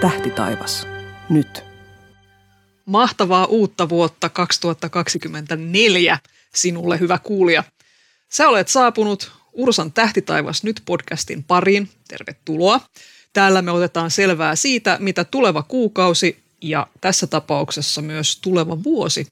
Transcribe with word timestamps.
Tähti 0.00 0.30
taivas. 0.30 0.86
Nyt. 1.28 1.64
Mahtavaa 2.86 3.44
uutta 3.44 3.88
vuotta 3.88 4.28
2024 4.28 6.18
sinulle, 6.54 7.00
hyvä 7.00 7.18
kuulija. 7.18 7.64
Sä 8.32 8.48
olet 8.48 8.68
saapunut 8.68 9.32
Ursan 9.52 9.92
Tähtitaivas 9.92 10.64
nyt 10.64 10.82
podcastin 10.84 11.44
pariin. 11.44 11.88
Tervetuloa. 12.08 12.80
Täällä 13.32 13.62
me 13.62 13.70
otetaan 13.70 14.10
selvää 14.10 14.56
siitä, 14.56 14.96
mitä 15.00 15.24
tuleva 15.24 15.62
kuukausi 15.62 16.44
ja 16.62 16.86
tässä 17.00 17.26
tapauksessa 17.26 18.02
myös 18.02 18.38
tuleva 18.40 18.82
vuosi 18.82 19.26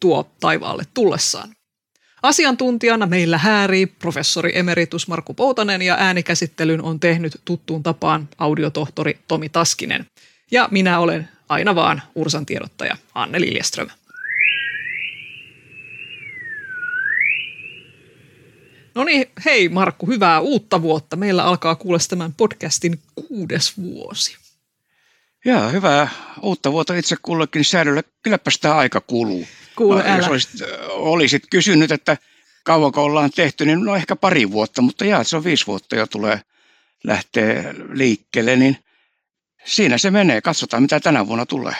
tuo 0.00 0.30
taivaalle 0.40 0.82
tullessaan. 0.94 1.55
Asiantuntijana 2.26 3.06
meillä 3.06 3.38
häärii 3.38 3.86
professori 3.86 4.58
emeritus 4.58 5.08
Markku 5.08 5.34
Poutanen 5.34 5.82
ja 5.82 5.96
äänikäsittelyn 5.98 6.82
on 6.82 7.00
tehnyt 7.00 7.40
tuttuun 7.44 7.82
tapaan 7.82 8.28
audiotohtori 8.38 9.18
Tomi 9.28 9.48
Taskinen. 9.48 10.06
Ja 10.50 10.68
minä 10.70 10.98
olen 10.98 11.28
aina 11.48 11.74
vaan 11.74 12.02
Ursan 12.14 12.46
tiedottaja 12.46 12.96
Anne 13.14 13.40
Liljeström. 13.40 13.88
No 18.94 19.04
niin, 19.04 19.26
hei 19.44 19.68
Markku, 19.68 20.06
hyvää 20.06 20.40
uutta 20.40 20.82
vuotta. 20.82 21.16
Meillä 21.16 21.44
alkaa 21.44 21.74
kuulla 21.74 21.98
tämän 22.08 22.34
podcastin 22.34 22.98
kuudes 23.14 23.76
vuosi. 23.76 24.36
Joo, 25.44 25.70
hyvää 25.70 26.08
uutta 26.42 26.72
vuotta 26.72 26.94
itse 26.94 27.16
kullekin 27.22 27.64
säädölle. 27.64 28.04
Kylläpä 28.22 28.50
sitä 28.50 28.76
aika 28.76 29.00
kuluu. 29.00 29.46
Kuule, 29.76 30.02
no, 30.02 30.16
Jos 30.16 30.28
olisit, 30.28 30.60
olisit 30.88 31.42
kysynyt, 31.50 31.92
että 31.92 32.16
kauanko 32.64 33.04
ollaan 33.04 33.30
tehty, 33.30 33.66
niin 33.66 33.84
no 33.84 33.96
ehkä 33.96 34.16
pari 34.16 34.50
vuotta, 34.50 34.82
mutta 34.82 35.04
jaa, 35.04 35.24
se 35.24 35.36
on 35.36 35.44
viisi 35.44 35.66
vuotta 35.66 35.96
jo 35.96 36.06
tulee 36.06 36.40
lähteä 37.04 37.74
liikkeelle, 37.92 38.56
niin 38.56 38.76
siinä 39.64 39.98
se 39.98 40.10
menee. 40.10 40.40
Katsotaan, 40.40 40.82
mitä 40.82 41.00
tänä 41.00 41.26
vuonna 41.26 41.46
tulee. 41.46 41.74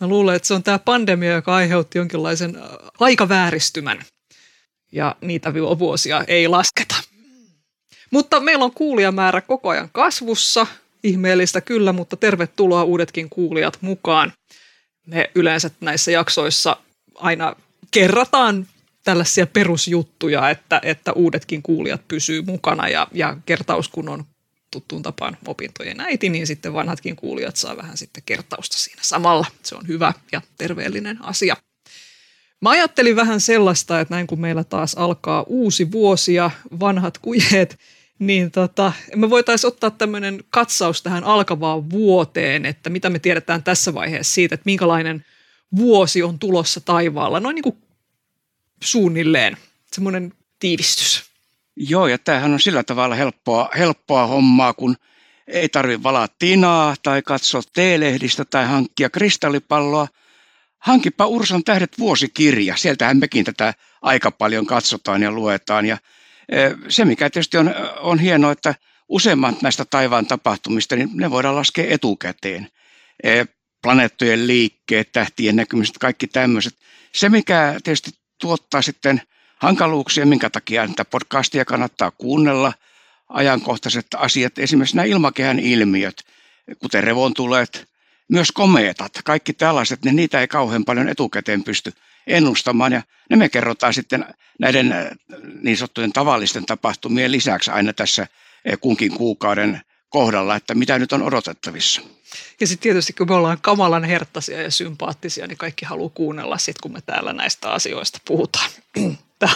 Mä 0.00 0.06
luulen, 0.06 0.36
että 0.36 0.48
se 0.48 0.54
on 0.54 0.62
tämä 0.62 0.78
pandemia, 0.78 1.32
joka 1.32 1.54
aiheutti 1.54 1.98
jonkinlaisen 1.98 2.58
aikavääristymän 3.00 4.04
ja 4.92 5.16
niitä 5.20 5.54
vuosia 5.54 6.24
ei 6.28 6.48
lasketa. 6.48 6.94
Mutta 8.10 8.40
meillä 8.40 8.64
on 8.64 8.72
kuulijamäärä 8.72 9.40
koko 9.40 9.68
ajan 9.68 9.90
kasvussa, 9.92 10.66
ihmeellistä 11.04 11.60
kyllä, 11.60 11.92
mutta 11.92 12.16
tervetuloa 12.16 12.84
uudetkin 12.84 13.30
kuulijat 13.30 13.78
mukaan. 13.80 14.32
Me 15.06 15.30
yleensä 15.34 15.70
näissä 15.80 16.10
jaksoissa 16.10 16.76
aina 17.14 17.56
kerrataan 17.90 18.66
tällaisia 19.04 19.46
perusjuttuja, 19.46 20.50
että, 20.50 20.80
että 20.84 21.12
uudetkin 21.12 21.62
kuulijat 21.62 22.08
pysyy 22.08 22.42
mukana 22.42 22.88
ja, 22.88 23.08
ja 23.12 23.36
kertaus 23.46 23.88
kun 23.88 24.08
on 24.08 24.24
tuttuun 24.70 25.02
tapaan 25.02 25.36
opintojen 25.46 26.00
äiti, 26.00 26.28
niin 26.28 26.46
sitten 26.46 26.74
vanhatkin 26.74 27.16
kuulijat 27.16 27.56
saa 27.56 27.76
vähän 27.76 27.96
sitten 27.96 28.22
kertausta 28.26 28.78
siinä 28.78 29.02
samalla. 29.04 29.46
Se 29.62 29.74
on 29.74 29.88
hyvä 29.88 30.12
ja 30.32 30.42
terveellinen 30.58 31.24
asia. 31.24 31.56
Mä 32.60 32.70
ajattelin 32.70 33.16
vähän 33.16 33.40
sellaista, 33.40 34.00
että 34.00 34.14
näin 34.14 34.26
kun 34.26 34.40
meillä 34.40 34.64
taas 34.64 34.94
alkaa 34.94 35.42
uusi 35.46 35.92
vuosi 35.92 36.34
ja 36.34 36.50
vanhat 36.80 37.18
kujeet, 37.18 37.78
niin 38.18 38.50
tota, 38.50 38.92
me 39.16 39.30
voitaisiin 39.30 39.68
ottaa 39.68 39.90
tämmöinen 39.90 40.44
katsaus 40.50 41.02
tähän 41.02 41.24
alkavaan 41.24 41.90
vuoteen, 41.90 42.66
että 42.66 42.90
mitä 42.90 43.10
me 43.10 43.18
tiedetään 43.18 43.62
tässä 43.62 43.94
vaiheessa 43.94 44.34
siitä, 44.34 44.54
että 44.54 44.62
minkälainen 44.64 45.24
vuosi 45.76 46.22
on 46.22 46.38
tulossa 46.38 46.80
taivaalla, 46.80 47.40
noin 47.40 47.54
niin 47.54 47.62
kuin 47.62 47.76
suunnilleen, 48.82 49.56
semmoinen 49.92 50.32
tiivistys. 50.58 51.24
Joo, 51.76 52.06
ja 52.06 52.18
tämähän 52.18 52.52
on 52.52 52.60
sillä 52.60 52.82
tavalla 52.82 53.14
helppoa, 53.14 53.70
helppoa 53.78 54.26
hommaa, 54.26 54.72
kun 54.72 54.96
ei 55.46 55.68
tarvitse 55.68 56.02
valaa 56.02 56.28
tinaa 56.38 56.94
tai 57.02 57.22
katsoa 57.22 57.62
T-lehdistä 57.72 58.44
tai 58.44 58.66
hankkia 58.66 59.10
kristallipalloa– 59.10 60.08
hankipa 60.82 61.26
Ursan 61.26 61.64
tähdet 61.64 61.98
vuosikirja. 61.98 62.76
Sieltähän 62.76 63.16
mekin 63.16 63.44
tätä 63.44 63.74
aika 64.02 64.30
paljon 64.30 64.66
katsotaan 64.66 65.22
ja 65.22 65.32
luetaan. 65.32 65.86
Ja 65.86 65.98
e, 66.48 66.58
se, 66.88 67.04
mikä 67.04 67.30
tietysti 67.30 67.58
on, 67.58 67.74
on 68.00 68.18
hienoa, 68.18 68.52
että 68.52 68.74
useimmat 69.08 69.62
näistä 69.62 69.84
taivaan 69.84 70.26
tapahtumista, 70.26 70.96
niin 70.96 71.10
ne 71.14 71.30
voidaan 71.30 71.56
laskea 71.56 71.86
etukäteen. 71.88 72.68
Planeettojen 73.82 74.46
liikkeet, 74.46 75.12
tähtien 75.12 75.56
näkymiset, 75.56 75.98
kaikki 75.98 76.26
tämmöiset. 76.26 76.74
Se, 77.12 77.28
mikä 77.28 77.80
tietysti 77.84 78.10
tuottaa 78.40 78.82
sitten 78.82 79.22
hankaluuksia, 79.56 80.26
minkä 80.26 80.50
takia 80.50 80.88
tätä 80.88 81.04
podcastia 81.04 81.64
kannattaa 81.64 82.10
kuunnella, 82.10 82.72
ajankohtaiset 83.28 84.06
asiat, 84.16 84.58
esimerkiksi 84.58 84.96
nämä 84.96 85.06
ilmakehän 85.06 85.58
ilmiöt, 85.58 86.22
kuten 86.78 87.04
revontulet, 87.04 87.88
myös 88.28 88.52
komeetat, 88.52 89.12
kaikki 89.24 89.52
tällaiset, 89.52 90.04
niin 90.04 90.16
niitä 90.16 90.40
ei 90.40 90.48
kauhean 90.48 90.84
paljon 90.84 91.08
etukäteen 91.08 91.64
pysty 91.64 91.92
ennustamaan. 92.26 92.92
Ja 92.92 93.02
ne 93.30 93.36
me 93.36 93.48
kerrotaan 93.48 93.94
sitten 93.94 94.24
näiden 94.58 94.92
äh, 94.92 95.06
niin 95.62 95.76
sanottujen 95.76 96.12
tavallisten 96.12 96.66
tapahtumien 96.66 97.32
lisäksi 97.32 97.70
aina 97.70 97.92
tässä 97.92 98.22
äh, 98.22 98.78
kunkin 98.80 99.12
kuukauden 99.12 99.80
kohdalla, 100.08 100.56
että 100.56 100.74
mitä 100.74 100.98
nyt 100.98 101.12
on 101.12 101.22
odotettavissa. 101.22 102.02
Ja 102.60 102.66
sitten 102.66 102.82
tietysti 102.82 103.12
kun 103.12 103.28
me 103.28 103.34
ollaan 103.34 103.58
kamalan 103.60 104.04
herttaisia 104.04 104.62
ja 104.62 104.70
sympaattisia, 104.70 105.46
niin 105.46 105.58
kaikki 105.58 105.84
haluaa 105.84 106.10
kuunnella 106.14 106.58
sit, 106.58 106.78
kun 106.78 106.92
me 106.92 107.00
täällä 107.06 107.32
näistä 107.32 107.70
asioista 107.70 108.18
puhutaan. 108.24 108.70
Tämä 109.38 109.52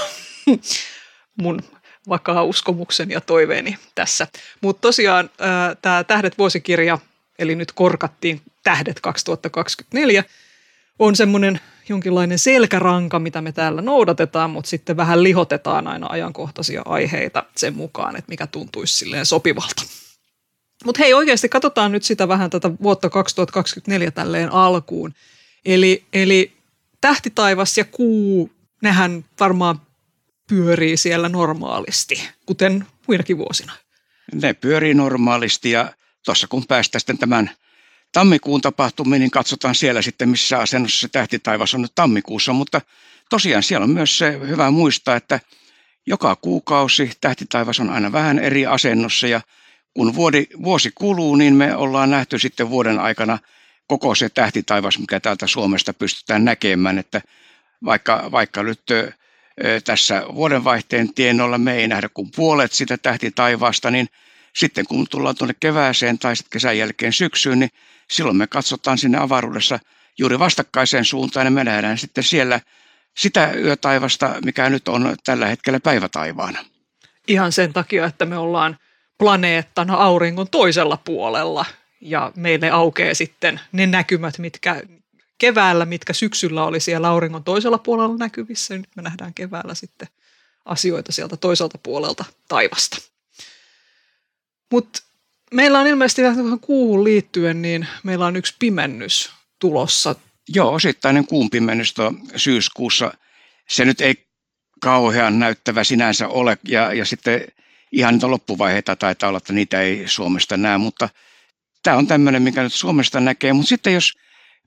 mun 1.36 1.62
vakaa 2.08 2.42
uskomukseni 2.42 3.14
ja 3.14 3.20
toiveeni 3.20 3.76
tässä. 3.94 4.26
Mutta 4.60 4.80
tosiaan 4.80 5.30
tämä 5.82 6.04
Tähdet 6.04 6.38
vuosikirja, 6.38 6.98
eli 7.38 7.54
nyt 7.54 7.72
korkattiin 7.72 8.42
Tähdet 8.62 9.00
2024 9.00 10.24
on 10.98 11.16
semmoinen 11.16 11.60
jonkinlainen 11.88 12.38
selkäranka, 12.38 13.18
mitä 13.18 13.42
me 13.42 13.52
täällä 13.52 13.82
noudatetaan, 13.82 14.50
mutta 14.50 14.68
sitten 14.68 14.96
vähän 14.96 15.22
lihotetaan 15.22 15.86
aina 15.86 16.06
ajankohtaisia 16.10 16.82
aiheita 16.84 17.44
sen 17.56 17.76
mukaan, 17.76 18.16
että 18.16 18.28
mikä 18.28 18.46
tuntuisi 18.46 18.94
silleen 18.94 19.26
sopivalta. 19.26 19.82
Mutta 20.84 21.02
hei, 21.02 21.14
oikeasti 21.14 21.48
katsotaan 21.48 21.92
nyt 21.92 22.04
sitä 22.04 22.28
vähän 22.28 22.50
tätä 22.50 22.70
vuotta 22.82 23.10
2024 23.10 24.10
tälleen 24.10 24.52
alkuun. 24.52 25.14
Eli, 25.64 26.04
eli 26.12 26.52
tähtitaivas 27.00 27.78
ja 27.78 27.84
kuu, 27.84 28.50
nehän 28.82 29.24
varmaan 29.40 29.80
pyörii 30.48 30.96
siellä 30.96 31.28
normaalisti, 31.28 32.28
kuten 32.46 32.86
muinakin 33.06 33.38
vuosina. 33.38 33.72
Ne 34.34 34.54
pyörii 34.54 34.94
normaalisti 34.94 35.70
ja 35.70 35.92
tuossa 36.24 36.48
kun 36.48 36.66
päästään 36.66 37.00
sitten 37.00 37.18
tämän– 37.18 37.50
tammikuun 38.16 38.60
tapahtumiin, 38.60 39.20
niin 39.20 39.30
katsotaan 39.30 39.74
siellä 39.74 40.02
sitten, 40.02 40.28
missä 40.28 40.58
asennossa 40.58 41.00
se 41.00 41.08
tähtitaivas 41.08 41.74
on 41.74 41.82
nyt 41.82 41.92
tammikuussa. 41.94 42.52
Mutta 42.52 42.80
tosiaan 43.30 43.62
siellä 43.62 43.84
on 43.84 43.90
myös 43.90 44.18
se 44.18 44.40
hyvä 44.48 44.70
muistaa, 44.70 45.16
että 45.16 45.40
joka 46.06 46.36
kuukausi 46.36 47.10
tähtitaivas 47.20 47.80
on 47.80 47.90
aina 47.90 48.12
vähän 48.12 48.38
eri 48.38 48.66
asennossa 48.66 49.26
ja 49.26 49.40
kun 49.96 50.14
vuodi, 50.14 50.46
vuosi 50.62 50.90
kuluu, 50.94 51.36
niin 51.36 51.54
me 51.54 51.76
ollaan 51.76 52.10
nähty 52.10 52.38
sitten 52.38 52.70
vuoden 52.70 52.98
aikana 52.98 53.38
koko 53.86 54.14
se 54.14 54.28
tähtitaivas, 54.28 54.98
mikä 54.98 55.20
täältä 55.20 55.46
Suomesta 55.46 55.94
pystytään 55.94 56.44
näkemään, 56.44 56.98
että 56.98 57.20
vaikka, 57.84 58.28
vaikka 58.32 58.62
nyt 58.62 58.80
tässä 59.84 60.22
vuodenvaihteen 60.34 61.14
tienoilla 61.14 61.58
me 61.58 61.74
ei 61.74 61.88
nähdä 61.88 62.08
kuin 62.14 62.30
puolet 62.36 62.72
sitä 62.72 62.96
tähtitaivaasta, 62.98 63.90
niin 63.90 64.08
sitten 64.56 64.86
kun 64.86 65.06
tullaan 65.10 65.36
tuonne 65.36 65.54
kevääseen 65.60 66.18
tai 66.18 66.36
sitten 66.36 66.50
kesän 66.50 66.78
jälkeen 66.78 67.12
syksyyn, 67.12 67.58
niin 67.58 67.70
silloin 68.10 68.36
me 68.36 68.46
katsotaan 68.46 68.98
sinne 68.98 69.18
avaruudessa 69.18 69.78
juuri 70.18 70.38
vastakkaiseen 70.38 71.04
suuntaan 71.04 71.46
ja 71.46 71.50
me 71.50 71.64
nähdään 71.64 71.98
sitten 71.98 72.24
siellä 72.24 72.60
sitä 73.16 73.52
yötaivasta, 73.52 74.34
mikä 74.44 74.70
nyt 74.70 74.88
on 74.88 75.16
tällä 75.24 75.46
hetkellä 75.46 75.80
päivätaivaana. 75.80 76.58
Ihan 77.28 77.52
sen 77.52 77.72
takia, 77.72 78.06
että 78.06 78.26
me 78.26 78.38
ollaan 78.38 78.76
planeettana 79.18 79.94
auringon 79.94 80.48
toisella 80.50 80.96
puolella 81.04 81.64
ja 82.00 82.32
meille 82.36 82.70
aukeaa 82.70 83.14
sitten 83.14 83.60
ne 83.72 83.86
näkymät, 83.86 84.38
mitkä 84.38 84.82
keväällä, 85.38 85.84
mitkä 85.84 86.12
syksyllä 86.12 86.64
oli 86.64 86.80
siellä 86.80 87.08
auringon 87.08 87.44
toisella 87.44 87.78
puolella 87.78 88.16
näkyvissä. 88.16 88.76
Nyt 88.76 88.96
me 88.96 89.02
nähdään 89.02 89.34
keväällä 89.34 89.74
sitten 89.74 90.08
asioita 90.64 91.12
sieltä 91.12 91.36
toiselta 91.36 91.78
puolelta 91.78 92.24
taivasta. 92.48 92.96
Mutta 94.70 95.02
meillä 95.54 95.80
on 95.80 95.86
ilmeisesti 95.86 96.22
vähän 96.22 96.60
kuuhun 96.60 97.04
liittyen, 97.04 97.62
niin 97.62 97.86
meillä 98.02 98.26
on 98.26 98.36
yksi 98.36 98.54
pimennys 98.58 99.30
tulossa. 99.58 100.14
Joo, 100.48 100.74
osittainen 100.74 101.26
kuun 101.26 101.50
pimennys 101.50 101.94
syyskuussa. 102.36 103.14
Se 103.68 103.84
nyt 103.84 104.00
ei 104.00 104.26
kauhean 104.80 105.38
näyttävä 105.38 105.84
sinänsä 105.84 106.28
ole, 106.28 106.58
ja, 106.68 106.92
ja 106.92 107.04
sitten 107.04 107.46
ihan 107.92 108.14
niitä 108.14 108.30
loppuvaiheita 108.30 108.96
taitaa 108.96 109.28
olla, 109.28 109.36
että 109.36 109.52
niitä 109.52 109.80
ei 109.80 110.02
Suomesta 110.06 110.56
näe, 110.56 110.78
mutta 110.78 111.08
tämä 111.82 111.96
on 111.96 112.06
tämmöinen, 112.06 112.42
mikä 112.42 112.62
nyt 112.62 112.72
Suomesta 112.72 113.20
näkee. 113.20 113.52
Mutta 113.52 113.68
sitten 113.68 113.94
jos 113.94 114.12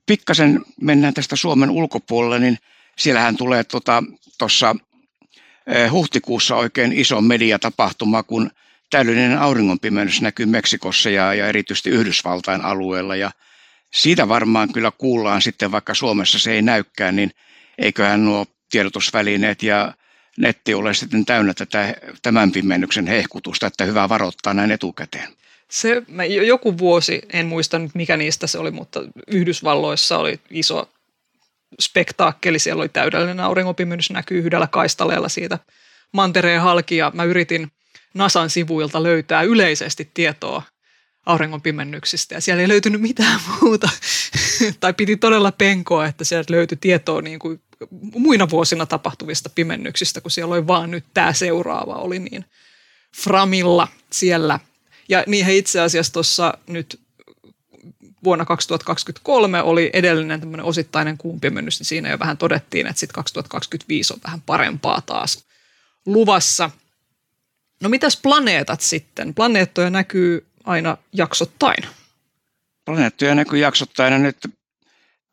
pikkasen 0.06 0.64
mennään 0.80 1.14
tästä 1.14 1.36
Suomen 1.36 1.70
ulkopuolelle, 1.70 2.38
niin 2.38 2.58
siellähän 2.98 3.36
tulee 3.36 3.64
tuossa 4.38 4.74
tota, 4.74 5.90
huhtikuussa 5.90 6.56
oikein 6.56 6.92
iso 6.92 7.20
mediatapahtuma, 7.20 8.22
kun 8.22 8.50
täydellinen 8.90 9.38
auringonpimennys 9.38 10.22
näkyy 10.22 10.46
Meksikossa 10.46 11.10
ja, 11.10 11.34
ja 11.34 11.46
erityisesti 11.46 11.90
Yhdysvaltain 11.90 12.60
alueella 12.60 13.16
ja 13.16 13.30
siitä 13.94 14.28
varmaan 14.28 14.72
kyllä 14.72 14.90
kuullaan 14.90 15.42
sitten, 15.42 15.72
vaikka 15.72 15.94
Suomessa 15.94 16.38
se 16.38 16.52
ei 16.52 16.62
näykään, 16.62 17.16
niin 17.16 17.30
eiköhän 17.78 18.24
nuo 18.24 18.46
tiedotusvälineet 18.70 19.62
ja 19.62 19.94
netti 20.40 20.74
ole 20.74 20.94
sitten 20.94 21.24
täynnä 21.24 21.54
tätä 21.54 21.94
tämän 22.22 22.52
pimennyksen 22.52 23.06
hehkutusta, 23.06 23.66
että 23.66 23.84
hyvä 23.84 24.08
varoittaa 24.08 24.54
näin 24.54 24.70
etukäteen. 24.70 25.28
Se, 25.70 26.02
mä, 26.08 26.24
joku 26.24 26.78
vuosi, 26.78 27.22
en 27.32 27.46
muista 27.46 27.78
nyt 27.78 27.94
mikä 27.94 28.16
niistä 28.16 28.46
se 28.46 28.58
oli, 28.58 28.70
mutta 28.70 29.00
Yhdysvalloissa 29.26 30.18
oli 30.18 30.40
iso 30.50 30.90
spektaakkeli. 31.80 32.58
Siellä 32.58 32.80
oli 32.80 32.88
täydellinen 32.88 33.40
auringonpimennys 33.40 34.10
näkyy 34.10 34.38
yhdellä 34.38 34.66
kaistaleella 34.66 35.28
siitä 35.28 35.58
mantereen 36.12 36.60
halki 36.60 36.96
ja 36.96 37.12
mä 37.14 37.24
yritin 37.24 37.72
NASAn 38.14 38.50
sivuilta 38.50 39.02
löytää 39.02 39.42
yleisesti 39.42 40.10
tietoa 40.14 40.62
auringonpimennyksistä 41.26 42.34
ja 42.34 42.40
siellä 42.40 42.60
ei 42.60 42.68
löytynyt 42.68 43.00
mitään 43.00 43.40
muuta. 43.60 43.88
tai 44.80 44.94
piti 44.94 45.16
todella 45.16 45.52
penkoa, 45.52 46.06
että 46.06 46.24
sieltä 46.24 46.52
löytyi 46.52 46.78
tietoa 46.80 47.22
niin 47.22 47.38
kuin 47.38 47.60
muina 48.14 48.50
vuosina 48.50 48.86
tapahtuvista 48.86 49.50
pimennyksistä, 49.50 50.20
kun 50.20 50.30
siellä 50.30 50.54
oli 50.54 50.66
vaan 50.66 50.90
nyt 50.90 51.04
tämä 51.14 51.32
seuraava 51.32 51.94
oli 51.94 52.18
niin 52.18 52.44
framilla 53.16 53.88
siellä. 54.12 54.60
Ja 55.08 55.24
he 55.46 55.56
itse 55.56 55.80
asiassa 55.80 56.12
tuossa 56.12 56.54
nyt 56.66 57.00
vuonna 58.24 58.44
2023 58.44 59.62
oli 59.62 59.90
edellinen 59.92 60.40
tämmöinen 60.40 60.66
osittainen 60.66 61.18
kuumpimennys, 61.18 61.80
niin 61.80 61.86
siinä 61.86 62.10
jo 62.10 62.18
vähän 62.18 62.38
todettiin, 62.38 62.86
että 62.86 63.00
sitten 63.00 63.14
2025 63.14 64.12
on 64.12 64.20
vähän 64.24 64.40
parempaa 64.40 65.00
taas 65.00 65.44
luvassa. 66.06 66.70
No 67.82 67.88
mitäs 67.88 68.16
planeetat 68.22 68.80
sitten? 68.80 69.34
Planeettoja 69.34 69.90
näkyy 69.90 70.46
aina 70.64 70.96
jaksottain. 71.12 71.84
Planeettoja 72.84 73.34
näkyy 73.34 73.58
jaksottain 73.58 74.12
ja 74.12 74.18
nyt 74.18 74.36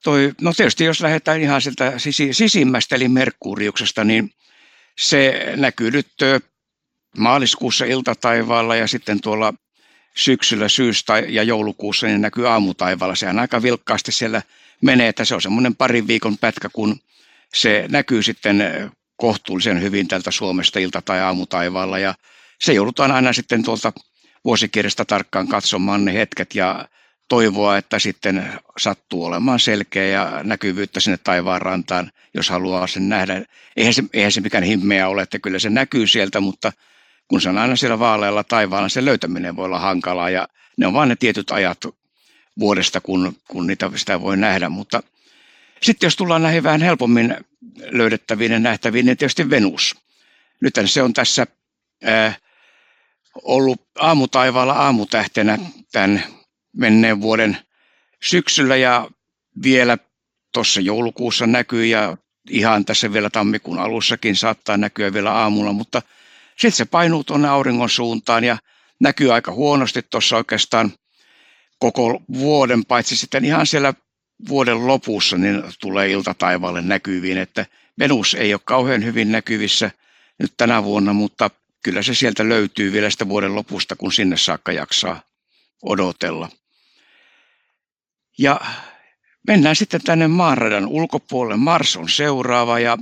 toi, 0.04 0.32
no 0.42 0.54
tietysti 0.54 0.84
jos 0.84 1.02
lähdetään 1.02 1.42
ihan 1.42 1.62
sieltä 1.62 1.94
sisimmästä 2.32 2.96
eli 2.96 3.08
Merkuriuksesta, 3.08 4.04
niin 4.04 4.32
se 4.98 5.54
näkyy 5.56 5.92
nyt 5.92 6.08
maaliskuussa 7.18 7.86
iltataivaalla 7.86 8.76
ja 8.76 8.88
sitten 8.88 9.22
tuolla 9.22 9.54
syksyllä, 10.16 10.70
syys- 10.70 11.06
ja 11.30 11.44
joulukuussa 11.44 12.08
niin 12.08 12.22
näkyy 12.22 12.48
aamutaivaalla. 12.48 13.16
Sehän 13.16 13.40
aika 13.40 13.62
vilkkaasti 13.62 14.12
siellä 14.12 14.42
menee, 14.82 15.08
että 15.08 15.26
se 15.26 15.36
on 15.36 15.42
semmoinen 15.42 15.76
parin 15.76 16.08
viikon 16.08 16.38
pätkä, 16.38 16.70
kun 16.74 17.00
se 17.54 17.86
näkyy 17.90 18.24
sitten 18.24 18.64
kohtuullisen 19.16 19.82
hyvin 19.82 20.08
tältä 20.08 20.32
Suomesta 20.32 20.80
ilta- 20.80 21.02
tai 21.02 21.22
aamutaivaalla 21.22 22.00
ja 22.00 22.16
se 22.60 22.74
joudutaan 22.74 23.12
aina 23.12 23.34
sitten 23.34 23.64
tuolta 23.64 23.94
vuosikirjasta 24.46 25.06
tarkkaan 25.06 25.48
katsomaan 25.48 26.06
ne 26.06 26.14
hetket 26.14 26.56
ja 26.56 26.88
toivoa, 27.28 27.78
että 27.78 28.00
sitten 28.00 28.60
sattuu 28.78 29.26
olemaan 29.26 29.60
selkeä 29.60 30.06
ja 30.06 30.42
näkyvyyttä 30.44 31.00
sinne 31.00 31.18
taivaan 31.18 31.62
rantaan, 31.62 32.12
jos 32.34 32.50
haluaa 32.50 32.88
sen 32.88 33.10
nähdä. 33.10 33.46
Eihän 33.78 33.94
se, 33.94 34.04
eihän 34.14 34.32
se 34.32 34.42
mikään 34.42 34.64
himmeä 34.64 35.08
ole, 35.08 35.22
että 35.22 35.40
kyllä 35.40 35.60
se 35.60 35.70
näkyy 35.70 36.08
sieltä, 36.08 36.40
mutta 36.40 36.74
kun 37.28 37.42
se 37.42 37.50
on 37.50 37.58
aina 37.58 37.76
siellä 37.76 38.00
vaalealla 38.00 38.44
taivaalla, 38.44 38.90
sen 38.90 39.06
löytäminen 39.06 39.56
voi 39.56 39.66
olla 39.66 39.80
hankalaa 39.80 40.30
ja 40.30 40.48
ne 40.78 40.88
on 40.88 40.94
vain 40.94 41.10
ne 41.10 41.16
tietyt 41.16 41.52
ajat 41.52 41.78
vuodesta, 42.60 43.02
kun, 43.02 43.36
kun 43.48 43.68
niitä 43.68 43.92
sitä 43.96 44.22
voi 44.22 44.38
nähdä, 44.38 44.70
mutta 44.70 45.04
sitten 45.82 46.08
jos 46.08 46.16
tullaan 46.16 46.44
näihin 46.44 46.64
vähän 46.64 46.82
helpommin 46.82 47.36
löydettäviin 47.92 48.52
ja 48.52 48.60
nähtäviin, 48.60 49.06
niin 49.06 49.18
tietysti 49.18 49.50
Venus. 49.50 49.96
Nythän 50.62 50.88
se 50.88 51.04
on 51.04 51.14
tässä 51.14 51.48
äh, 52.08 52.40
ollut 53.44 53.82
aamutaivaalla 54.00 54.74
aamutähtenä 54.74 55.58
tämän 55.92 56.24
menneen 56.78 57.22
vuoden 57.22 57.58
syksyllä 58.24 58.76
ja 58.76 59.10
vielä 59.64 59.98
tuossa 60.54 60.82
joulukuussa 60.82 61.48
näkyy 61.48 61.86
ja 61.86 62.18
ihan 62.50 62.86
tässä 62.86 63.14
vielä 63.14 63.30
tammikuun 63.30 63.80
alussakin 63.80 64.36
saattaa 64.36 64.78
näkyä 64.78 65.14
vielä 65.14 65.32
aamulla, 65.32 65.74
mutta 65.74 66.02
sitten 66.50 66.72
se 66.72 66.86
painuu 66.86 67.24
tuonne 67.24 67.48
auringon 67.48 67.90
suuntaan 67.90 68.44
ja 68.44 68.58
näkyy 69.00 69.34
aika 69.34 69.52
huonosti 69.52 70.02
tuossa 70.02 70.38
oikeastaan 70.38 70.92
koko 71.80 72.22
vuoden, 72.34 72.86
paitsi 72.86 73.16
sitten 73.16 73.46
ihan 73.46 73.68
siellä 73.68 73.94
vuoden 74.50 74.88
lopussa 74.88 75.38
niin 75.38 75.64
tulee 75.80 76.12
iltataivaalle 76.12 76.82
näkyviin, 76.82 77.38
että 77.38 77.66
Venus 78.00 78.34
ei 78.34 78.54
ole 78.54 78.62
kauhean 78.66 79.04
hyvin 79.04 79.32
näkyvissä 79.32 79.92
nyt 80.40 80.54
tänä 80.58 80.84
vuonna, 80.84 81.14
mutta 81.14 81.50
kyllä 81.84 82.02
se 82.02 82.14
sieltä 82.14 82.50
löytyy 82.50 82.92
vielä 82.92 83.10
sitä 83.10 83.30
vuoden 83.30 83.56
lopusta, 83.56 83.96
kun 83.96 84.14
sinne 84.14 84.38
saakka 84.38 84.72
jaksaa 84.72 85.22
odotella. 85.84 86.50
Ja 88.38 88.60
mennään 89.48 89.76
sitten 89.76 90.02
tänne 90.02 90.28
maanradan 90.28 90.88
ulkopuolelle. 90.88 91.58
Mars 91.58 91.98
on 91.98 92.10
seuraava 92.10 92.80
ja 92.80 92.98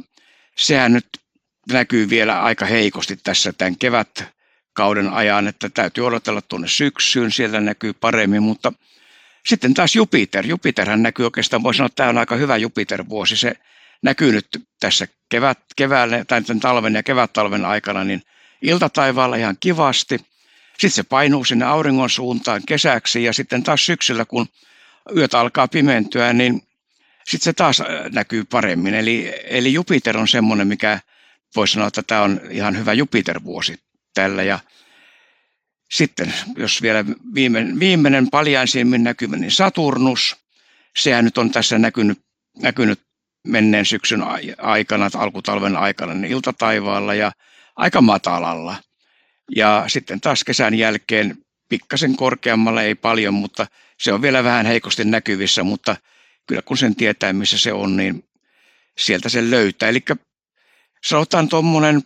sehän 0.58 0.94
nyt 0.94 1.08
näkyy 1.72 2.10
vielä 2.10 2.42
aika 2.42 2.66
heikosti 2.66 3.18
tässä 3.24 3.54
tämän 3.54 3.78
kevätkauden 3.78 5.10
ajan, 5.10 5.48
että 5.48 5.70
täytyy 5.70 6.06
odotella 6.06 6.42
tuonne 6.42 6.68
syksyyn, 6.68 7.32
siellä 7.32 7.62
näkyy 7.62 7.94
paremmin, 7.94 8.44
mutta 8.44 8.74
sitten 9.46 9.74
taas 9.74 9.96
Jupiter. 9.96 10.46
Jupiterhän 10.48 11.04
näkyy 11.04 11.26
oikeastaan, 11.26 11.64
voi 11.64 11.76
sanoa, 11.76 11.86
että 11.86 11.96
tämä 11.96 12.10
on 12.10 12.18
aika 12.18 12.36
hyvä 12.36 12.58
Jupiter-vuosi. 12.58 13.38
Se 13.38 13.56
näkyy 14.02 14.32
nyt 14.32 14.48
tässä 14.80 15.08
kevät, 15.30 15.60
keväällä, 15.76 16.26
tai 16.26 16.42
tämän 16.42 16.60
talven 16.60 16.94
ja 16.94 17.04
kevät-talven 17.04 17.66
aikana, 17.66 18.04
niin 18.04 18.22
iltataivaalla 18.62 19.36
ihan 19.36 19.58
kivasti. 19.60 20.18
Sitten 20.72 20.92
se 20.92 21.04
painuu 21.04 21.44
sinne 21.44 21.66
auringon 21.66 22.10
suuntaan 22.10 22.62
kesäksi 22.68 23.24
ja 23.24 23.34
sitten 23.34 23.64
taas 23.64 23.86
syksyllä, 23.86 24.26
kun 24.26 24.48
yöt 25.18 25.34
alkaa 25.34 25.68
pimentyä, 25.68 26.34
niin 26.34 26.62
sitten 27.28 27.46
se 27.46 27.54
taas 27.54 27.82
äh, 27.82 27.88
näkyy 28.12 28.44
paremmin. 28.44 28.94
Eli, 28.94 29.34
eli 29.44 29.74
Jupiter 29.74 30.18
on 30.18 30.28
semmoinen, 30.28 30.68
mikä 30.68 31.00
voisi 31.56 31.74
sanoa, 31.74 31.88
että 31.88 32.04
tämä 32.04 32.22
on 32.22 32.42
ihan 32.50 32.78
hyvä 32.78 32.94
Jupiter-vuosi 32.94 33.80
tällä. 34.14 34.44
Ja 34.44 34.60
sitten 35.92 36.34
jos 36.58 36.82
vielä 36.82 37.06
viimeinen, 37.36 37.80
viimeinen 37.80 38.30
paljain 38.30 38.68
silmin 38.68 39.04
näkymä, 39.04 39.38
niin 39.38 39.52
Saturnus, 39.52 40.36
sehän 40.98 41.26
nyt 41.26 41.38
on 41.38 41.52
tässä 41.52 41.80
näkynyt, 41.80 42.20
näkynyt 42.62 43.00
menneen 43.48 43.86
syksyn 43.86 44.24
aikana, 44.58 45.10
alkutalven 45.14 45.78
aikana, 45.78 46.14
niin 46.14 46.32
iltataivaalla 46.32 47.14
ja 47.14 47.32
aika 47.76 48.02
matalalla. 48.02 48.76
Ja 49.56 49.84
sitten 49.88 50.22
taas 50.22 50.44
kesän 50.44 50.74
jälkeen 50.74 51.38
pikkasen 51.70 52.16
korkeammalla, 52.16 52.82
ei 52.82 52.96
paljon, 52.96 53.34
mutta 53.34 53.68
se 54.00 54.14
on 54.14 54.22
vielä 54.22 54.44
vähän 54.44 54.66
heikosti 54.66 55.06
näkyvissä, 55.06 55.64
mutta 55.64 55.96
kyllä 56.48 56.62
kun 56.62 56.78
sen 56.78 56.96
tietää, 56.96 57.34
missä 57.34 57.58
se 57.58 57.74
on, 57.74 57.98
niin 57.98 58.24
sieltä 58.98 59.30
se 59.30 59.52
löytää. 59.52 59.90
Eli 59.90 60.04
sanotaan 61.06 61.50
tuommoinen, 61.50 62.04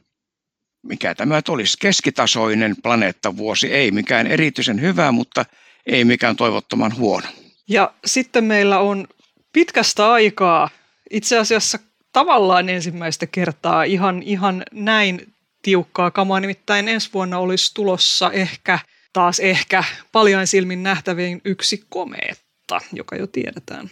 mikä 0.83 1.15
tämä 1.15 1.41
olisi, 1.49 1.77
keskitasoinen 1.81 2.75
planeettavuosi, 2.83 3.73
ei 3.73 3.91
mikään 3.91 4.27
erityisen 4.27 4.81
hyvä, 4.81 5.11
mutta 5.11 5.45
ei 5.85 6.05
mikään 6.05 6.35
toivottoman 6.35 6.97
huono. 6.97 7.27
Ja 7.67 7.93
sitten 8.05 8.43
meillä 8.43 8.79
on 8.79 9.07
pitkästä 9.53 10.11
aikaa, 10.11 10.69
itse 11.09 11.37
asiassa 11.37 11.79
tavallaan 12.13 12.69
ensimmäistä 12.69 13.27
kertaa 13.27 13.83
ihan, 13.83 14.23
ihan 14.23 14.63
näin 14.71 15.33
tiukkaa 15.61 16.11
kamaa, 16.11 16.39
nimittäin 16.39 16.87
ensi 16.87 17.09
vuonna 17.13 17.39
olisi 17.39 17.73
tulossa 17.73 18.31
ehkä, 18.31 18.79
taas 19.13 19.39
ehkä 19.39 19.83
paljain 20.11 20.47
silmin 20.47 20.83
nähtäviin 20.83 21.41
yksi 21.45 21.85
komeetta, 21.89 22.81
joka 22.93 23.15
jo 23.15 23.27
tiedetään. 23.27 23.89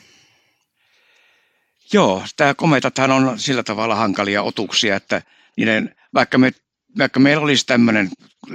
Joo, 1.93 2.23
tämä 2.37 2.53
kometathan 2.53 3.11
on 3.11 3.39
sillä 3.39 3.63
tavalla 3.63 3.95
hankalia 3.95 4.43
otuksia, 4.43 4.95
että 4.95 5.21
niiden, 5.57 5.95
vaikka, 6.13 6.37
me, 6.37 6.51
vaikka 6.97 7.19
meillä 7.19 7.43
olisi 7.43 7.65
tämmöinen 7.65 8.09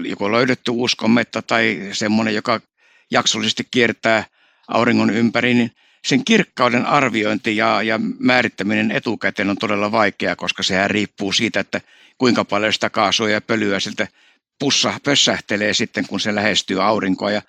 joko 0.04 0.32
löydetty 0.32 0.70
uusi 0.70 0.96
kometta 0.96 1.42
tai 1.42 1.88
semmoinen, 1.92 2.34
joka 2.34 2.60
jaksollisesti 3.10 3.68
kiertää 3.70 4.24
auringon 4.68 5.10
ympäri, 5.10 5.54
niin 5.54 5.70
sen 6.04 6.24
kirkkauden 6.24 6.86
arviointi 6.86 7.56
ja, 7.56 7.82
ja 7.82 8.00
määrittäminen 8.18 8.90
etukäteen 8.90 9.50
on 9.50 9.56
todella 9.56 9.92
vaikeaa, 9.92 10.36
koska 10.36 10.62
sehän 10.62 10.90
riippuu 10.90 11.32
siitä, 11.32 11.60
että 11.60 11.80
kuinka 12.18 12.44
paljon 12.44 12.72
sitä 12.72 12.90
kaasua 12.90 13.30
ja 13.30 13.40
pölyä 13.40 13.80
siltä 13.80 14.08
pussa 14.58 15.00
pössähtelee 15.04 15.74
sitten, 15.74 16.06
kun 16.06 16.20
se 16.20 16.34
lähestyy 16.34 16.82
aurinkoa. 16.82 17.30
Ja 17.30 17.42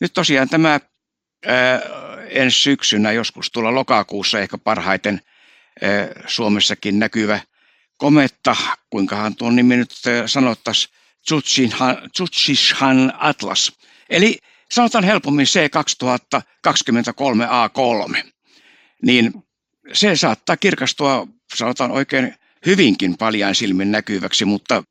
nyt 0.00 0.12
tosiaan 0.12 0.48
tämä 0.48 0.80
ää, 1.46 1.80
ensi 2.28 2.58
syksynä, 2.58 3.12
joskus 3.12 3.50
tuolla 3.50 3.74
lokakuussa 3.74 4.40
ehkä 4.40 4.58
parhaiten 4.58 5.20
Suomessakin 6.26 6.98
näkyvä 6.98 7.40
kometta, 7.96 8.56
kuinkahan 8.90 9.36
tuon 9.36 9.56
nimi 9.56 9.76
nyt 9.76 9.90
sanottaisiin, 10.26 10.94
Tsutsishan 12.12 13.12
Atlas. 13.18 13.72
Eli 14.10 14.38
sanotaan 14.70 15.04
helpommin 15.04 15.46
C2023A3, 15.46 18.24
niin 19.02 19.32
se 19.92 20.16
saattaa 20.16 20.56
kirkastua, 20.56 21.26
sanotaan 21.54 21.90
oikein 21.90 22.34
hyvinkin 22.66 23.16
paljain 23.16 23.54
silmin 23.54 23.92
näkyväksi, 23.92 24.44
mutta 24.44 24.82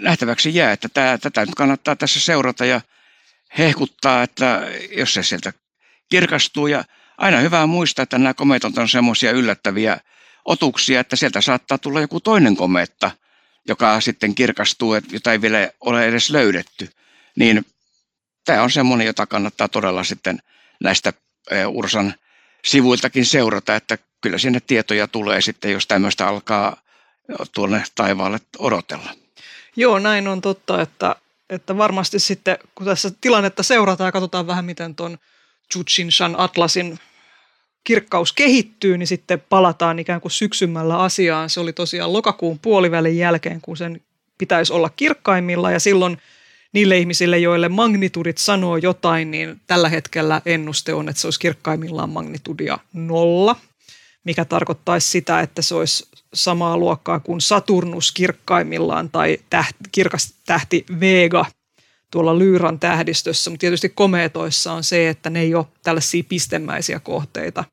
nähtäväksi 0.00 0.54
jää, 0.54 0.72
että 0.72 0.88
tämä, 0.88 1.18
tätä 1.18 1.40
nyt 1.40 1.54
kannattaa 1.54 1.96
tässä 1.96 2.20
seurata 2.20 2.64
ja 2.64 2.80
hehkuttaa, 3.58 4.22
että 4.22 4.62
jos 4.96 5.14
se 5.14 5.22
sieltä 5.22 5.52
kirkastuu 6.08 6.66
ja 6.66 6.84
aina 7.18 7.38
hyvä 7.38 7.66
muistaa, 7.66 8.02
että 8.02 8.18
nämä 8.18 8.34
kometot 8.34 8.78
on 8.78 8.88
semmoisia 8.88 9.30
yllättäviä 9.30 10.00
otuksia, 10.44 11.00
että 11.00 11.16
sieltä 11.16 11.40
saattaa 11.40 11.78
tulla 11.78 12.00
joku 12.00 12.20
toinen 12.20 12.56
kometta, 12.56 13.10
joka 13.68 14.00
sitten 14.00 14.34
kirkastuu, 14.34 14.94
jota 14.94 15.32
ei 15.32 15.40
vielä 15.40 15.70
ole 15.80 16.06
edes 16.06 16.30
löydetty. 16.30 16.88
Niin 17.36 17.66
tämä 18.44 18.62
on 18.62 18.70
semmoinen, 18.70 19.06
jota 19.06 19.26
kannattaa 19.26 19.68
todella 19.68 20.04
sitten 20.04 20.38
näistä 20.80 21.12
Ursan 21.68 22.14
sivuiltakin 22.64 23.26
seurata, 23.26 23.76
että 23.76 23.98
kyllä 24.20 24.38
sinne 24.38 24.60
tietoja 24.60 25.08
tulee 25.08 25.40
sitten, 25.40 25.72
jos 25.72 25.86
tämmöistä 25.86 26.28
alkaa 26.28 26.76
tuonne 27.54 27.84
taivaalle 27.94 28.40
odotella. 28.58 29.14
Joo, 29.80 29.98
näin 29.98 30.28
on 30.28 30.40
totta, 30.40 30.82
että, 30.82 31.16
että 31.50 31.76
varmasti 31.76 32.18
sitten 32.18 32.58
kun 32.74 32.86
tässä 32.86 33.10
tilannetta 33.20 33.62
seurataan 33.62 34.08
ja 34.08 34.12
katsotaan 34.12 34.46
vähän 34.46 34.64
miten 34.64 34.94
tuon 34.94 35.18
Juchinshan 35.74 36.34
Atlasin 36.38 36.98
kirkkaus 37.84 38.32
kehittyy, 38.32 38.98
niin 38.98 39.06
sitten 39.06 39.42
palataan 39.48 39.98
ikään 39.98 40.20
kuin 40.20 40.32
syksymällä 40.32 40.98
asiaan. 40.98 41.50
Se 41.50 41.60
oli 41.60 41.72
tosiaan 41.72 42.12
lokakuun 42.12 42.58
puolivälin 42.58 43.18
jälkeen, 43.18 43.60
kun 43.60 43.76
sen 43.76 44.00
pitäisi 44.38 44.72
olla 44.72 44.90
kirkkaimmilla 44.96 45.70
ja 45.70 45.80
silloin 45.80 46.18
niille 46.72 46.98
ihmisille, 46.98 47.38
joille 47.38 47.68
magnitudit 47.68 48.38
sanoo 48.38 48.76
jotain, 48.76 49.30
niin 49.30 49.60
tällä 49.66 49.88
hetkellä 49.88 50.42
ennuste 50.46 50.94
on, 50.94 51.08
että 51.08 51.20
se 51.20 51.26
olisi 51.26 51.40
kirkkaimmillaan 51.40 52.10
magnitudia 52.10 52.78
nolla, 52.92 53.56
mikä 54.24 54.44
tarkoittaisi 54.44 55.08
sitä, 55.10 55.40
että 55.40 55.62
se 55.62 55.74
olisi 55.74 56.08
samaa 56.34 56.76
luokkaa 56.76 57.20
kuin 57.20 57.40
Saturnus 57.40 58.12
kirkkaimmillaan 58.12 59.10
tai 59.10 59.38
täht, 59.50 59.76
kirkas 59.92 60.34
tähti 60.46 60.86
Vega 61.00 61.44
tuolla 62.10 62.38
Lyyran 62.38 62.78
tähdistössä, 62.78 63.50
mutta 63.50 63.60
tietysti 63.60 63.88
komeetoissa 63.88 64.72
on 64.72 64.84
se, 64.84 65.08
että 65.08 65.30
ne 65.30 65.40
ei 65.40 65.54
ole 65.54 65.66
tällaisia 65.82 66.24
pistemäisiä 66.28 67.00
kohteita 67.00 67.64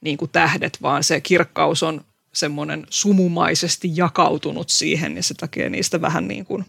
niin 0.00 0.16
kuin 0.16 0.30
tähdet, 0.30 0.78
vaan 0.82 1.04
se 1.04 1.20
kirkkaus 1.20 1.82
on 1.82 2.04
semmoinen 2.34 2.86
sumumaisesti 2.90 3.90
jakautunut 3.94 4.68
siihen 4.68 5.16
ja 5.16 5.22
se 5.22 5.34
takia 5.34 5.70
niistä 5.70 6.00
vähän 6.00 6.28
niin 6.28 6.44
kuin 6.44 6.64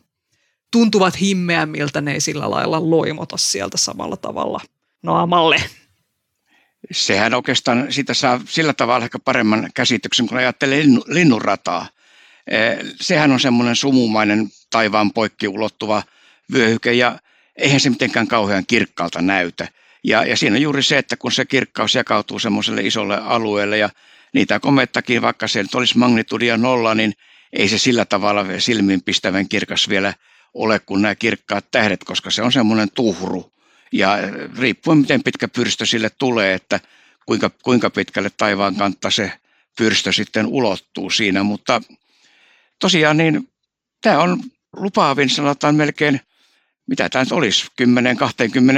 tuntuvat 0.72 1.22
himmeämmiltä, 1.22 2.02
ne 2.02 2.14
ei 2.14 2.22
sillä 2.22 2.52
lailla 2.52 2.90
loimota 2.90 3.38
sieltä 3.38 3.78
samalla 3.78 4.18
tavalla 4.18 4.60
naamalle 5.04 5.64
sehän 6.92 7.34
oikeastaan 7.34 7.94
sitä 7.94 8.14
saa 8.14 8.42
sillä 8.46 8.74
tavalla 8.74 9.06
ehkä 9.06 9.20
paremman 9.20 9.70
käsityksen, 9.74 10.28
kun 10.28 10.38
ajattelee 10.38 10.84
linnunrataa. 11.08 11.88
Eh, 12.48 12.78
sehän 13.02 13.32
on 13.32 13.40
semmoinen 13.40 13.76
sumumainen 13.76 14.50
taivaan 14.70 15.14
poikki 15.14 15.48
ulottuva 15.48 16.04
vyöhyke 16.54 16.94
ja 16.94 17.20
eihän 17.56 17.80
se 17.80 17.90
mitenkään 17.90 18.28
kauhean 18.28 18.66
kirkkaalta 18.66 19.22
näytä. 19.22 19.68
Ja, 20.04 20.26
ja 20.26 20.38
siinä 20.38 20.56
on 20.56 20.62
juuri 20.62 20.84
se, 20.84 20.98
että 20.98 21.18
kun 21.18 21.32
se 21.32 21.46
kirkkaus 21.46 21.96
jakautuu 21.96 22.40
semmoiselle 22.40 22.82
isolle 22.82 23.18
alueelle 23.18 23.78
ja 23.78 23.90
niitä 24.34 24.60
komettakin, 24.60 25.22
vaikka 25.22 25.48
se 25.48 25.62
nyt 25.62 25.76
olisi 25.76 25.98
magnitudia 25.98 26.58
nolla, 26.58 26.96
niin 26.96 27.14
ei 27.54 27.68
se 27.68 27.78
sillä 27.78 28.06
tavalla 28.06 28.46
silmiinpistävän 28.60 29.50
kirkas 29.50 29.90
vielä 29.90 30.14
ole 30.54 30.80
kuin 30.80 31.02
nämä 31.02 31.16
kirkkaat 31.16 31.66
tähdet, 31.72 32.04
koska 32.04 32.32
se 32.32 32.42
on 32.42 32.52
semmoinen 32.52 32.90
tuhru. 32.94 33.52
Ja 33.92 34.18
riippuen 34.60 34.98
miten 34.98 35.24
pitkä 35.24 35.48
pyrstö 35.48 35.86
sille 35.86 36.10
tulee, 36.10 36.54
että 36.54 36.80
kuinka, 37.26 37.52
kuinka 37.64 37.90
pitkälle 37.90 38.32
taivaan 38.38 38.76
kantta 38.76 39.12
se 39.12 39.32
pyrstö 39.78 40.14
sitten 40.14 40.46
ulottuu 40.48 41.10
siinä. 41.10 41.44
Mutta 41.44 41.82
tosiaan 42.80 43.18
niin 43.18 43.50
tämä 44.02 44.20
on 44.20 44.44
lupaavin, 44.74 45.30
sanotaan 45.30 45.76
melkein, 45.76 46.22
mitä 46.88 47.10
tämä 47.10 47.24
nyt 47.24 47.32
olisi, 47.32 47.68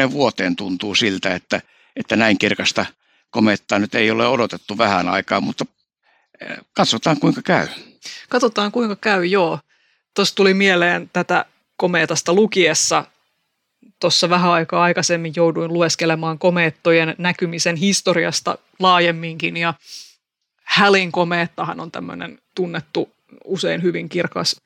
10-20 0.08 0.12
vuoteen 0.12 0.55
tuntuu 0.55 0.96
siltä, 0.96 1.36
että, 1.36 1.62
että 1.96 2.15
näin 2.15 2.38
kirkasta 2.38 2.86
komettaa 3.29 3.79
nyt 3.79 3.96
ei 3.96 4.12
ole 4.12 4.27
odotettu 4.27 4.77
vähän 4.77 5.10
aikaa, 5.10 5.41
mutta 5.41 5.65
eh, 6.41 6.58
katsotaan 6.74 7.20
kuinka 7.20 7.41
käy. 7.41 7.67
Katsotaan 8.29 8.72
kuinka 8.72 8.96
käy, 8.96 9.25
joo. 9.25 9.60
Tuossa 10.13 10.36
tuli 10.36 10.53
mieleen 10.53 11.10
tätä 11.13 11.46
komeetasta 11.77 12.34
lukiessa 12.34 13.05
tuossa 14.03 14.29
vähän 14.29 14.51
aikaa 14.51 14.83
aikaisemmin 14.83 15.33
jouduin 15.36 15.74
lueskelemaan 15.74 16.39
komeettojen 16.39 17.15
näkymisen 17.17 17.75
historiasta 17.75 18.57
laajemminkin 18.79 19.57
ja 19.57 19.74
Hälin 20.63 21.12
komeettahan 21.12 21.79
on 21.79 21.91
tämmöinen 21.91 22.39
tunnettu 22.55 23.12
usein 23.45 23.83
hyvin 23.83 24.10
kirkas, 24.10 24.62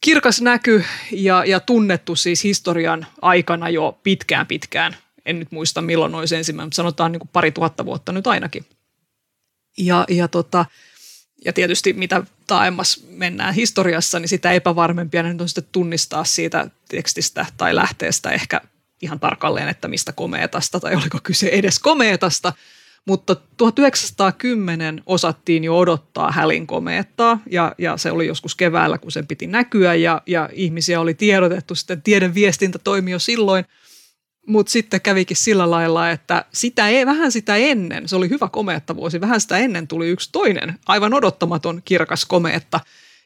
kirkas 0.00 0.40
näky 0.40 0.84
ja, 1.12 1.44
ja 1.44 1.60
tunnettu 1.60 2.16
siis 2.16 2.44
historian 2.44 3.06
aikana 3.22 3.68
jo 3.68 3.98
pitkään 4.02 4.46
pitkään. 4.46 4.96
En 5.26 5.38
nyt 5.38 5.52
muista 5.52 5.82
milloin 5.82 6.14
olisi 6.14 6.36
ensimmäinen, 6.36 6.66
mutta 6.66 6.76
sanotaan 6.76 7.12
niin 7.12 7.20
kuin 7.20 7.30
pari 7.32 7.52
tuhatta 7.52 7.84
vuotta 7.84 8.12
nyt 8.12 8.26
ainakin. 8.26 8.66
Ja, 9.78 10.04
ja 10.08 10.28
tota, 10.28 10.64
ja 11.44 11.52
tietysti 11.52 11.92
mitä 11.92 12.22
taaemmas 12.46 13.04
mennään 13.08 13.54
historiassa, 13.54 14.18
niin 14.18 14.28
sitä 14.28 14.52
epävarmempia 14.52 15.22
ne 15.22 15.36
on 15.40 15.48
sitten 15.48 15.68
tunnistaa 15.72 16.24
siitä 16.24 16.70
tekstistä 16.88 17.46
tai 17.56 17.74
lähteestä 17.74 18.30
ehkä 18.30 18.60
ihan 19.02 19.20
tarkalleen, 19.20 19.68
että 19.68 19.88
mistä 19.88 20.12
komeetasta 20.12 20.80
tai 20.80 20.94
oliko 20.94 21.18
kyse 21.22 21.48
edes 21.48 21.78
komeetasta. 21.78 22.52
Mutta 23.06 23.36
1910 23.56 25.02
osattiin 25.06 25.64
jo 25.64 25.78
odottaa 25.78 26.32
Hälin 26.32 26.66
komeettaa 26.66 27.40
ja, 27.50 27.74
ja 27.78 27.96
se 27.96 28.10
oli 28.10 28.26
joskus 28.26 28.54
keväällä, 28.54 28.98
kun 28.98 29.12
sen 29.12 29.26
piti 29.26 29.46
näkyä 29.46 29.94
ja, 29.94 30.22
ja 30.26 30.48
ihmisiä 30.52 31.00
oli 31.00 31.14
tiedotettu. 31.14 31.74
Sitten 31.74 32.02
tieden 32.02 32.34
viestintä 32.34 32.78
toimi 32.78 33.10
jo 33.10 33.18
silloin– 33.18 33.64
mutta 34.46 34.70
sitten 34.70 35.00
kävikin 35.00 35.36
sillä 35.36 35.70
lailla, 35.70 36.10
että 36.10 36.44
sitä 36.52 36.88
ei, 36.88 37.06
vähän 37.06 37.32
sitä 37.32 37.56
ennen, 37.56 38.08
se 38.08 38.16
oli 38.16 38.28
hyvä 38.28 38.48
komeetta 38.48 38.96
vuosi, 38.96 39.20
vähän 39.20 39.40
sitä 39.40 39.58
ennen 39.58 39.88
tuli 39.88 40.08
yksi 40.08 40.28
toinen 40.32 40.78
aivan 40.86 41.14
odottamaton 41.14 41.82
kirkas 41.84 42.24
komeetta. 42.24 42.80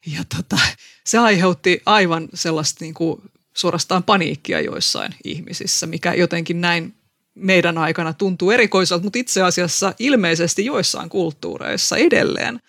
Ja 0.07 0.23
tota, 0.37 0.59
se 1.07 1.19
aiheutti 1.19 1.83
aivan 1.87 2.29
sellaista 2.35 2.85
niin 2.85 2.95
kuin 2.95 3.23
suorastaan 3.55 4.03
paniikkia 4.03 4.61
joissain 4.61 5.15
ihmisissä, 5.25 5.87
mikä 5.87 6.15
jotenkin 6.15 6.61
näin 6.61 6.95
meidän 7.35 7.79
aikana 7.79 8.13
tuntuu 8.13 8.51
erikoiselta, 8.51 9.05
mutta 9.05 9.19
itse 9.19 9.43
asiassa 9.43 9.95
ilmeisesti 9.99 10.65
joissain 10.65 11.09
kulttuureissa 11.09 11.97
edelleen 11.97 12.61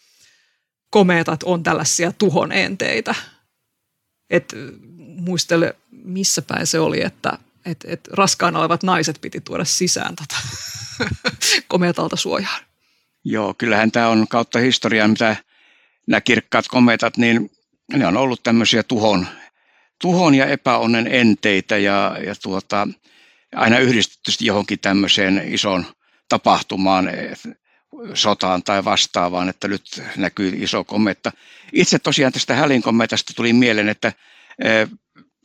komeetat 0.89 1.43
on 1.43 1.63
tällaisia 1.63 2.11
tuhon 2.11 2.51
enteitä. 2.51 3.15
Et 4.29 4.55
muistele, 4.97 5.75
missä 5.91 6.41
päin 6.41 6.67
se 6.67 6.79
oli, 6.79 7.03
että 7.03 7.37
että 7.65 7.87
et 7.91 8.07
raskaana 8.11 8.59
olevat 8.59 8.83
naiset 8.83 9.17
piti 9.21 9.41
tuoda 9.41 9.65
sisään 9.65 10.15
tota, 10.15 10.35
komeatalta 11.67 12.15
suojaan. 12.15 12.61
Joo, 13.23 13.53
kyllähän 13.53 13.91
tämä 13.91 14.07
on 14.07 14.27
kautta 14.27 14.59
historiaa, 14.59 15.07
mitä 15.07 15.35
nämä 16.07 16.21
kirkkaat 16.21 16.67
kometat, 16.67 17.17
niin 17.17 17.51
ne 17.93 18.07
on 18.07 18.17
ollut 18.17 18.43
tämmöisiä 18.43 18.83
tuhon, 18.83 19.27
tuhon 20.01 20.35
ja 20.35 20.45
epäonnen 20.45 21.07
enteitä 21.07 21.77
ja, 21.77 22.17
ja 22.25 22.35
tuota, 22.43 22.87
aina 23.55 23.79
yhdistetty 23.79 24.31
johonkin 24.45 24.79
tämmöiseen 24.79 25.53
isoon 25.53 25.85
tapahtumaan, 26.29 27.09
sotaan 28.13 28.63
tai 28.63 28.85
vastaavaan, 28.85 29.49
että 29.49 29.67
nyt 29.67 30.03
näkyy 30.17 30.53
iso 30.55 30.83
kometta. 30.83 31.31
Itse 31.73 31.99
tosiaan 31.99 32.33
tästä 32.33 32.55
Hälin 32.55 32.81
kometasta 32.81 33.33
tuli 33.35 33.53
mieleen, 33.53 33.89
että 33.89 34.13
eh, 34.63 34.87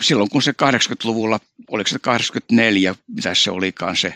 silloin 0.03 0.31
kun 0.31 0.43
se 0.43 0.51
80-luvulla, 0.51 1.41
oliko 1.69 1.89
se 1.89 1.99
84, 1.99 2.95
mitä 3.09 3.35
se 3.35 3.51
olikaan 3.51 3.97
se 3.97 4.15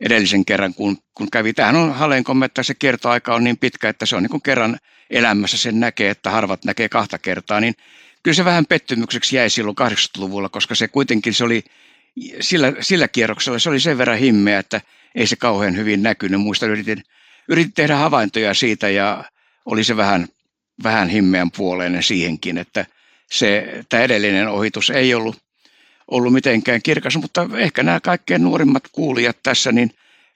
edellisen 0.00 0.44
kerran, 0.44 0.74
kun, 0.74 0.98
kun 1.14 1.30
kävi. 1.30 1.52
Tämähän 1.52 1.76
on 1.76 1.94
Halen 1.94 2.24
kommentta, 2.24 2.62
se 2.62 2.74
kiertoaika 2.74 3.34
on 3.34 3.44
niin 3.44 3.58
pitkä, 3.58 3.88
että 3.88 4.06
se 4.06 4.16
on 4.16 4.22
niin 4.22 4.30
kuin 4.30 4.42
kerran 4.42 4.78
elämässä 5.10 5.56
sen 5.56 5.80
näkee, 5.80 6.10
että 6.10 6.30
harvat 6.30 6.64
näkee 6.64 6.88
kahta 6.88 7.18
kertaa, 7.18 7.60
niin 7.60 7.74
kyllä 8.22 8.34
se 8.34 8.44
vähän 8.44 8.66
pettymykseksi 8.66 9.36
jäi 9.36 9.50
silloin 9.50 9.76
80-luvulla, 9.80 10.48
koska 10.48 10.74
se 10.74 10.88
kuitenkin 10.88 11.34
se 11.34 11.44
oli 11.44 11.64
sillä, 12.40 12.72
sillä 12.80 13.08
kierroksella, 13.08 13.58
se 13.58 13.70
oli 13.70 13.80
sen 13.80 13.98
verran 13.98 14.18
himmeä, 14.18 14.58
että 14.58 14.80
ei 15.14 15.26
se 15.26 15.36
kauhean 15.36 15.76
hyvin 15.76 16.02
näkynyt. 16.02 16.40
Muista 16.40 16.66
yritin, 16.66 17.02
yritin 17.48 17.72
tehdä 17.72 17.96
havaintoja 17.96 18.54
siitä 18.54 18.88
ja 18.88 19.24
oli 19.66 19.84
se 19.84 19.96
vähän, 19.96 20.28
vähän 20.82 21.08
himmeän 21.08 21.50
puoleinen 21.50 22.02
siihenkin, 22.02 22.58
että– 22.58 22.86
se, 23.32 23.84
tämä 23.88 24.02
edellinen 24.02 24.48
ohitus 24.48 24.90
ei 24.90 25.14
ollut, 25.14 25.36
ollut 26.08 26.32
mitenkään 26.32 26.82
kirkas, 26.82 27.16
mutta 27.16 27.48
ehkä 27.56 27.82
nämä 27.82 28.00
kaikkein 28.00 28.42
nuorimmat 28.42 28.82
kuulijat 28.92 29.36
tässä, 29.42 29.72
niin 29.72 29.90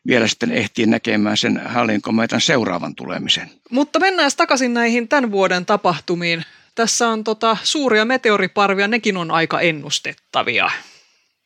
vielä 0.06 0.28
sitten 0.28 0.52
ehtii 0.52 0.86
näkemään 0.86 1.36
sen 1.36 1.62
hallinkometan 1.66 2.40
seuraavan 2.40 2.94
tulemisen. 2.94 3.50
Mutta 3.70 4.00
mennään 4.00 4.30
takaisin 4.36 4.74
näihin 4.74 5.08
tämän 5.08 5.30
vuoden 5.30 5.66
tapahtumiin. 5.66 6.44
Tässä 6.74 7.08
on 7.08 7.24
tota 7.24 7.56
suuria 7.62 8.04
meteoriparvia, 8.04 8.88
nekin 8.88 9.16
on 9.16 9.30
aika 9.30 9.60
ennustettavia, 9.60 10.70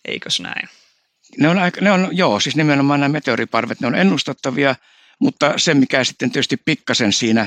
eikös 0.05 0.40
näin? 0.40 0.69
Ne 1.38 1.49
on, 1.49 1.59
aika, 1.59 1.81
ne 1.81 1.90
on, 1.90 2.09
joo, 2.12 2.40
siis 2.40 2.57
nimenomaan 2.57 3.00
nämä 3.00 3.12
meteoriparvet, 3.12 3.81
ne 3.81 3.87
on 3.87 3.95
ennustettavia, 3.95 4.75
mutta 5.19 5.55
se 5.57 5.75
mikä 5.75 6.05
sitten 6.05 6.31
tietysti 6.31 6.57
pikkasen 6.57 7.12
siinä 7.12 7.47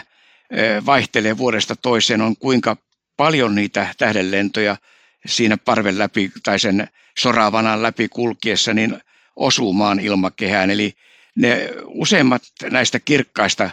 vaihtelee 0.86 1.38
vuodesta 1.38 1.76
toiseen 1.76 2.22
on 2.22 2.38
kuinka 2.38 2.78
paljon 3.22 3.56
niitä 3.56 3.88
tähdenlentoja 3.98 4.78
siinä 5.26 5.58
parven 5.58 5.98
läpi 5.98 6.32
tai 6.44 6.60
sen 6.60 6.88
soravanan 7.20 7.82
läpi 7.82 8.10
kulkiessa 8.10 8.74
niin 8.74 9.02
osumaan 9.36 10.00
ilmakehään. 10.00 10.70
Eli 10.70 10.94
ne 11.36 11.70
useimmat 11.86 12.42
näistä 12.72 13.00
kirkkaista, 13.00 13.70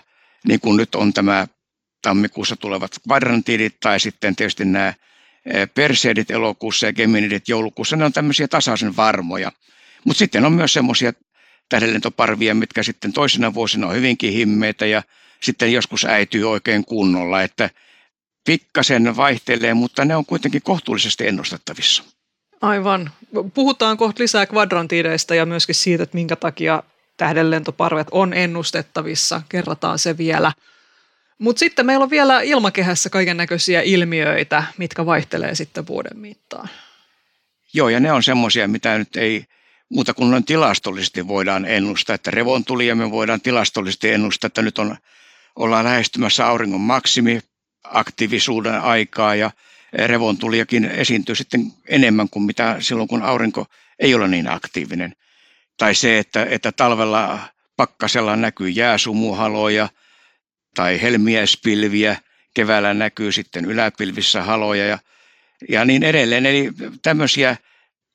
niin 0.49 0.61
kuin 0.61 0.77
nyt 0.77 0.95
on 0.95 1.13
tämä 1.13 1.47
tammikuussa 2.03 2.57
tulevat 2.57 2.91
kvadrantiidit 3.03 3.81
tai 3.81 4.01
sitten 4.01 4.37
tietysti 4.37 4.65
nämä 4.65 4.89
eh, 4.89 5.69
perseidit 5.75 6.31
elokuussa 6.31 6.87
ja 6.87 6.93
geminidit 6.93 7.49
joulukuussa, 7.49 7.97
ne 7.97 8.05
on 8.05 8.13
tämmöisiä 8.13 8.49
tasaisen 8.49 8.97
varmoja. 8.97 9.53
Mutta 10.05 10.19
sitten 10.19 10.45
on 10.45 10.53
myös 10.53 10.73
semmoisia 10.73 11.13
tähdenlentoparvia, 11.69 12.55
mitkä 12.55 12.83
sitten 12.83 13.13
toisena 13.13 13.55
vuosina 13.55 13.87
on 13.87 13.95
hyvinkin 13.95 14.33
himmeitä 14.33 14.87
ja 14.87 15.03
sitten 15.41 15.73
joskus 15.73 16.05
äityy 16.05 16.51
oikein 16.51 16.85
kunnolla, 16.85 17.43
että 17.43 17.71
pikkasen 18.49 19.17
vaihtelee, 19.17 19.75
mutta 19.75 20.05
ne 20.05 20.17
on 20.17 20.27
kuitenkin 20.27 20.63
kohtuullisesti 20.63 21.27
ennustettavissa. 21.27 22.03
Aivan. 22.61 23.11
Puhutaan 23.55 23.97
kohta 23.97 24.23
lisää 24.23 24.47
kvadrantiideista 24.47 25.35
ja 25.35 25.47
myöskin 25.47 25.75
siitä, 25.75 26.03
että 26.03 26.15
minkä 26.15 26.37
takia 26.37 26.83
tähdenlentoparvet 27.17 28.07
on 28.11 28.33
ennustettavissa. 28.33 29.43
Kerrataan 29.49 29.99
se 29.99 30.19
vielä. 30.19 30.53
Mutta 31.39 31.61
sitten 31.61 31.87
meillä 31.87 32.03
on 32.03 32.11
vielä 32.11 32.41
ilmakehässä 32.41 33.11
kaiken 33.11 33.37
näköisiä 33.37 33.81
ilmiöitä, 33.81 34.65
mitkä 34.79 35.07
vaihtelee 35.07 35.55
sitten 35.55 35.87
vuoden 35.87 36.19
mittaan. 36.19 36.69
Joo, 37.75 37.89
ja 37.89 38.01
ne 38.01 38.13
on 38.13 38.23
semmoisia, 38.23 38.69
mitä 38.69 38.99
nyt 38.99 39.17
ei 39.17 39.45
muuta 39.89 40.15
kuin 40.15 40.31
noin 40.31 40.45
tilastollisesti 40.45 41.29
voidaan 41.29 41.65
ennustaa, 41.65 42.15
että 42.15 42.31
revontulia 42.31 42.95
me 42.95 43.11
voidaan 43.11 43.41
tilastollisesti 43.41 44.11
ennustaa, 44.11 44.47
että 44.47 44.63
nyt 44.63 44.79
on, 44.79 44.97
ollaan 45.57 45.85
lähestymässä 45.85 46.47
auringon 46.47 46.81
maksimi 46.81 47.41
aktiivisuuden 47.93 48.81
aikaa 48.81 49.35
ja 49.35 49.51
revontuliakin 49.93 50.85
esiintyy 50.85 51.35
sitten 51.35 51.73
enemmän 51.89 52.29
kuin 52.29 52.43
mitä 52.43 52.77
silloin, 52.81 53.09
kun 53.09 53.23
aurinko 53.23 53.67
ei 53.99 54.15
ole 54.15 54.29
niin 54.29 54.51
aktiivinen. 54.51 55.15
Tai 55.77 55.95
se, 55.95 56.19
että, 56.19 56.47
että 56.51 56.73
talvella 56.73 57.39
pakkasella 57.77 58.37
näkyy 58.37 58.69
jääsumuhaloja 58.69 59.89
tai 60.75 61.03
helmiäispilviä, 61.03 62.17
keväällä 62.55 62.95
näkyy 62.95 63.33
sitten 63.33 63.65
yläpilvissä 63.65 64.43
haloja 64.43 64.87
ja, 64.87 64.99
ja 65.69 65.85
niin 65.85 66.03
edelleen. 66.03 66.47
Eli 66.47 66.71
tämmöisiä 67.03 67.57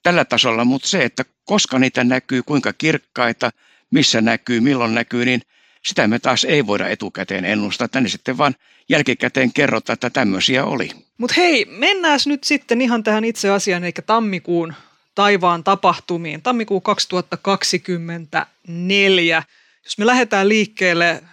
tällä 0.03 0.25
tasolla, 0.25 0.65
mutta 0.65 0.87
se, 0.87 1.03
että 1.03 1.25
koska 1.45 1.79
niitä 1.79 2.03
näkyy, 2.03 2.43
kuinka 2.43 2.73
kirkkaita, 2.73 3.51
missä 3.91 4.21
näkyy, 4.21 4.59
milloin 4.59 4.95
näkyy, 4.95 5.25
niin 5.25 5.41
sitä 5.85 6.07
me 6.07 6.19
taas 6.19 6.43
ei 6.43 6.67
voida 6.67 6.87
etukäteen 6.87 7.45
ennustaa. 7.45 7.87
Tänne 7.87 8.09
sitten 8.09 8.37
vaan 8.37 8.55
jälkikäteen 8.89 9.53
kerrotaan, 9.53 9.93
että 9.93 10.09
tämmöisiä 10.09 10.65
oli. 10.65 10.89
Mutta 11.17 11.33
hei, 11.37 11.65
mennään 11.65 12.19
nyt 12.25 12.43
sitten 12.43 12.81
ihan 12.81 13.03
tähän 13.03 13.25
itse 13.25 13.49
asiaan, 13.49 13.83
eli 13.83 13.93
tammikuun 14.05 14.73
taivaan 15.15 15.63
tapahtumiin. 15.63 16.41
Tammikuu 16.41 16.81
2024. 16.81 19.43
Jos 19.83 19.97
me 19.97 20.05
lähdetään 20.05 20.49
liikkeelle 20.49 21.23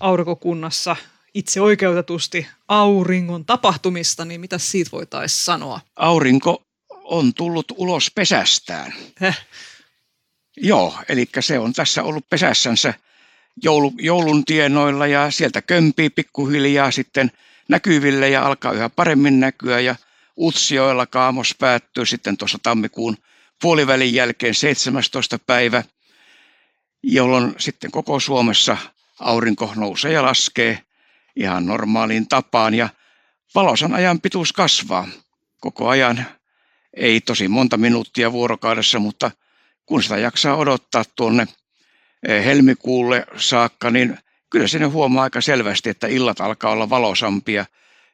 aurinkokunnassa 0.00 0.96
itse 1.34 1.60
oikeutetusti 1.60 2.46
auringon 2.68 3.44
tapahtumista, 3.44 4.24
niin 4.24 4.40
mitä 4.40 4.58
siitä 4.58 4.90
voitaisiin 4.92 5.44
sanoa? 5.44 5.80
Aurinko 5.96 6.62
on 7.04 7.34
tullut 7.34 7.66
ulos 7.76 8.10
pesästään. 8.14 8.94
Heh. 9.20 9.38
Joo, 10.56 10.94
eli 11.08 11.26
se 11.40 11.58
on 11.58 11.72
tässä 11.72 12.02
ollut 12.02 12.28
pesässänsä 12.30 12.94
joulu, 13.62 13.92
joulun 13.98 14.44
tienoilla 14.44 15.06
ja 15.06 15.30
sieltä 15.30 15.62
kömpii 15.62 16.10
pikkuhiljaa 16.10 16.90
sitten 16.90 17.30
näkyville 17.68 18.28
ja 18.28 18.46
alkaa 18.46 18.72
yhä 18.72 18.88
paremmin 18.88 19.40
näkyä 19.40 19.80
ja 19.80 19.96
Utsioilla 20.38 21.06
kaamos 21.06 21.54
päättyy 21.58 22.06
sitten 22.06 22.36
tuossa 22.36 22.58
tammikuun 22.62 23.16
puolivälin 23.62 24.14
jälkeen 24.14 24.54
17. 24.54 25.38
päivä, 25.46 25.82
jolloin 27.02 27.54
sitten 27.58 27.90
koko 27.90 28.20
Suomessa 28.20 28.76
aurinko 29.20 29.72
nousee 29.76 30.12
ja 30.12 30.22
laskee 30.22 30.78
ihan 31.36 31.66
normaaliin 31.66 32.28
tapaan 32.28 32.74
ja 32.74 32.88
valosan 33.54 33.94
ajan 33.94 34.20
pituus 34.20 34.52
kasvaa 34.52 35.08
koko 35.60 35.88
ajan. 35.88 36.24
Ei 36.96 37.20
tosi 37.20 37.48
monta 37.48 37.76
minuuttia 37.76 38.32
vuorokaudessa, 38.32 38.98
mutta 38.98 39.30
kun 39.86 40.02
sitä 40.02 40.16
jaksaa 40.18 40.56
odottaa 40.56 41.04
tuonne 41.16 41.46
helmikuulle 42.28 43.26
saakka, 43.36 43.90
niin 43.90 44.18
kyllä 44.50 44.66
sinne 44.66 44.86
huomaa 44.86 45.22
aika 45.22 45.40
selvästi, 45.40 45.90
että 45.90 46.06
illat 46.06 46.40
alkaa 46.40 46.70
olla 46.70 46.90
valosampia 46.90 47.66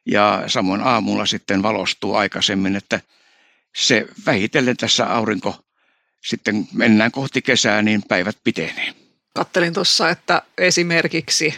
ja 0.05 0.43
samoin 0.47 0.81
aamulla 0.81 1.25
sitten 1.25 1.63
valostuu 1.63 2.15
aikaisemmin, 2.15 2.75
että 2.75 3.01
se 3.75 4.07
vähitellen 4.25 4.77
tässä 4.77 5.13
aurinko 5.13 5.55
sitten 6.25 6.67
mennään 6.73 7.11
kohti 7.11 7.41
kesää, 7.41 7.81
niin 7.81 8.03
päivät 8.07 8.37
pitenee. 8.43 8.93
Kattelin 9.35 9.73
tuossa, 9.73 10.09
että 10.09 10.41
esimerkiksi 10.57 11.53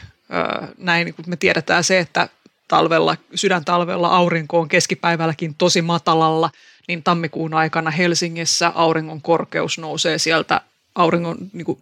näin 0.78 1.14
kun 1.14 1.26
me 1.28 1.36
tiedetään 1.36 1.84
se, 1.84 2.00
että 2.00 2.30
talvella, 2.68 3.18
sydäntalvella 3.36 4.08
aurinko 4.08 4.60
on 4.60 4.68
keskipäivälläkin 4.68 5.56
tosi 5.56 5.82
matalalla, 5.82 6.50
niin 6.88 7.04
tammikuun 7.04 7.54
aikana 7.54 7.92
Helsingissä 7.92 8.72
auringon 8.76 9.22
korkeus 9.22 9.78
nousee 9.78 10.18
sieltä 10.18 10.62
auringon 10.96 11.38
niin 11.54 11.66
kuin 11.66 11.82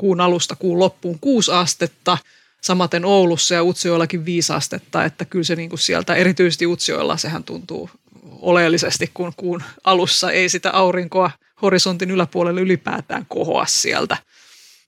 kuun 0.00 0.20
alusta 0.20 0.56
kuun 0.56 0.78
loppuun 0.78 1.18
kuusi 1.20 1.52
astetta, 1.52 2.18
samaten 2.60 3.04
Oulussa 3.04 3.54
ja 3.54 3.62
Utsioillakin 3.62 4.24
viisi 4.24 4.52
astetta, 4.52 5.04
että 5.04 5.24
kyllä 5.24 5.44
se 5.44 5.56
niin 5.56 5.68
kuin 5.68 5.78
sieltä, 5.78 6.14
erityisesti 6.14 6.66
Utsioilla 6.66 7.16
sehän 7.16 7.44
tuntuu 7.44 7.90
oleellisesti, 8.22 9.10
kun 9.14 9.32
kuun 9.36 9.62
alussa 9.84 10.30
ei 10.30 10.48
sitä 10.48 10.70
aurinkoa 10.70 11.30
horisontin 11.62 12.10
yläpuolelle 12.10 12.60
ylipäätään 12.60 13.26
kohoa 13.28 13.66
sieltä. 13.66 14.16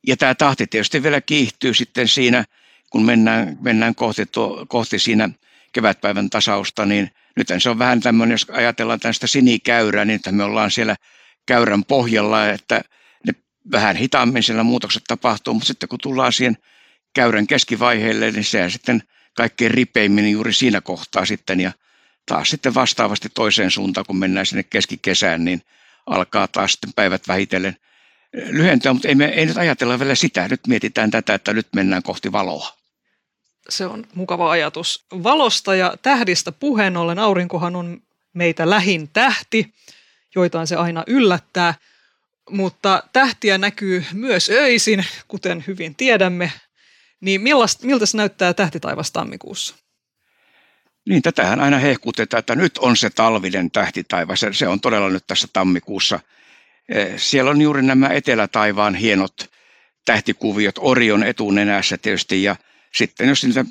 Ja 0.07 0.17
tämä 0.17 0.35
tahti 0.35 0.67
tietysti 0.67 1.03
vielä 1.03 1.21
kiihtyy 1.21 1.75
sitten 1.75 2.09
siinä, 2.09 2.45
kun 2.91 3.05
mennään, 3.05 3.59
mennään 3.61 3.95
kohti, 3.95 4.27
tuo, 4.27 4.67
kohti 4.69 4.99
siinä 4.99 5.31
kevätpäivän 5.73 6.31
tasausta, 6.31 6.87
niin 6.87 7.11
nyt 7.37 7.49
se 7.59 7.71
on 7.71 7.79
vähän 7.79 8.01
tämmöinen, 8.01 8.35
jos 8.35 8.47
ajatellaan 8.51 9.01
tästä 9.01 9.27
sinikäyrää, 9.27 10.05
niin 10.05 10.17
että 10.17 10.33
me 10.33 10.45
ollaan 10.45 10.71
siellä 10.71 10.97
käyrän 11.47 11.85
pohjalla, 11.85 12.49
että 12.49 12.83
vähän 13.71 13.97
hitaammin 13.97 14.43
siellä 14.43 14.63
muutokset 14.63 15.03
tapahtuu, 15.09 15.55
mutta 15.55 15.67
sitten 15.67 15.89
kun 15.89 15.99
tullaan 15.99 16.33
siihen 16.33 16.59
käyrän 17.15 17.47
keskivaiheelle, 17.47 18.31
niin 18.31 18.45
sehän 18.45 18.71
sitten 18.71 19.03
kaikkein 19.35 19.71
ripeimmin 19.71 20.33
juuri 20.33 20.53
siinä 20.53 20.81
kohtaa 20.81 21.25
sitten 21.27 21.61
ja 21.61 21.73
taas 22.27 22.51
sitten 22.51 22.75
vastaavasti 22.75 23.29
toiseen 23.35 23.71
suuntaan, 23.71 24.07
kun 24.07 24.17
mennään 24.17 24.47
sinne 24.47 24.63
keskikesään, 24.63 25.45
niin 25.45 25.63
alkaa 26.07 26.49
taas 26.49 26.73
sitten 26.73 26.93
päivät 26.97 27.29
vähitellen 27.29 27.77
lyhentyä, 28.51 28.93
mutta 28.93 29.09
ei, 29.09 29.15
me, 29.15 29.25
ei 29.25 29.47
nyt 29.47 29.57
ajatella 29.57 29.99
vielä 29.99 30.15
sitä. 30.15 30.49
Nyt 30.49 30.67
mietitään 30.67 31.11
tätä, 31.11 31.35
että 31.35 31.53
nyt 31.53 31.69
mennään 31.75 32.03
kohti 32.03 32.33
valoa. 32.33 32.69
Se 33.69 33.87
on 33.87 34.07
mukava 34.15 34.51
ajatus. 34.51 35.05
Valosta 35.23 35.75
ja 35.75 35.97
tähdistä 36.03 36.53
puheen 36.53 36.97
ollen 36.97 37.19
aurinkohan 37.19 37.77
on 37.77 38.03
meitä 38.33 38.71
lähin 38.71 39.09
tähti, 39.09 39.75
joitain 40.35 40.67
se 40.67 40.77
aina 40.77 41.05
yllättää– 41.07 41.75
mutta 42.51 43.03
tähtiä 43.13 43.59
näkyy 43.59 44.05
myös 44.13 44.51
öisin, 44.51 45.05
kuten 45.29 45.65
hyvin 45.67 45.95
tiedämme. 45.95 46.53
Niin 47.21 47.41
millaista, 47.41 47.87
miltä 47.87 48.07
se 48.07 48.17
näyttää 48.17 48.55
tähtitaivas 48.55 49.13
tammikuussa? 49.13 49.75
Niin, 51.09 51.23
tätähän 51.23 51.61
aina 51.61 51.79
hehkutetaan, 51.79 52.39
että 52.39 52.55
nyt 52.55 52.79
on 52.79 52.97
se 52.97 53.11
talvinen 53.11 53.71
tähtitaivas. 53.71 54.41
Se, 54.41 54.53
se 54.53 54.69
on 54.69 54.81
todella 54.81 55.11
nyt 55.11 55.27
tässä 55.27 55.49
tammikuussa. 55.53 56.21
E, 56.89 57.19
siellä 57.19 57.51
on 57.51 57.63
juuri 57.63 57.83
nämä 57.83 58.09
etelätaivaan 58.09 58.95
hienot 58.95 59.51
tähtikuviot 60.05 60.75
Orion 60.79 61.25
etunenässä 61.25 61.99
tietysti. 61.99 62.43
Ja 62.43 62.57
sitten 62.95 63.29
jos 63.29 63.45
niitä 63.45 63.65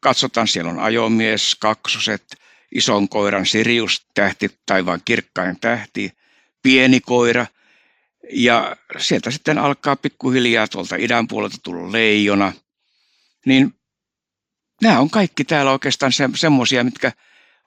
katsotaan, 0.00 0.48
siellä 0.48 0.70
on 0.70 0.78
ajomies, 0.78 1.56
kaksoset, 1.60 2.36
ison 2.74 3.08
koiran 3.08 3.46
Sirius 3.46 4.06
tähti, 4.14 4.50
taivaan 4.66 5.00
kirkkain 5.04 5.60
tähti, 5.60 6.12
pieni 6.62 7.00
koira– 7.00 7.46
ja 8.32 8.76
sieltä 8.98 9.30
sitten 9.30 9.58
alkaa 9.58 9.96
pikkuhiljaa 9.96 10.68
tuolta 10.68 10.96
idän 10.96 11.28
puolelta 11.28 11.56
tulla 11.62 11.92
leijona. 11.92 12.52
Niin 13.46 13.74
nämä 14.82 15.00
on 15.00 15.10
kaikki 15.10 15.44
täällä 15.44 15.72
oikeastaan 15.72 16.12
se, 16.12 16.28
semmoisia, 16.34 16.84
mitkä 16.84 17.12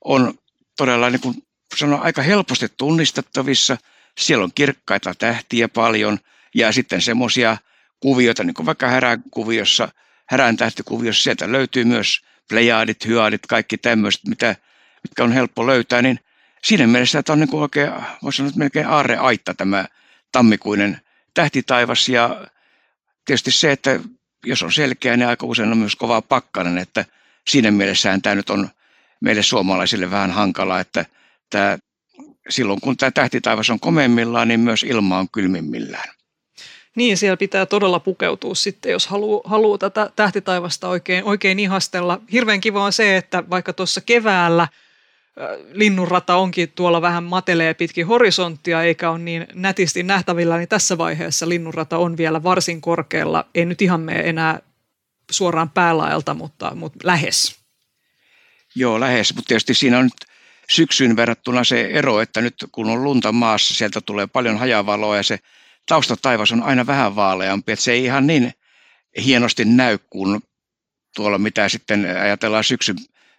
on 0.05 0.33
todella 0.77 1.09
niin 1.09 1.21
kuin 1.21 1.35
sanon, 1.77 2.01
aika 2.01 2.21
helposti 2.21 2.67
tunnistettavissa. 2.77 3.77
Siellä 4.17 4.43
on 4.43 4.51
kirkkaita 4.55 5.15
tähtiä 5.15 5.67
paljon 5.67 6.19
ja 6.55 6.71
sitten 6.71 7.01
semmoisia 7.01 7.57
kuvioita, 7.99 8.43
niin 8.43 8.53
kuin 8.53 8.65
vaikka 8.65 8.87
häränkuviossa, 8.87 9.89
härän 10.29 10.57
tähtikuviossa, 10.57 11.23
sieltä 11.23 11.51
löytyy 11.51 11.83
myös 11.83 12.21
plejaadit, 12.49 13.05
hyaadit, 13.05 13.47
kaikki 13.47 13.77
tämmöiset, 13.77 14.21
mitä, 14.27 14.55
mitkä 15.03 15.23
on 15.23 15.31
helppo 15.31 15.67
löytää, 15.67 16.01
niin 16.01 16.19
siinä 16.63 16.87
mielessä 16.87 17.19
että 17.19 17.33
on 17.33 17.39
niin 17.39 17.49
kuin 17.49 17.61
oikein, 17.61 17.91
voisi 18.23 18.37
sanoa, 18.37 18.47
että 18.47 18.59
melkein 18.59 18.87
aarreaitta 18.87 19.53
tämä 19.53 19.85
tammikuinen 20.33 21.01
tähtitaivas 21.33 22.09
ja 22.09 22.47
tietysti 23.25 23.51
se, 23.51 23.71
että 23.71 23.99
jos 24.45 24.63
on 24.63 24.71
selkeä, 24.71 25.17
niin 25.17 25.27
aika 25.27 25.45
usein 25.45 25.71
on 25.71 25.77
myös 25.77 25.95
kova 25.95 26.21
pakkanen, 26.21 26.77
että 26.77 27.05
siinä 27.47 27.71
mielessään 27.71 28.21
tämä 28.21 28.35
nyt 28.35 28.49
on 28.49 28.69
meille 29.21 29.43
suomalaisille 29.43 30.11
vähän 30.11 30.31
hankala, 30.31 30.79
että 30.79 31.05
tämä, 31.49 31.77
silloin 32.49 32.81
kun 32.81 32.97
tämä 32.97 33.11
tähtitaivas 33.11 33.69
on 33.69 33.79
komeimmillaan, 33.79 34.47
niin 34.47 34.59
myös 34.59 34.83
ilma 34.83 35.17
on 35.17 35.29
kylmimmillään. 35.29 36.09
Niin, 36.95 37.17
siellä 37.17 37.37
pitää 37.37 37.65
todella 37.65 37.99
pukeutua 37.99 38.55
sitten, 38.55 38.91
jos 38.91 39.07
haluaa, 39.07 39.41
haluaa 39.45 39.77
tätä 39.77 40.09
tähtitaivasta 40.15 40.87
oikein, 40.87 41.23
oikein 41.23 41.59
ihastella. 41.59 42.21
Hirveän 42.31 42.61
kiva 42.61 42.83
on 42.83 42.93
se, 42.93 43.17
että 43.17 43.43
vaikka 43.49 43.73
tuossa 43.73 44.01
keväällä– 44.01 44.67
linnunrata 45.71 46.35
onkin 46.35 46.71
tuolla 46.75 47.01
vähän 47.01 47.23
matelee 47.23 47.73
pitkin 47.73 48.07
horisonttia 48.07 48.83
eikä 48.83 49.09
ole 49.09 49.19
niin 49.19 49.47
nätisti 49.53 50.03
nähtävillä, 50.03 50.57
niin 50.57 50.69
tässä 50.69 50.97
vaiheessa 50.97 51.49
linnunrata 51.49 51.97
on 51.97 52.17
vielä 52.17 52.43
varsin 52.43 52.81
korkealla. 52.81 53.45
Ei 53.55 53.65
nyt 53.65 53.81
ihan 53.81 54.01
mene 54.01 54.19
enää 54.19 54.59
suoraan 55.31 55.69
päälaelta, 55.69 56.33
mutta, 56.33 56.75
mutta 56.75 56.99
lähes. 57.03 57.55
Joo, 58.75 58.99
lähes, 58.99 59.35
mutta 59.35 59.47
tietysti 59.47 59.73
siinä 59.73 59.97
on 59.97 60.03
nyt 60.03 60.33
syksyyn 60.69 61.15
verrattuna 61.15 61.63
se 61.63 61.81
ero, 61.81 62.21
että 62.21 62.41
nyt 62.41 62.55
kun 62.71 62.89
on 62.89 63.03
lunta 63.03 63.31
maassa, 63.31 63.73
sieltä 63.73 64.01
tulee 64.01 64.27
paljon 64.27 64.57
hajavaloa 64.57 65.17
ja 65.17 65.23
se 65.23 65.39
taustataivas 65.85 66.51
on 66.51 66.63
aina 66.63 66.85
vähän 66.85 67.15
vaaleampi, 67.15 67.71
että 67.71 67.83
se 67.83 67.91
ei 67.91 68.03
ihan 68.03 68.27
niin 68.27 68.53
hienosti 69.25 69.65
näy 69.65 69.97
kuin 70.09 70.41
tuolla 71.15 71.37
mitä 71.37 71.69
sitten 71.69 72.05
ajatellaan 72.21 72.63
syksyn 72.63 72.95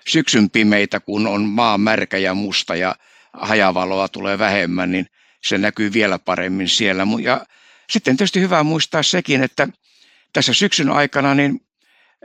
syksyn 0.09 0.51
pimeitä, 0.51 1.01
kun 1.01 1.27
on 1.27 1.45
maa 1.45 1.79
märkä 1.79 2.19
ja 2.19 2.35
musta 2.35 2.77
ja 2.77 2.97
hajavaloa 3.33 4.09
tulee 4.09 4.39
vähemmän, 4.39 4.93
niin 4.93 5.07
se 5.45 5.59
näkyy 5.59 5.93
vielä 5.93 6.19
paremmin 6.19 6.69
siellä. 6.69 7.07
Ja 7.23 7.47
sitten 7.91 8.17
tietysti 8.17 8.41
hyvä 8.41 8.63
muistaa 8.63 9.03
sekin, 9.03 9.43
että 9.43 9.69
tässä 10.33 10.55
syksyn 10.55 10.91
aikana, 10.91 11.35
niin 11.35 11.61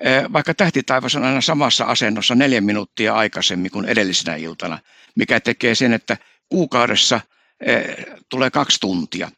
eh, 0.02 0.24
vaikka 0.34 0.54
tähtitaivas 0.54 1.16
on 1.16 1.24
aina 1.24 1.42
samassa 1.42 1.86
asennossa 1.86 2.36
neljä 2.36 2.62
minuuttia 2.62 3.16
aikaisemmin 3.16 3.72
kuin 3.72 3.86
edellisenä 3.86 4.36
iltana, 4.36 4.80
mikä 5.16 5.40
tekee 5.40 5.76
sen, 5.76 5.94
että 5.94 6.18
kuukaudessa 6.50 7.22
eh, 7.66 7.96
tulee 8.30 8.50
kaksi 8.50 8.80
tuntia, 8.80 9.32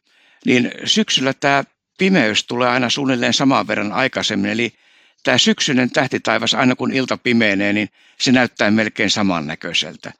niin 0.46 0.72
syksyllä 0.84 1.32
tämä 1.32 1.64
pimeys 1.98 2.44
tulee 2.44 2.68
aina 2.68 2.90
suunnilleen 2.90 3.34
saman 3.34 3.66
verran 3.66 3.92
aikaisemmin, 3.92 4.50
eli 4.50 4.72
tämä 5.22 5.38
syksyinen 5.38 5.90
tähtitaivas, 5.90 6.54
aina 6.54 6.76
kun 6.76 6.92
ilta 6.92 7.16
pimeenee, 7.16 7.72
niin 7.72 7.88
se 8.18 8.32
näyttää 8.32 8.70
melkein 8.70 9.10
samannäköiseltä. 9.10 10.12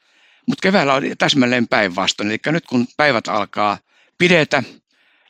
Mutta 0.46 0.62
keväällä 0.62 0.94
on 0.94 1.02
täsmälleen 1.18 1.68
päinvastoin. 1.68 2.30
Eli 2.30 2.38
nyt 2.46 2.66
kun 2.66 2.86
päivät 2.96 3.28
alkaa 3.28 3.78
pidetä 4.18 4.62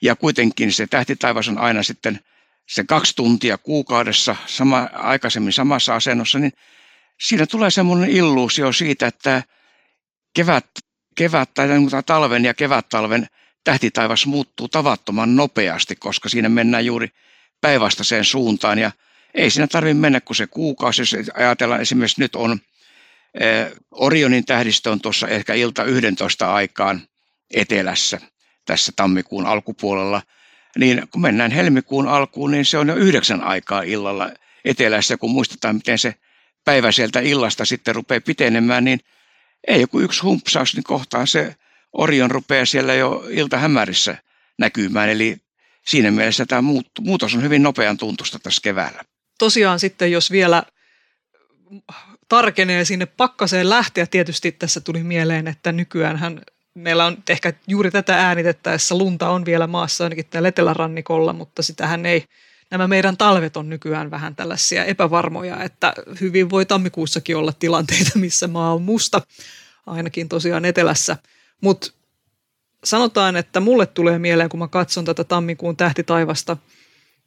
ja 0.03 0.17
kuitenkin 0.17 0.73
se 0.73 0.87
tähtitaivas 0.87 1.49
on 1.49 1.59
aina 1.59 1.83
sitten 1.83 2.21
se 2.69 2.85
kaksi 2.85 3.17
tuntia 3.17 3.59
kuukaudessa 3.59 4.37
sama, 4.47 4.89
aikaisemmin 4.93 5.53
samassa 5.53 5.95
asennossa, 5.95 6.39
niin 6.39 6.53
siinä 7.21 7.47
tulee 7.47 7.71
semmoinen 7.71 8.11
illuusio 8.11 8.73
siitä, 8.73 9.07
että 9.07 9.43
kevät, 10.35 10.67
kevät 11.17 11.55
tai 11.55 11.69
talven 12.07 12.45
ja 12.45 12.55
kevättalven 12.55 13.27
tähtitaivas 13.65 14.27
muuttuu 14.27 14.69
tavattoman 14.69 15.37
nopeasti, 15.37 15.97
koska 15.97 16.29
siinä 16.29 16.49
mennään 16.49 16.87
juuri 16.87 17.09
päinvastaiseen 17.61 18.25
suuntaan 18.25 18.79
ja 18.79 18.91
ei 19.35 19.51
siinä 19.51 19.67
tarvitse 19.67 20.01
mennä 20.01 20.21
kuin 20.21 20.37
se 20.37 20.47
kuukausi. 20.47 21.03
Jos 21.03 21.17
ajatellaan 21.35 21.81
esimerkiksi 21.81 22.21
nyt 22.21 22.37
on 22.37 22.59
Orionin 23.91 24.45
tähdistö 24.45 24.91
on 24.91 25.01
tuossa 25.01 25.29
ehkä 25.29 25.55
ilta 25.55 25.85
11 25.85 26.55
aikaan 26.55 27.03
etelässä 27.55 28.21
tässä 28.65 28.93
tammikuun 28.97 29.47
alkupuolella. 29.47 30.23
Niin 30.79 31.09
kun 31.11 31.23
mennään 31.23 31.51
helmikuun 31.51 32.09
alkuun, 32.09 32.51
niin 32.51 32.65
se 32.65 32.79
on 32.79 32.89
jo 32.89 32.95
yhdeksän 32.95 33.43
aikaa 33.43 33.83
illalla 33.83 34.31
etelässä. 34.65 35.17
Kun 35.17 35.31
muistetaan, 35.31 35.77
miten 35.77 35.99
se 35.99 36.15
päivä 36.65 36.93
sieltä 36.93 37.21
illasta 37.21 37.65
sitten 37.65 37.95
rupeaa 37.95 38.21
pitenemään, 38.21 38.85
niin 38.85 39.01
ei 39.69 39.81
joku 39.81 40.01
yksi 40.01 40.23
humpsaus, 40.23 40.75
niin 40.75 40.85
kohtaan 40.85 41.27
se 41.27 41.57
Orion 41.93 42.31
rupeaa 42.31 42.65
siellä 42.65 42.95
jo 42.95 43.25
iltahämärissä 43.31 44.17
näkymään. 44.59 45.09
Eli 45.09 45.37
siinä 45.87 46.11
mielessä 46.11 46.47
tämä 46.47 46.63
muutos 47.01 47.35
on 47.35 47.43
hyvin 47.43 47.63
nopean 47.63 47.99
tuntusta 47.99 48.39
tässä 48.39 48.61
keväällä 48.63 49.03
tosiaan 49.39 49.81
sitten, 49.81 50.13
jos 50.13 50.31
vielä 50.31 50.63
tarkenee 52.29 52.85
sinne 52.85 53.07
pakkaseen 53.07 53.71
lähteä, 53.71 54.07
tietysti 54.07 54.53
tässä 54.53 54.81
tuli 54.81 55.03
mieleen, 55.03 55.49
että 55.49 55.73
nykyään 55.73 56.41
meillä 56.75 57.07
on 57.07 57.17
ehkä 57.29 57.53
juuri 57.67 57.91
tätä 57.91 58.27
äänitettäessä 58.27 58.99
lunta 58.99 59.31
on 59.31 59.45
vielä 59.45 59.67
maassa 59.67 60.05
ainakin 60.05 60.27
täällä 60.31 60.49
etelärannikolla, 60.49 61.33
mutta 61.33 61.63
sitähän 61.63 62.07
ei, 62.07 62.25
nämä 62.71 62.89
meidän 62.89 63.17
talvet 63.17 63.57
on 63.57 63.69
nykyään 63.69 64.11
vähän 64.11 64.37
tällaisia 64.37 64.85
epävarmoja, 64.85 65.63
että 65.63 65.95
hyvin 66.21 66.51
voi 66.51 66.67
tammikuussakin 66.67 67.37
olla 67.37 67.53
tilanteita, 67.53 68.11
missä 68.19 68.49
maa 68.49 68.75
on 68.75 68.83
musta, 68.83 69.23
ainakin 69.87 70.29
tosiaan 70.29 70.65
etelässä. 70.65 71.17
Mutta 71.61 71.91
sanotaan, 72.85 73.37
että 73.37 73.61
mulle 73.61 73.87
tulee 73.87 74.19
mieleen, 74.19 74.49
kun 74.49 74.61
mä 74.61 74.69
katson 74.69 75.05
tätä 75.05 75.25
tammikuun 75.25 75.77
tähtitaivasta– 75.77 76.57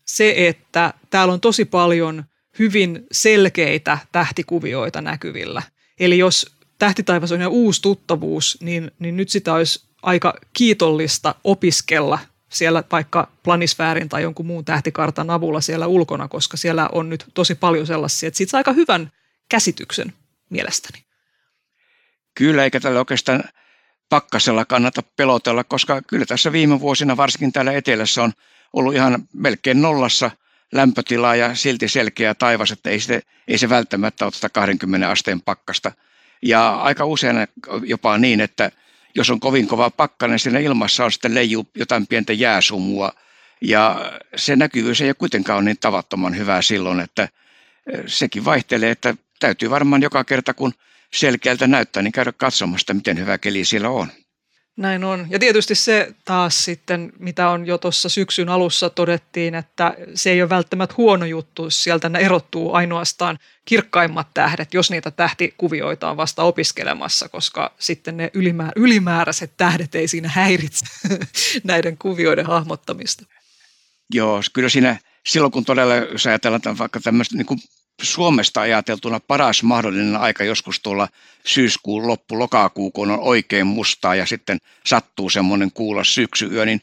se, 0.05 0.33
että 0.37 0.93
täällä 1.09 1.33
on 1.33 1.41
tosi 1.41 1.65
paljon 1.65 2.23
hyvin 2.59 3.07
selkeitä 3.11 3.97
tähtikuvioita 4.11 5.01
näkyvillä. 5.01 5.61
Eli 5.99 6.17
jos 6.17 6.55
tähtitaivas 6.79 7.31
on 7.31 7.41
jo 7.41 7.49
uusi 7.49 7.81
tuttavuus, 7.81 8.57
niin, 8.61 8.91
niin 8.99 9.17
nyt 9.17 9.29
sitä 9.29 9.53
olisi 9.53 9.85
aika 10.01 10.33
kiitollista 10.53 11.35
opiskella 11.43 12.19
siellä 12.49 12.83
vaikka 12.91 13.27
planisfäärin 13.43 14.09
tai 14.09 14.21
jonkun 14.21 14.45
muun 14.45 14.65
tähtikartan 14.65 15.29
avulla 15.29 15.61
siellä 15.61 15.87
ulkona, 15.87 16.27
koska 16.27 16.57
siellä 16.57 16.89
on 16.91 17.09
nyt 17.09 17.25
tosi 17.33 17.55
paljon 17.55 17.87
sellaisia, 17.87 18.27
että 18.27 18.37
siitä 18.37 18.51
saa 18.51 18.57
aika 18.57 18.73
hyvän 18.73 19.11
käsityksen 19.49 20.13
mielestäni. 20.49 21.05
Kyllä, 22.35 22.63
eikä 22.63 22.79
tällä 22.79 22.99
oikeastaan 22.99 23.43
pakkasella 24.09 24.65
kannata 24.65 25.03
pelotella, 25.15 25.63
koska 25.63 26.01
kyllä 26.01 26.25
tässä 26.25 26.51
viime 26.51 26.79
vuosina, 26.79 27.17
varsinkin 27.17 27.53
täällä 27.53 27.71
etelässä, 27.71 28.23
on 28.23 28.33
ollut 28.75 28.93
ihan 28.93 29.27
melkein 29.33 29.81
nollassa 29.81 30.31
lämpötilaa 30.71 31.35
ja 31.35 31.55
silti 31.55 31.87
selkeä 31.87 32.33
taivas, 32.33 32.71
että 32.71 32.89
ei 32.89 32.99
se, 32.99 33.21
ei 33.47 33.57
se 33.57 33.69
välttämättä 33.69 34.25
ole 34.25 34.49
20 34.53 35.09
asteen 35.09 35.41
pakkasta. 35.41 35.91
Ja 36.41 36.75
aika 36.75 37.05
usein 37.05 37.47
jopa 37.83 38.17
niin, 38.17 38.41
että 38.41 38.71
jos 39.15 39.29
on 39.29 39.39
kovin 39.39 39.67
kova 39.67 39.89
pakkanen, 39.89 40.39
siinä 40.39 40.59
ilmassa 40.59 41.05
on 41.05 41.11
sitten 41.11 41.35
leiju 41.35 41.67
jotain 41.75 42.07
pientä 42.07 42.33
jääsumua. 42.33 43.11
Ja 43.61 44.11
se 44.35 44.55
näkyvyys 44.55 45.01
ei 45.01 45.13
kuitenkaan 45.13 45.57
ole 45.57 45.65
niin 45.65 45.77
tavattoman 45.79 46.37
hyvää 46.37 46.61
silloin, 46.61 46.99
että 46.99 47.23
eh, 47.23 48.03
sekin 48.05 48.45
vaihtelee, 48.45 48.91
että 48.91 49.15
täytyy 49.39 49.69
varmaan 49.69 50.01
joka 50.01 50.23
kerta 50.23 50.53
kun 50.53 50.73
selkeältä 51.13 51.67
näyttää, 51.67 52.03
niin 52.03 52.11
käydä 52.11 52.31
katsomassa, 52.31 52.93
miten 52.93 53.19
hyvä 53.19 53.37
keli 53.37 53.65
siellä 53.65 53.89
on. 53.89 54.07
Näin 54.77 55.03
on. 55.03 55.27
Ja 55.29 55.39
tietysti 55.39 55.75
se 55.75 56.15
taas 56.25 56.65
sitten, 56.65 57.13
mitä 57.19 57.49
on 57.49 57.67
jo 57.67 57.77
tuossa 57.77 58.09
syksyn 58.09 58.49
alussa 58.49 58.89
todettiin, 58.89 59.55
että 59.55 59.93
se 60.13 60.31
ei 60.31 60.41
ole 60.41 60.49
välttämättä 60.49 60.95
huono 60.97 61.25
juttu, 61.25 61.69
sieltä 61.69 62.09
ne 62.09 62.19
erottuu 62.19 62.73
ainoastaan 62.73 63.39
kirkkaimmat 63.65 64.27
tähdet, 64.33 64.73
jos 64.73 64.91
niitä 64.91 65.11
tähtikuvioita 65.11 66.09
on 66.09 66.17
vasta 66.17 66.43
opiskelemassa, 66.43 67.29
koska 67.29 67.73
sitten 67.79 68.17
ne 68.17 68.31
ylimäär- 68.33 68.73
ylimääräiset 68.75 69.51
tähdet 69.57 69.95
ei 69.95 70.07
siinä 70.07 70.29
häiritse 70.29 70.85
näiden 71.63 71.97
kuvioiden 71.97 72.45
hahmottamista. 72.45 73.25
Joo, 74.13 74.41
kyllä 74.53 74.69
siinä 74.69 74.97
silloin 75.27 75.51
kun 75.51 75.65
todella, 75.65 75.95
jos 75.95 76.27
ajatellaan 76.27 76.77
vaikka 76.77 76.99
tämmöistä 76.99 77.35
niin 77.37 77.45
kuin 77.45 77.59
Suomesta 78.01 78.61
ajateltuna 78.61 79.19
paras 79.19 79.63
mahdollinen 79.63 80.15
aika 80.15 80.43
joskus 80.43 80.79
tuolla 80.79 81.07
syyskuun 81.45 82.07
loppu, 82.07 82.39
lokakuu, 82.39 82.91
kun 82.91 83.11
on 83.11 83.19
oikein 83.19 83.67
mustaa 83.67 84.15
ja 84.15 84.25
sitten 84.25 84.57
sattuu 84.85 85.29
semmoinen 85.29 85.71
kuulla 85.71 86.03
syksyyö, 86.03 86.65
niin 86.65 86.81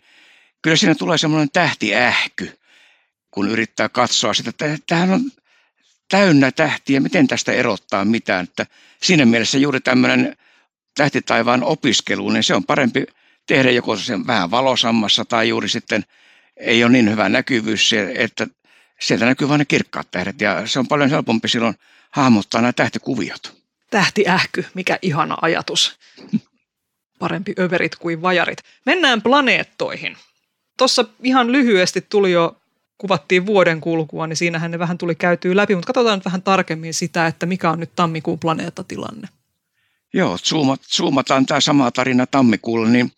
kyllä 0.63 0.77
siinä 0.77 0.95
tulee 0.95 1.19
semmoinen 1.19 1.51
tähtiähky, 1.53 2.59
kun 3.31 3.49
yrittää 3.49 3.89
katsoa 3.89 4.35
sitä, 4.35 4.51
että 4.51 4.77
tämähän 4.87 5.11
on 5.11 5.21
täynnä 6.09 6.53
tähtiä, 6.53 7.01
miten 7.01 7.27
tästä 7.27 7.53
erottaa 7.53 8.05
mitään. 8.05 8.45
Että 8.45 8.67
siinä 9.03 9.25
mielessä 9.25 9.59
juuri 9.59 9.81
tämmöinen 9.81 10.37
tähtitaivaan 10.95 11.63
opiskelu, 11.63 12.31
niin 12.31 12.45
se 12.45 12.55
on 12.55 12.65
parempi 12.65 13.07
tehdä 13.47 13.71
joko 13.71 13.97
sen 13.97 14.27
vähän 14.27 14.51
valosammassa 14.51 15.25
tai 15.25 15.49
juuri 15.49 15.69
sitten 15.69 16.05
ei 16.57 16.85
ole 16.85 16.93
niin 16.93 17.11
hyvä 17.11 17.29
näkyvyys, 17.29 17.93
että 18.15 18.47
sieltä 19.03 19.25
näkyy 19.25 19.49
vain 19.49 19.59
ne 19.59 19.65
kirkkaat 19.65 20.11
tähdet 20.11 20.41
ja 20.41 20.67
se 20.67 20.79
on 20.79 20.89
paljon 20.89 21.11
helpompi 21.11 21.49
silloin 21.49 21.75
hahmottaa 22.11 22.61
nämä 22.61 22.73
tähtikuviot. 22.73 23.63
Tähtiähky, 23.91 24.67
mikä 24.75 24.99
ihana 25.03 25.37
ajatus. 25.43 25.99
Parempi 27.19 27.55
överit 27.59 27.97
kuin 27.97 28.23
vajarit. 28.23 28.59
Mennään 28.87 29.23
planeettoihin. 29.23 30.17
Tuossa 30.79 31.05
ihan 31.23 31.53
lyhyesti 31.53 32.07
tuli 32.09 32.33
jo, 32.33 32.57
kuvattiin 32.99 33.47
vuoden 33.47 33.81
kulkua, 33.81 34.27
niin 34.27 34.37
siinähän 34.37 34.71
ne 34.71 34.79
vähän 34.79 34.99
tuli 34.99 35.15
käytyä 35.15 35.57
läpi, 35.57 35.75
mutta 35.75 35.87
katsotaan 35.87 36.19
nyt 36.19 36.25
vähän 36.25 36.43
tarkemmin 36.43 36.95
sitä, 36.95 37.27
että 37.27 37.47
mikä 37.47 37.71
on 37.71 37.81
nyt 37.81 37.95
tammikuun 37.97 38.39
planeettatilanne. 38.39 39.29
Joo, 40.13 40.39
zoomat, 40.39 40.81
zoomataan 40.83 41.47
tämä 41.47 41.61
sama 41.61 41.91
tarina 41.91 42.27
tammikuulla, 42.27 42.89
niin 42.89 43.13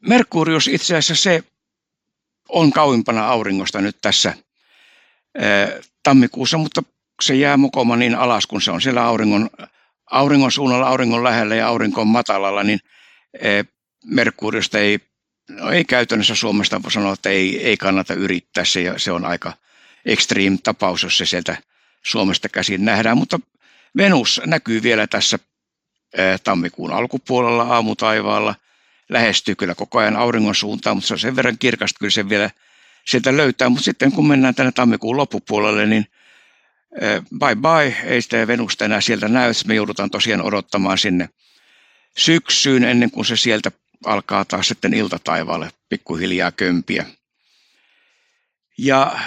Merkurius 0.00 0.68
itse 0.68 0.96
asiassa 0.96 1.22
se 1.22 1.44
on 2.48 2.72
kauimpana 2.72 3.28
auringosta 3.28 3.80
nyt 3.80 3.96
tässä 4.02 4.34
tammikuussa, 6.02 6.58
mutta 6.58 6.82
se 7.22 7.34
jää 7.34 7.56
mukoma 7.56 7.96
niin 7.96 8.14
alas, 8.14 8.46
kun 8.46 8.62
se 8.62 8.70
on 8.70 8.80
siellä 8.80 9.04
auringon 9.04 9.50
auringon 10.10 10.52
suunnalla, 10.52 10.88
auringon 10.88 11.24
lähellä 11.24 11.54
ja 11.54 11.68
aurinko 11.68 12.04
matalalla, 12.04 12.62
niin 12.62 12.80
e, 13.40 13.62
Merkuriosta 14.04 14.78
ei, 14.78 14.98
no 15.50 15.70
ei 15.70 15.84
käytännössä 15.84 16.34
Suomesta 16.34 16.82
voi 16.82 16.92
sanoa, 16.92 17.12
että 17.12 17.28
ei, 17.28 17.66
ei 17.66 17.76
kannata 17.76 18.14
yrittää. 18.14 18.64
Se, 18.64 18.94
se 18.96 19.12
on 19.12 19.24
aika 19.24 19.52
extreme 20.04 20.58
tapaus, 20.62 21.02
jos 21.02 21.18
se 21.18 21.26
sieltä 21.26 21.56
Suomesta 22.02 22.48
käsin 22.48 22.84
nähdään. 22.84 23.18
Mutta 23.18 23.40
Venus 23.96 24.40
näkyy 24.46 24.82
vielä 24.82 25.06
tässä 25.06 25.38
e, 26.12 26.22
tammikuun 26.44 26.92
alkupuolella 26.92 27.62
aamutaivaalla. 27.62 28.54
Lähestyy 29.08 29.54
kyllä 29.54 29.74
koko 29.74 29.98
ajan 29.98 30.16
auringon 30.16 30.54
suuntaan, 30.54 30.96
mutta 30.96 31.06
se 31.06 31.14
on 31.14 31.18
sen 31.18 31.36
verran 31.36 31.58
kirkasta, 31.58 31.98
kyllä 31.98 32.10
se 32.10 32.28
vielä 32.28 32.50
sieltä 33.08 33.36
löytää. 33.36 33.68
Mutta 33.68 33.84
sitten 33.84 34.12
kun 34.12 34.28
mennään 34.28 34.54
tänne 34.54 34.72
tammikuun 34.72 35.16
loppupuolelle, 35.16 35.86
niin 35.86 36.06
bye 37.38 37.54
bye, 37.54 37.96
ei 38.04 38.22
sitä 38.22 38.46
Venusta 38.46 38.84
enää 38.84 39.00
sieltä 39.00 39.28
näy, 39.28 39.52
me 39.66 39.74
joudutaan 39.74 40.10
tosiaan 40.10 40.42
odottamaan 40.42 40.98
sinne 40.98 41.28
syksyyn 42.16 42.84
ennen 42.84 43.10
kuin 43.10 43.24
se 43.24 43.36
sieltä 43.36 43.70
alkaa 44.04 44.44
taas 44.44 44.68
sitten 44.68 44.94
iltataivaalle 44.94 45.70
pikkuhiljaa 45.88 46.52
kömpiä. 46.52 47.06
Ja 48.78 49.18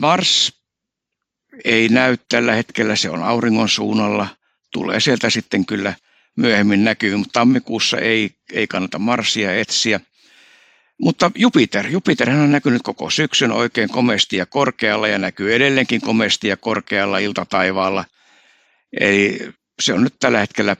Mars 0.00 0.52
ei 1.64 1.88
näy 1.88 2.16
tällä 2.28 2.54
hetkellä, 2.54 2.96
se 2.96 3.10
on 3.10 3.22
auringon 3.22 3.68
suunnalla, 3.68 4.28
tulee 4.72 5.00
sieltä 5.00 5.30
sitten 5.30 5.66
kyllä 5.66 5.94
myöhemmin 6.36 6.84
näkyy, 6.84 7.16
mutta 7.16 7.32
tammikuussa 7.32 7.98
ei, 7.98 8.30
ei 8.52 8.66
kannata 8.66 8.98
Marsia 8.98 9.54
etsiä– 9.54 10.00
mutta 11.00 11.30
Jupiter, 11.34 11.86
Jupiter 11.86 12.30
on 12.30 12.52
näkynyt 12.52 12.82
koko 12.82 13.10
syksyn 13.10 13.52
oikein 13.52 13.88
komesti 13.88 14.36
ja 14.36 14.46
korkealla 14.46 15.08
ja 15.08 15.18
näkyy 15.18 15.54
edelleenkin 15.54 16.00
komesti 16.00 16.48
ja 16.48 16.56
korkealla 16.56 17.18
iltataivaalla. 17.18 18.04
Eli 19.00 19.38
se 19.82 19.92
on 19.92 20.04
nyt 20.04 20.14
tällä 20.20 20.38
hetkellä 20.38 20.76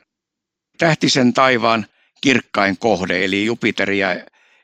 tähtisen 0.79 1.33
taivaan 1.33 1.87
kirkkain 2.21 2.79
kohde, 2.79 3.25
eli 3.25 3.45
Jupiteria 3.45 4.17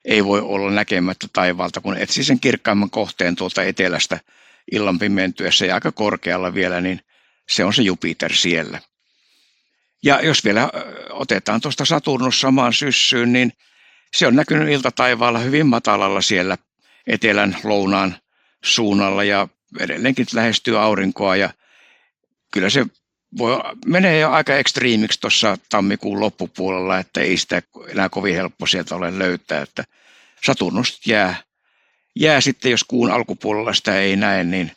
ei 0.05 0.25
voi 0.25 0.41
olla 0.41 0.71
näkemättä 0.71 1.27
taivaalta, 1.33 1.81
kun 1.81 1.97
etsi 1.97 2.25
sen 2.25 2.41
kirkkaimman 2.41 2.91
kohteen 2.91 3.37
tuolta 3.37 3.63
etelästä 3.63 4.21
illan 4.73 4.99
pimentyessä 4.99 5.67
ja 5.67 5.75
aika 5.75 5.93
korkealla 5.93 6.55
vielä, 6.55 6.81
niin 6.81 7.01
se 7.49 7.65
on 7.65 7.75
se 7.75 7.83
Jupiter 7.83 8.35
siellä. 8.35 8.81
Ja 10.03 10.21
jos 10.23 10.45
vielä 10.45 10.71
otetaan 11.11 11.61
tuosta 11.61 11.85
Saturnus 11.85 12.41
samaan 12.41 12.73
syssyyn, 12.73 13.33
niin– 13.33 13.53
se 14.17 14.27
on 14.27 14.37
näkynyt 14.37 14.69
iltataivaalla 14.69 15.39
hyvin 15.39 15.67
matalalla 15.67 16.21
siellä 16.21 16.59
etelän 17.07 17.57
lounaan 17.65 18.17
suunnalla 18.65 19.25
ja 19.25 19.49
edelleenkin 19.81 20.27
lähestyy 20.35 20.83
aurinkoa 20.83 21.37
ja 21.37 21.51
kyllä 22.53 22.71
se 22.71 22.87
voi, 23.39 23.59
menee 23.87 24.19
jo 24.19 24.31
aika 24.31 24.57
ekstriimiksi 24.57 25.21
tuossa 25.21 25.59
tammikuun 25.69 26.21
loppupuolella, 26.21 26.99
että 26.99 27.21
ei 27.21 27.37
sitä 27.37 27.63
enää 27.89 28.09
kovin 28.09 28.35
helppo 28.35 28.67
sieltä 28.67 28.95
ole 28.95 29.19
löytää, 29.19 29.63
että 29.63 29.85
Saturnus 30.47 31.07
jää, 31.07 31.37
jää 32.17 32.41
sitten, 32.41 32.71
jos 32.71 32.85
kuun 32.85 33.11
alkupuolella 33.11 33.75
sitä 33.75 34.01
ei 34.01 34.17
näe, 34.17 34.45
niin 34.45 34.73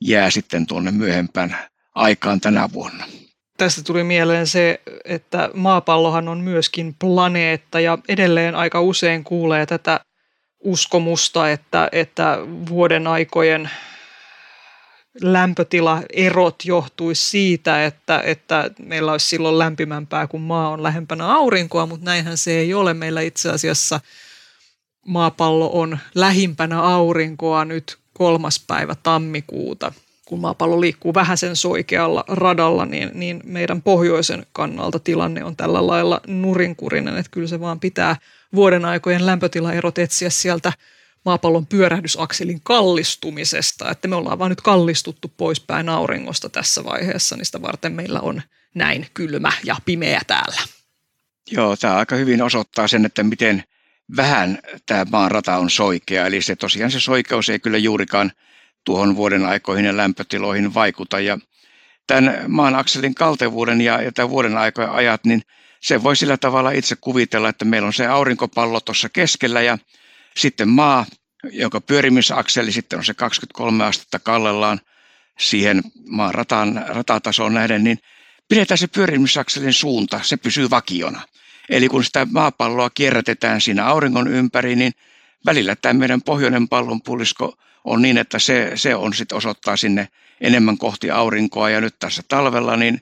jää 0.00 0.30
sitten 0.30 0.66
tuonne 0.66 0.90
myöhempään 0.90 1.58
aikaan 1.94 2.40
tänä 2.40 2.68
vuonna. 2.72 3.06
Tästä 3.58 3.82
tuli 3.82 4.04
mieleen 4.04 4.46
se, 4.46 4.80
että 5.04 5.50
maapallohan 5.54 6.28
on 6.28 6.40
myöskin 6.40 6.94
planeetta 6.98 7.80
ja 7.80 7.98
edelleen 8.08 8.54
aika 8.54 8.80
usein 8.80 9.24
kuulee 9.24 9.66
tätä 9.66 10.00
uskomusta, 10.60 11.50
että, 11.50 11.88
että 11.92 12.38
vuoden 12.68 13.06
aikojen 13.06 13.70
lämpötilaerot 15.22 16.64
johtuisi 16.64 17.30
siitä, 17.30 17.86
että, 17.86 18.20
että 18.24 18.70
meillä 18.78 19.12
olisi 19.12 19.26
silloin 19.26 19.58
lämpimämpää, 19.58 20.26
kun 20.26 20.40
maa 20.40 20.68
on 20.68 20.82
lähempänä 20.82 21.34
aurinkoa, 21.34 21.86
mutta 21.86 22.04
näinhän 22.04 22.38
se 22.38 22.58
ei 22.58 22.74
ole. 22.74 22.94
Meillä 22.94 23.20
itse 23.20 23.50
asiassa 23.50 24.00
maapallo 25.06 25.70
on 25.72 25.98
lähimpänä 26.14 26.82
aurinkoa 26.82 27.64
nyt 27.64 27.98
kolmas 28.12 28.64
päivä 28.66 28.94
tammikuuta– 29.02 29.92
kun 30.28 30.40
maapallo 30.40 30.80
liikkuu 30.80 31.14
vähän 31.14 31.38
sen 31.38 31.56
soikealla 31.56 32.24
radalla, 32.28 32.86
niin, 32.86 33.10
niin 33.14 33.40
meidän 33.44 33.82
pohjoisen 33.82 34.46
kannalta 34.52 34.98
tilanne 34.98 35.44
on 35.44 35.56
tällä 35.56 35.86
lailla 35.86 36.20
nurinkurinen, 36.26 37.16
että 37.16 37.30
kyllä 37.30 37.48
se 37.48 37.60
vaan 37.60 37.80
pitää 37.80 38.16
vuoden 38.54 38.84
aikojen 38.84 39.26
lämpötilaerot 39.26 39.98
etsiä 39.98 40.30
sieltä 40.30 40.72
maapallon 41.24 41.66
pyörähdysakselin 41.66 42.60
kallistumisesta, 42.62 43.90
että 43.90 44.08
me 44.08 44.16
ollaan 44.16 44.38
vaan 44.38 44.50
nyt 44.50 44.60
kallistuttu 44.60 45.32
poispäin 45.36 45.88
auringosta 45.88 46.48
tässä 46.48 46.84
vaiheessa, 46.84 47.36
niin 47.36 47.46
sitä 47.46 47.62
varten 47.62 47.92
meillä 47.92 48.20
on 48.20 48.42
näin 48.74 49.06
kylmä 49.14 49.52
ja 49.64 49.76
pimeä 49.84 50.20
täällä. 50.26 50.60
Joo, 51.50 51.76
tämä 51.76 51.96
aika 51.96 52.16
hyvin 52.16 52.42
osoittaa 52.42 52.88
sen, 52.88 53.06
että 53.06 53.22
miten 53.22 53.64
vähän 54.16 54.58
tämä 54.86 55.06
maan 55.10 55.30
rata 55.30 55.56
on 55.56 55.70
soikea, 55.70 56.26
eli 56.26 56.42
se 56.42 56.56
tosiaan 56.56 56.90
se 56.90 57.00
soikeus 57.00 57.48
ei 57.48 57.58
kyllä 57.58 57.78
juurikaan– 57.78 58.32
tuohon 58.88 59.16
vuoden 59.16 59.46
aikoihin 59.46 59.84
ja 59.84 59.96
lämpötiloihin 59.96 60.74
vaikuta. 60.74 61.20
Ja 61.20 61.38
tämän 62.06 62.44
maan 62.48 62.74
akselin 62.74 63.14
kaltevuuden 63.14 63.80
ja, 63.80 64.02
ja 64.02 64.12
tämän 64.12 64.30
vuoden 64.30 64.56
aikojen 64.56 64.90
ajat, 64.90 65.24
niin 65.24 65.42
se 65.80 66.02
voi 66.02 66.16
sillä 66.16 66.36
tavalla 66.36 66.70
itse 66.70 66.96
kuvitella, 67.00 67.48
että 67.48 67.64
meillä 67.64 67.86
on 67.86 67.92
se 67.92 68.06
aurinkopallo 68.06 68.80
tuossa 68.80 69.08
keskellä 69.08 69.60
ja 69.62 69.78
sitten 70.36 70.68
maa, 70.68 71.06
jonka 71.52 71.80
pyörimisakseli 71.80 72.72
sitten 72.72 72.98
on 72.98 73.04
se 73.04 73.14
23 73.14 73.84
astetta 73.84 74.18
kallellaan 74.18 74.80
siihen 75.38 75.82
maan 76.06 76.34
rataan, 76.34 76.84
ratatasoon 76.88 77.54
nähden, 77.54 77.84
niin 77.84 77.98
pidetään 78.48 78.78
se 78.78 78.86
pyörimisakselin 78.86 79.72
suunta, 79.72 80.20
se 80.22 80.36
pysyy 80.36 80.70
vakiona. 80.70 81.20
Eli 81.70 81.88
kun 81.88 82.04
sitä 82.04 82.26
maapalloa 82.30 82.90
kierrätetään 82.90 83.60
siinä 83.60 83.86
auringon 83.86 84.28
ympäri, 84.28 84.76
niin 84.76 84.92
välillä 85.46 85.76
tämä 85.76 85.98
meidän 85.98 86.22
pohjoinen 86.22 86.68
pallonpuolisko 86.68 87.56
on 87.88 88.02
niin, 88.02 88.18
että 88.18 88.38
se, 88.38 88.72
se 88.74 88.94
on 88.94 89.14
sitten 89.14 89.38
osoittaa 89.38 89.76
sinne 89.76 90.08
enemmän 90.40 90.78
kohti 90.78 91.10
aurinkoa 91.10 91.70
ja 91.70 91.80
nyt 91.80 91.94
tässä 91.98 92.22
talvella 92.28 92.76
niin 92.76 93.00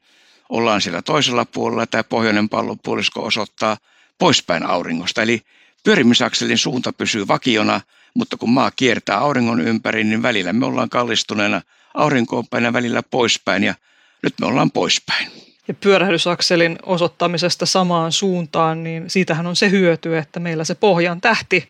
ollaan 0.48 0.80
siellä 0.80 1.02
toisella 1.02 1.44
puolella. 1.44 1.86
Tämä 1.86 2.04
pohjoinen 2.04 2.48
pallonpuolisko 2.48 3.22
osoittaa 3.22 3.76
poispäin 4.18 4.66
auringosta. 4.66 5.22
Eli 5.22 5.42
pyörimisakselin 5.84 6.58
suunta 6.58 6.92
pysyy 6.92 7.28
vakiona, 7.28 7.80
mutta 8.14 8.36
kun 8.36 8.50
maa 8.50 8.70
kiertää 8.70 9.18
auringon 9.18 9.60
ympäri, 9.60 10.04
niin 10.04 10.22
välillä 10.22 10.52
me 10.52 10.66
ollaan 10.66 10.88
kallistuneena 10.88 11.62
aurinkoon 11.94 12.46
päin 12.50 12.64
ja 12.64 12.72
välillä 12.72 13.02
poispäin 13.02 13.64
ja 13.64 13.74
nyt 14.22 14.34
me 14.40 14.46
ollaan 14.46 14.70
poispäin. 14.70 15.30
Ja 15.68 15.74
pyörähdysakselin 15.74 16.78
osoittamisesta 16.82 17.66
samaan 17.66 18.12
suuntaan, 18.12 18.84
niin 18.84 19.10
siitähän 19.10 19.46
on 19.46 19.56
se 19.56 19.70
hyöty, 19.70 20.18
että 20.18 20.40
meillä 20.40 20.64
se 20.64 20.74
pohjan 20.74 21.20
tähti 21.20 21.68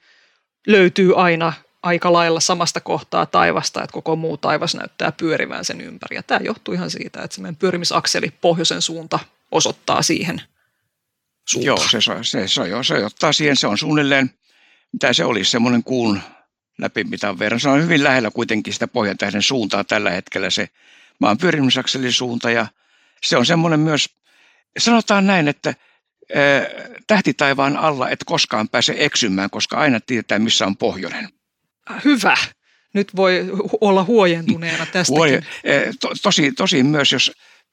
löytyy 0.66 1.22
aina 1.22 1.52
aika 1.86 2.12
lailla 2.12 2.40
samasta 2.40 2.80
kohtaa 2.80 3.26
taivasta, 3.26 3.82
että 3.82 3.92
koko 3.94 4.16
muu 4.16 4.36
taivas 4.36 4.74
näyttää 4.74 5.12
pyörivän 5.12 5.64
sen 5.64 5.80
ympäri. 5.80 6.16
Ja 6.16 6.22
tämä 6.22 6.40
johtuu 6.44 6.74
ihan 6.74 6.90
siitä, 6.90 7.22
että 7.22 7.34
se 7.34 7.42
meidän 7.42 7.56
pyörimisakseli 7.56 8.32
pohjoisen 8.40 8.82
suunta 8.82 9.18
osoittaa 9.52 10.02
siihen 10.02 10.42
suuntaan. 11.48 11.66
Joo, 11.66 11.88
se, 11.88 12.00
se, 12.00 12.12
se, 12.22 12.48
se, 12.48 12.62
se 12.82 13.04
ottaa 13.04 13.32
siihen, 13.32 13.56
se 13.56 13.66
on 13.66 13.78
suunnilleen, 13.78 14.30
mitä 14.92 15.12
se 15.12 15.24
olisi, 15.24 15.50
semmoinen 15.50 15.82
kuun 15.82 16.20
läpi 16.78 17.04
mitä 17.04 17.38
verran. 17.38 17.60
Se 17.60 17.68
on 17.68 17.82
hyvin 17.82 18.04
lähellä 18.04 18.30
kuitenkin 18.30 18.72
sitä 18.72 18.88
pohjantähden 18.88 19.42
suuntaa 19.42 19.84
tällä 19.84 20.10
hetkellä 20.10 20.50
se 20.50 20.68
maan 21.18 21.38
pyörimisakselin 21.38 22.12
suunta 22.12 22.50
ja 22.50 22.66
se 23.22 23.36
on 23.36 23.46
semmoinen 23.46 23.80
myös, 23.80 24.08
sanotaan 24.78 25.26
näin, 25.26 25.48
että 25.48 25.74
tähtitaivaan 27.06 27.76
alla 27.76 28.10
et 28.10 28.24
koskaan 28.24 28.68
pääse 28.68 28.94
eksymään, 28.98 29.50
koska 29.50 29.76
aina 29.76 30.00
tietää, 30.00 30.38
missä 30.38 30.66
on 30.66 30.76
pohjoinen 30.76 31.28
hyvä. 32.04 32.36
Nyt 32.94 33.16
voi 33.16 33.44
olla 33.80 34.04
huojentuneena 34.04 34.86
tästä. 34.86 35.12
Huoje, 35.14 35.42
to, 36.00 36.10
tosi, 36.22 36.52
tosi 36.52 36.82
myös, 36.82 37.12
jos 37.12 37.32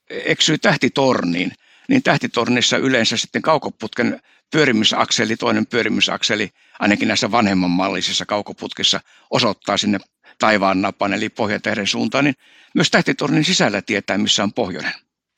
eksyy 0.09 0.57
tähtitorniin, 0.57 1.51
niin 1.89 2.03
tähtitornissa 2.03 2.77
yleensä 2.77 3.17
sitten 3.17 3.41
kaukoputken 3.41 4.19
pyörimisakseli, 4.51 5.37
toinen 5.37 5.67
pyörimisakseli, 5.67 6.49
ainakin 6.79 7.07
näissä 7.07 7.31
vanhemman 7.31 7.71
mallisissa 7.71 8.25
kaukoputkissa, 8.25 8.99
osoittaa 9.29 9.77
sinne 9.77 9.99
taivaan 10.39 10.81
napan, 10.81 11.13
eli 11.13 11.29
pohjatähden 11.29 11.87
suuntaan, 11.87 12.23
niin 12.23 12.35
myös 12.75 12.91
tähtitornin 12.91 13.43
sisällä 13.43 13.81
tietää, 13.81 14.17
missä 14.17 14.43
on 14.43 14.53
pohjoinen. 14.53 14.93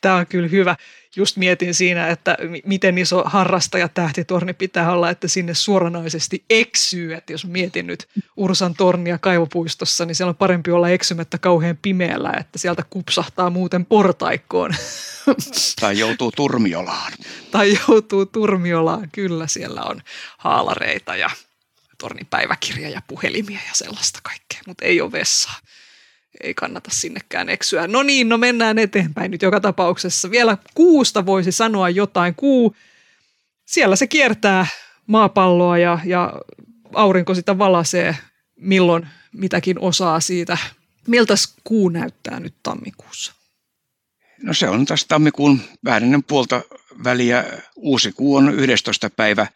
Tämä 0.05 0.15
on 0.15 0.27
kyllä 0.27 0.47
hyvä. 0.47 0.75
Just 1.15 1.37
mietin 1.37 1.73
siinä, 1.73 2.07
että 2.07 2.37
miten 2.65 2.97
iso 2.97 3.23
harrastaja 3.25 3.89
tähtitorni 3.89 4.53
pitää 4.53 4.91
olla, 4.91 5.09
että 5.09 5.27
sinne 5.27 5.53
suoranaisesti 5.53 6.45
eksyy. 6.49 7.13
Että 7.13 7.33
jos 7.33 7.45
mietin 7.45 7.87
nyt 7.87 8.07
Ursan 8.37 8.73
tornia 8.73 9.17
kaivopuistossa, 9.17 10.05
niin 10.05 10.15
siellä 10.15 10.29
on 10.29 10.35
parempi 10.35 10.71
olla 10.71 10.89
eksymättä 10.89 11.37
kauhean 11.37 11.77
pimeällä, 11.81 12.33
että 12.39 12.59
sieltä 12.59 12.83
kupsahtaa 12.89 13.49
muuten 13.49 13.85
portaikkoon. 13.85 14.71
Tai 15.81 15.99
joutuu 15.99 16.31
turmiolaan. 16.31 17.11
tai 17.51 17.79
joutuu 17.87 18.25
turmiolaan, 18.25 19.09
kyllä 19.11 19.45
siellä 19.47 19.81
on 19.83 20.01
haalareita 20.37 21.15
ja 21.15 21.29
tornipäiväkirja 21.97 22.89
ja 22.89 23.01
puhelimia 23.07 23.59
ja 23.67 23.73
sellaista 23.73 24.19
kaikkea, 24.23 24.59
mutta 24.67 24.85
ei 24.85 25.01
ole 25.01 25.11
vessaa. 25.11 25.55
Ei 26.43 26.53
kannata 26.53 26.89
sinnekään 26.93 27.49
eksyä. 27.49 27.87
No 27.87 28.03
niin, 28.03 28.29
no 28.29 28.37
mennään 28.37 28.79
eteenpäin 28.79 29.31
nyt 29.31 29.41
joka 29.41 29.59
tapauksessa. 29.59 30.31
Vielä 30.31 30.57
kuusta 30.73 31.25
voisi 31.25 31.51
sanoa 31.51 31.89
jotain. 31.89 32.35
Kuu, 32.35 32.75
siellä 33.65 33.95
se 33.95 34.07
kiertää 34.07 34.67
maapalloa 35.07 35.77
ja, 35.77 35.99
ja 36.05 36.33
aurinko 36.93 37.35
sitä 37.35 37.57
valasee 37.57 38.15
milloin 38.55 39.07
mitäkin 39.33 39.79
osaa 39.79 40.19
siitä. 40.19 40.57
Miltä 41.07 41.33
kuu 41.63 41.89
näyttää 41.89 42.39
nyt 42.39 42.55
tammikuussa? 42.63 43.33
No 44.43 44.53
se 44.53 44.69
on 44.69 44.85
tässä 44.85 45.07
tammikuun 45.07 45.61
vähän 45.85 46.23
puolta 46.27 46.61
väliä. 47.03 47.45
Uusi 47.75 48.11
kuu 48.11 48.35
on 48.35 48.59
11. 48.59 49.09
päivä 49.09 49.47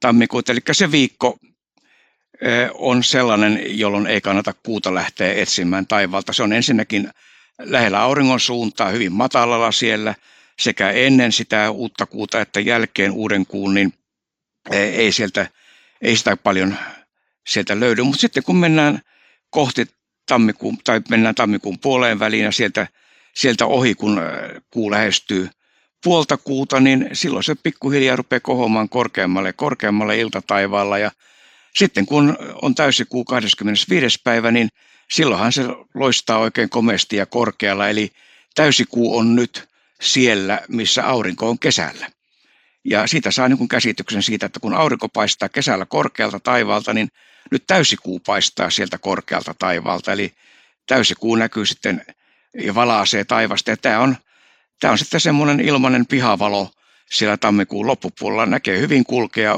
tammikuuta, 0.00 0.52
eli 0.52 0.60
se 0.72 0.90
viikko 0.90 1.38
on 2.74 3.04
sellainen, 3.04 3.78
jolloin 3.78 4.06
ei 4.06 4.20
kannata 4.20 4.54
kuuta 4.62 4.94
lähteä 4.94 5.34
etsimään 5.34 5.86
taivaalta. 5.86 6.32
Se 6.32 6.42
on 6.42 6.52
ensinnäkin 6.52 7.10
lähellä 7.58 8.00
auringon 8.00 8.40
suuntaa, 8.40 8.88
hyvin 8.88 9.12
matalalla 9.12 9.72
siellä, 9.72 10.14
sekä 10.58 10.90
ennen 10.90 11.32
sitä 11.32 11.70
uutta 11.70 12.06
kuuta 12.06 12.40
että 12.40 12.60
jälkeen 12.60 13.12
uuden 13.12 13.46
kuun, 13.46 13.74
niin 13.74 13.94
ei, 14.70 15.12
sieltä, 15.12 15.46
ei 16.02 16.16
sitä 16.16 16.36
paljon 16.36 16.76
sieltä 17.48 17.80
löydy. 17.80 18.02
Mutta 18.02 18.20
sitten 18.20 18.42
kun 18.42 18.56
mennään 18.56 19.00
kohti 19.50 19.86
tammikuun, 20.26 20.78
tai 20.84 21.00
mennään 21.08 21.34
tammikuun 21.34 21.78
puoleen 21.78 22.18
väliin 22.18 22.44
ja 22.44 22.52
sieltä, 22.52 22.86
sieltä 23.34 23.66
ohi, 23.66 23.94
kun 23.94 24.20
kuu 24.70 24.90
lähestyy 24.90 25.48
puolta 26.04 26.36
kuuta, 26.36 26.80
niin 26.80 27.08
silloin 27.12 27.44
se 27.44 27.54
pikkuhiljaa 27.54 28.16
rupeaa 28.16 28.40
kohoamaan 28.40 28.88
korkeammalle 28.88 29.52
korkeammalle 29.52 30.18
iltataivaalla 30.18 30.98
ja 30.98 31.10
sitten 31.74 32.06
kun 32.06 32.36
on 32.62 32.74
täysikuu 32.74 33.24
25. 33.24 34.20
päivä, 34.24 34.50
niin 34.50 34.68
silloinhan 35.10 35.52
se 35.52 35.62
loistaa 35.94 36.38
oikein 36.38 36.68
komeasti 36.68 37.16
ja 37.16 37.26
korkealla. 37.26 37.88
Eli 37.88 38.12
täysikuu 38.54 39.16
on 39.16 39.36
nyt 39.36 39.68
siellä, 40.00 40.60
missä 40.68 41.06
aurinko 41.06 41.48
on 41.48 41.58
kesällä. 41.58 42.10
Ja 42.84 43.06
siitä 43.06 43.30
saa 43.30 43.48
niin 43.48 43.68
käsityksen 43.68 44.22
siitä, 44.22 44.46
että 44.46 44.60
kun 44.60 44.74
aurinko 44.74 45.08
paistaa 45.08 45.48
kesällä 45.48 45.86
korkealta 45.86 46.40
taivaalta, 46.40 46.94
niin 46.94 47.08
nyt 47.50 47.64
täysikuu 47.66 48.20
paistaa 48.20 48.70
sieltä 48.70 48.98
korkealta 48.98 49.54
taivaalta. 49.58 50.12
Eli 50.12 50.32
täysikuu 50.86 51.36
näkyy 51.36 51.66
sitten 51.66 52.04
ja 52.54 52.74
valaasee 52.74 53.24
taivasta. 53.24 53.70
Ja 53.70 53.76
tämä 53.76 54.00
on, 54.00 54.16
tämä 54.80 54.92
on 54.92 54.98
sitten 54.98 55.20
semmoinen 55.20 55.60
ilmainen 55.60 56.06
pihavalo 56.06 56.70
siellä 57.10 57.36
tammikuun 57.36 57.86
loppupuolella. 57.86 58.46
Näkee 58.46 58.78
hyvin 58.78 59.04
kulkea 59.04 59.54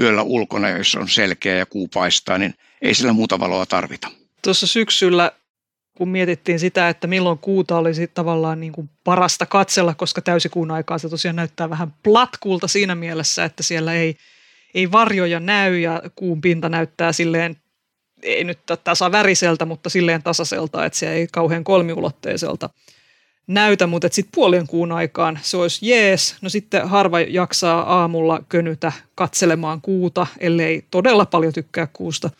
yöllä 0.00 0.22
ulkona, 0.22 0.68
jos 0.68 0.94
on 0.94 1.08
selkeä 1.08 1.56
ja 1.56 1.66
kuu 1.66 1.88
paistaa, 1.94 2.38
niin 2.38 2.54
ei 2.82 2.94
sillä 2.94 3.12
muuta 3.12 3.40
valoa 3.40 3.66
tarvita. 3.66 4.08
Tuossa 4.42 4.66
syksyllä, 4.66 5.32
kun 5.96 6.08
mietittiin 6.08 6.58
sitä, 6.58 6.88
että 6.88 7.06
milloin 7.06 7.38
kuuta 7.38 7.76
olisi 7.76 8.06
tavallaan 8.06 8.60
niin 8.60 8.72
kuin 8.72 8.90
parasta 9.04 9.46
katsella, 9.46 9.94
koska 9.94 10.22
täysikuun 10.22 10.70
aikaa 10.70 10.98
se 10.98 11.08
tosiaan 11.08 11.36
näyttää 11.36 11.70
vähän 11.70 11.94
platkulta 12.02 12.68
siinä 12.68 12.94
mielessä, 12.94 13.44
että 13.44 13.62
siellä 13.62 13.94
ei, 13.94 14.16
ei 14.74 14.92
varjoja 14.92 15.40
näy 15.40 15.78
ja 15.78 16.02
kuun 16.14 16.40
pinta 16.40 16.68
näyttää 16.68 17.12
silleen, 17.12 17.56
ei 18.22 18.44
nyt 18.44 18.58
tasaväriseltä, 18.84 19.64
mutta 19.64 19.90
silleen 19.90 20.22
tasaiselta, 20.22 20.84
että 20.84 20.98
se 20.98 21.12
ei 21.12 21.26
kauhean 21.32 21.64
kolmiulotteiselta– 21.64 22.70
näytä, 23.46 23.86
mutta 23.86 24.08
sitten 24.12 24.32
puolen 24.34 24.66
kuun 24.66 24.92
aikaan 24.92 25.38
se 25.42 25.56
olisi 25.56 25.88
jees. 25.88 26.36
No 26.42 26.48
sitten 26.48 26.88
harva 26.88 27.20
jaksaa 27.20 28.00
aamulla 28.00 28.44
könytä 28.48 28.92
katselemaan 29.14 29.80
kuuta, 29.80 30.26
ellei 30.38 30.84
todella 30.90 31.26
paljon 31.26 31.52
tykkää 31.52 31.88
kuusta. 31.92 32.30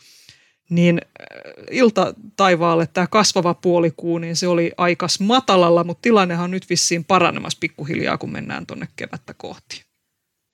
Niin 0.69 1.01
äh, 1.03 1.63
ilta 1.71 2.13
taivaalle 2.35 2.87
tämä 2.87 3.07
kasvava 3.07 3.53
puolikuu, 3.53 4.17
niin 4.17 4.35
se 4.35 4.47
oli 4.47 4.71
aikas 4.77 5.19
matalalla, 5.19 5.83
mutta 5.83 6.01
tilannehan 6.01 6.43
on 6.43 6.51
nyt 6.51 6.69
vissiin 6.69 7.05
paranemassa 7.05 7.57
pikkuhiljaa, 7.59 8.17
kun 8.17 8.31
mennään 8.31 8.65
tuonne 8.65 8.87
kevättä 8.95 9.33
kohti. 9.33 9.83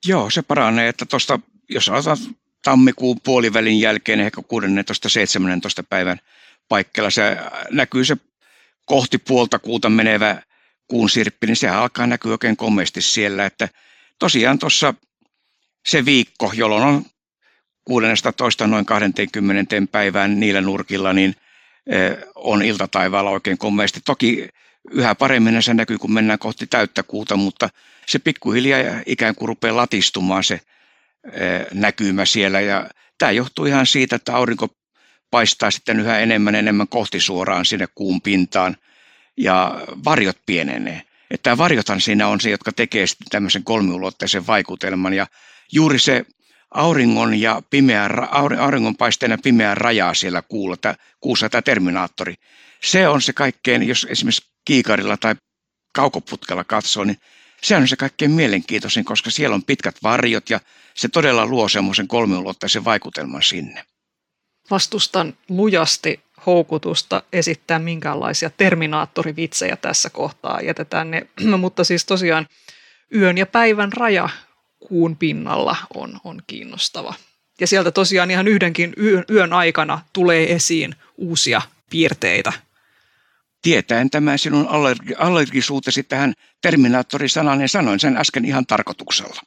Joo, 0.06 0.30
se 0.30 0.42
paranee, 0.42 0.88
että 0.88 1.06
tuosta, 1.06 1.40
jos 1.70 1.90
aletaan 1.90 2.18
tammikuun 2.64 3.18
puolivälin 3.24 3.80
jälkeen, 3.80 4.20
ehkä 4.20 4.42
16-17 4.42 5.86
päivän 5.90 6.20
paikkeilla, 6.70 7.10
se 7.10 7.38
näkyy 7.72 8.06
se 8.06 8.18
kohti 8.86 9.18
puolta 9.18 9.60
kuuta 9.60 9.90
menevä 9.90 10.42
kuun 10.88 11.10
sirppi, 11.10 11.48
niin 11.48 11.56
se 11.56 11.70
alkaa 11.70 12.08
näkyä 12.08 12.32
oikein 12.32 12.58
komeasti 12.58 13.02
siellä, 13.02 13.46
että 13.46 13.70
tosiaan 14.20 14.60
tuossa 14.60 14.94
se 15.86 16.06
viikko, 16.06 16.52
jolloin 16.56 16.84
on 16.84 17.06
16 17.86 18.68
noin 18.68 18.86
20 18.86 19.76
päivään 19.92 20.40
niillä 20.40 20.62
nurkilla, 20.62 21.14
niin 21.14 21.36
on 22.36 22.62
iltataivaalla 22.62 23.30
oikein 23.30 23.58
komeasti. 23.58 24.00
Toki 24.06 24.50
yhä 24.92 25.16
paremmin 25.16 25.64
se 25.64 25.74
näkyy, 25.74 25.98
kun 25.98 26.14
mennään 26.14 26.40
kohti 26.40 26.68
täyttä 26.68 27.04
kuuta, 27.04 27.38
mutta 27.38 27.70
se 28.08 28.20
pikkuhiljaa 28.20 29.02
ikään 29.06 29.36
kuin 29.36 29.48
rupeaa 29.48 29.76
latistumaan 29.76 30.44
se 30.44 30.60
näkymä 31.74 32.26
siellä. 32.26 32.60
Ja 32.60 32.90
tämä 33.18 33.32
johtuu 33.32 33.66
ihan 33.66 33.86
siitä, 33.86 34.16
että 34.16 34.36
aurinko 34.36 34.68
paistaa 35.32 35.72
sitten 35.72 36.00
yhä 36.00 36.20
enemmän 36.20 36.56
enemmän 36.56 36.88
kohti 36.88 37.20
suoraan 37.20 37.66
sinne 37.66 37.88
kuun 37.96 38.22
pintaan 38.22 38.78
ja 39.38 39.82
varjot 40.06 40.38
pienenee. 40.46 41.02
Että 41.32 41.44
tämä 41.44 41.58
varjothan 41.58 42.02
siinä 42.02 42.28
on 42.28 42.42
se, 42.42 42.50
jotka 42.50 42.72
tekee 42.72 43.08
sitten 43.08 43.28
tämmöisen 43.30 43.64
kolmiulotteisen 43.64 44.48
vaikutelman 44.48 45.14
ja 45.14 45.28
juuri 45.72 46.00
se 46.00 46.26
auringon 46.72 47.40
ja 47.40 47.62
pimeä, 47.70 48.10
auringonpaisteen 48.60 49.32
ja 49.32 49.38
pimeä 49.38 49.76
rajaa 49.76 50.14
siellä 50.14 50.42
kuulla, 50.42 50.78
tämä, 50.78 50.96
kuussa 51.20 51.50
tämä 51.50 51.62
terminaattori. 51.62 52.36
Se 52.84 53.08
on 53.08 53.22
se 53.22 53.34
kaikkein, 53.34 53.88
jos 53.88 54.08
esimerkiksi 54.10 54.48
kiikarilla 54.66 55.18
tai 55.18 55.36
kaukoputkella 55.94 56.64
katsoo, 56.64 57.04
niin 57.04 57.18
se 57.62 57.76
on 57.76 57.88
se 57.88 57.96
kaikkein 57.96 58.32
mielenkiintoisin, 58.32 59.06
koska 59.06 59.30
siellä 59.30 59.56
on 59.56 59.64
pitkät 59.64 59.96
varjot 60.04 60.50
ja 60.50 60.60
se 60.96 61.08
todella 61.08 61.46
luo 61.46 61.70
semmoisen 61.70 62.08
kolmiulotteisen 62.08 62.86
vaikutelman 62.86 63.44
sinne 63.44 63.84
vastustan 64.72 65.34
lujasti 65.50 66.20
houkutusta 66.46 67.24
esittää 67.34 67.80
minkäänlaisia 67.80 68.50
terminaattorivitsejä 68.50 69.76
tässä 69.76 70.10
kohtaa. 70.10 70.62
Jätetään 70.62 71.12
ne, 71.12 71.28
mutta 71.58 71.84
siis 71.84 72.06
tosiaan 72.06 72.48
yön 73.16 73.38
ja 73.38 73.46
päivän 73.46 73.94
raja 73.94 74.30
kuun 74.80 75.18
pinnalla 75.18 75.76
on, 75.94 76.20
on 76.24 76.42
kiinnostava. 76.48 77.14
Ja 77.60 77.68
sieltä 77.68 77.92
tosiaan 77.92 78.32
ihan 78.32 78.48
yhdenkin 78.48 78.94
yön, 78.98 79.24
yön 79.32 79.54
aikana 79.54 80.00
tulee 80.14 80.54
esiin 80.54 80.96
uusia 81.18 81.62
piirteitä. 81.90 82.54
Tietäen 83.62 84.10
tämä 84.10 84.38
sinun 84.38 84.68
allergi- 84.68 85.16
allergisuutesi 85.18 86.04
tähän 86.04 86.34
terminaattorisanaan, 86.62 87.58
niin 87.58 87.70
sanoin 87.70 88.00
sen 88.00 88.18
äsken 88.18 88.46
ihan 88.46 88.66
tarkoituksella. 88.66 89.42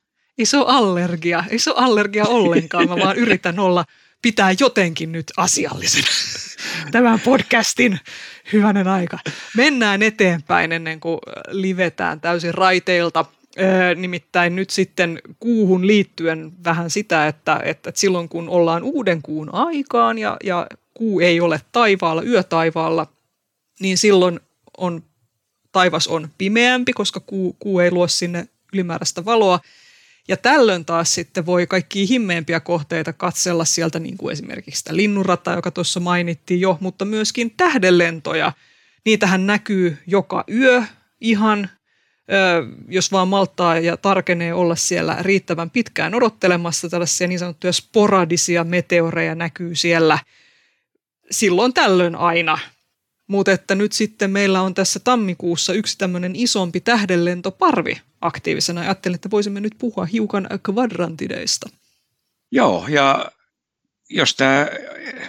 Ole 0.55 0.65
allergia, 0.67 1.45
ole 1.51 1.75
allergia 1.77 2.25
ollenkaan, 2.25 2.89
mä 2.89 2.97
vaan 2.97 3.17
yritän 3.17 3.59
olla– 3.59 3.85
pitää 4.25 4.55
jotenkin 4.61 5.13
nyt 5.13 5.33
asiallisena 5.37 6.07
tämän 6.91 7.21
podcastin 7.21 8.01
hyvänen 8.53 8.89
aika. 8.89 9.19
Mennään 9.57 10.03
eteenpäin 10.03 10.73
ennen 10.73 11.01
kuin 11.01 11.19
livetään 11.51 12.21
täysin 12.21 12.55
raiteilta. 12.55 13.25
Nimittäin 13.97 14.57
nyt 14.57 14.71
sitten 14.71 15.23
kuuhun 15.41 15.87
liittyen 15.87 16.53
vähän 16.65 16.91
sitä, 16.91 17.27
että, 17.27 17.61
että 17.65 17.93
silloin 17.95 18.29
kun 18.29 18.49
ollaan 18.49 18.83
uuden 18.83 19.23
kuun 19.23 19.55
aikaan 19.55 20.19
ja, 20.19 20.37
ja 20.45 20.67
kuu 20.95 21.21
ei 21.21 21.41
ole 21.41 21.61
taivaalla, 21.73 22.23
yötaivaalla, 22.23 23.07
niin 23.81 23.99
silloin 23.99 24.41
on, 24.77 25.03
taivas 25.73 26.09
on 26.09 26.29
pimeämpi, 26.39 26.93
koska 26.93 27.21
kuu, 27.21 27.57
kuu 27.59 27.81
ei 27.81 27.91
luo 27.91 28.09
sinne 28.09 28.49
ylimääräistä 28.73 29.25
valoa. 29.25 29.61
Ja 30.29 30.37
tällöin 30.37 30.85
taas 30.85 31.15
sitten 31.15 31.47
voi 31.47 31.67
kaikki 31.67 32.09
himmeempiä 32.09 32.61
kohteita 32.61 33.13
katsella 33.13 33.65
sieltä, 33.65 33.99
niin 33.99 34.17
kuin 34.17 34.33
esimerkiksi 34.33 34.79
sitä 34.79 34.97
linnunrataa, 34.97 35.55
joka 35.55 35.71
tuossa 35.71 36.01
mainittiin 36.01 36.61
jo, 36.61 36.79
mutta 36.81 37.05
myöskin 37.05 37.51
tähdenlentoja. 37.57 38.53
Niitähän 39.05 39.47
näkyy 39.47 39.99
joka 40.07 40.45
yö 40.53 40.83
ihan, 41.21 41.71
jos 42.89 43.13
vaan 43.13 43.29
malttaa 43.29 43.79
ja 43.79 43.97
tarkenee 43.97 44.55
olla 44.55 44.77
siellä 44.77 45.17
riittävän 45.21 45.71
pitkään 45.71 46.15
odottelemassa. 46.15 46.89
Tällaisia 46.89 47.27
niin 47.27 47.39
sanottuja 47.39 47.73
sporadisia 47.73 48.65
meteoreja 48.65 49.35
näkyy 49.35 49.75
siellä 49.75 50.19
silloin 51.31 51.75
tällöin 51.75 52.17
aina. 52.17 52.59
Mutta 53.27 53.53
että 53.53 53.75
nyt 53.75 53.93
sitten 53.93 54.31
meillä 54.31 54.63
on 54.63 54.75
tässä 54.75 55.01
tammikuussa 55.01 55.73
yksi 55.73 55.99
tämmöinen 55.99 56.37
isompi 56.37 56.81
tähdenlentoparvi 56.81 58.01
aktiivisena. 58.25 58.81
Ajattelin, 58.81 59.15
että 59.15 59.31
voisimme 59.31 59.61
nyt 59.61 59.75
puhua 59.79 60.05
hiukan 60.05 60.49
kvadrantideista. 60.63 61.69
Joo, 62.53 62.87
ja 62.89 63.31
jos 64.11 64.35
tämä 64.35 64.67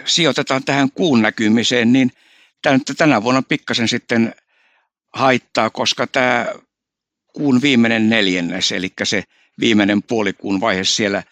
sijoitetaan 0.04 0.64
tähän 0.64 0.90
kuun 0.90 1.22
näkymiseen, 1.22 1.92
niin 1.92 2.12
tämä 2.62 2.78
tänä 2.96 3.22
vuonna 3.22 3.42
pikkasen 3.42 3.88
sitten 3.88 4.34
haittaa, 5.14 5.70
koska 5.70 6.06
tämä 6.06 6.46
kuun 7.32 7.62
viimeinen 7.62 8.10
neljännes, 8.10 8.72
eli 8.72 8.92
se 9.04 9.24
viimeinen 9.60 10.02
puolikuun 10.02 10.60
vaihe 10.60 10.84
siellä, 10.84 11.22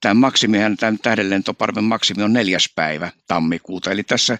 tämä 0.00 0.14
maksimihan, 0.14 0.76
tämän 0.76 0.98
tähdenlentoparven 0.98 1.84
maksimi 1.84 2.22
on 2.22 2.32
neljäs 2.32 2.72
päivä 2.74 3.10
tammikuuta, 3.26 3.90
eli 3.90 4.02
tässä 4.02 4.38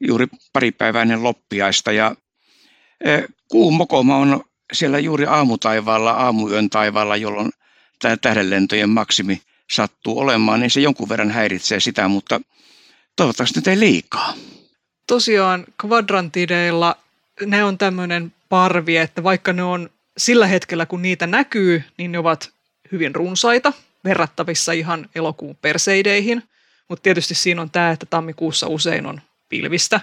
juuri 0.00 0.26
paripäiväinen 0.52 1.22
loppiaista 1.22 1.92
ja 1.92 2.16
kuun 3.50 3.74
mokoma 3.74 4.16
on 4.16 4.44
siellä 4.72 4.98
juuri 4.98 5.26
aamutaivaalla, 5.26 6.10
aamuyön 6.10 6.70
taivaalla, 6.70 7.16
jolloin 7.16 7.52
tämä 7.98 8.16
tähdenlentojen 8.16 8.90
maksimi 8.90 9.42
sattuu 9.70 10.18
olemaan, 10.18 10.60
niin 10.60 10.70
se 10.70 10.80
jonkun 10.80 11.08
verran 11.08 11.30
häiritsee 11.30 11.80
sitä, 11.80 12.08
mutta 12.08 12.40
toivottavasti 13.16 13.58
nyt 13.58 13.68
ei 13.68 13.80
liikaa. 13.80 14.34
Tosiaan 15.06 15.64
kvadrantideilla 15.80 16.96
ne 17.46 17.64
on 17.64 17.78
tämmöinen 17.78 18.32
parvi, 18.48 18.96
että 18.96 19.22
vaikka 19.22 19.52
ne 19.52 19.62
on 19.62 19.90
sillä 20.18 20.46
hetkellä, 20.46 20.86
kun 20.86 21.02
niitä 21.02 21.26
näkyy, 21.26 21.82
niin 21.98 22.12
ne 22.12 22.18
ovat 22.18 22.50
hyvin 22.92 23.14
runsaita, 23.14 23.72
verrattavissa 24.04 24.72
ihan 24.72 25.08
elokuun 25.14 25.56
perseideihin. 25.56 26.42
Mutta 26.88 27.02
tietysti 27.02 27.34
siinä 27.34 27.62
on 27.62 27.70
tämä, 27.70 27.90
että 27.90 28.06
tammikuussa 28.06 28.66
usein 28.66 29.06
on 29.06 29.20
pilvistä. 29.48 30.00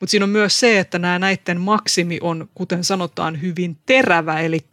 Mutta 0.00 0.10
siinä 0.10 0.24
on 0.24 0.30
myös 0.30 0.60
se, 0.60 0.78
että 0.78 0.98
nämä 0.98 1.18
näiden 1.18 1.60
maksimi 1.60 2.18
on, 2.22 2.48
kuten 2.54 2.84
sanotaan, 2.84 3.42
hyvin 3.42 3.76
terävä, 3.86 4.40
eli 4.40 4.64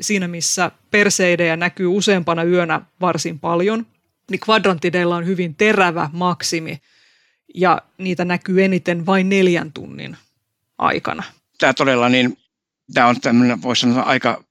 siinä 0.00 0.28
missä 0.28 0.70
perseidejä 0.90 1.56
näkyy 1.56 1.86
useampana 1.86 2.44
yönä 2.44 2.80
varsin 3.00 3.38
paljon, 3.38 3.86
niin 4.30 4.40
kvadrantideilla 4.40 5.16
on 5.16 5.26
hyvin 5.26 5.54
terävä 5.54 6.10
maksimi, 6.12 6.80
ja 7.54 7.82
niitä 7.98 8.24
näkyy 8.24 8.64
eniten 8.64 9.06
vain 9.06 9.28
neljän 9.28 9.72
tunnin 9.72 10.16
aikana. 10.78 11.22
Tämä 11.58 11.74
todella 11.74 12.08
niin, 12.08 12.38
tämä 12.94 13.06
on 13.06 13.20
tämmöinen, 13.20 13.62
voisi 13.62 13.80
sanoa 13.80 14.02
aika 14.02 14.44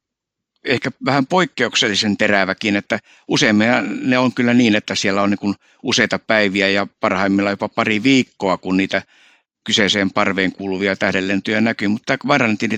ehkä 0.64 0.92
vähän 1.06 1.28
poikkeuksellisen 1.28 2.18
teräväkin, 2.18 2.76
että 2.76 3.00
useimmin 3.28 3.68
ne 4.02 4.18
on 4.18 4.34
kyllä 4.34 4.54
niin, 4.54 4.76
että 4.76 4.96
siellä 4.96 5.22
on 5.22 5.30
niin 5.30 5.56
useita 5.84 6.20
päiviä 6.20 6.70
ja 6.70 6.88
parhaimmillaan 7.00 7.54
jopa 7.54 7.70
pari 7.70 8.04
viikkoa, 8.04 8.58
kun 8.58 8.78
niitä 8.78 9.02
kyseiseen 9.64 10.12
parveen 10.12 10.52
kuuluvia 10.52 10.96
tähdenlentoja 10.96 11.62
näkyy, 11.62 11.88
mutta 11.88 12.18
varantini, 12.28 12.78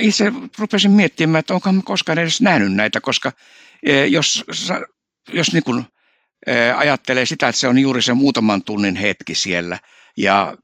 itse 0.00 0.32
rupesin 0.58 0.90
miettimään, 0.90 1.40
että 1.40 1.54
onko 1.54 1.70
koskaan 1.84 2.18
edes 2.18 2.40
nähnyt 2.40 2.72
näitä, 2.72 3.00
koska 3.00 3.32
e, 3.82 4.06
jos, 4.06 4.44
jos 5.32 5.52
niin 5.52 5.64
kuin, 5.64 5.84
e, 6.46 6.70
ajattelee 6.70 7.26
sitä, 7.26 7.48
että 7.48 7.60
se 7.60 7.68
on 7.68 7.78
juuri 7.78 8.02
se 8.02 8.14
muutaman 8.14 8.62
tunnin 8.62 8.96
hetki 8.96 9.34
siellä 9.34 9.78
ja 10.16 10.56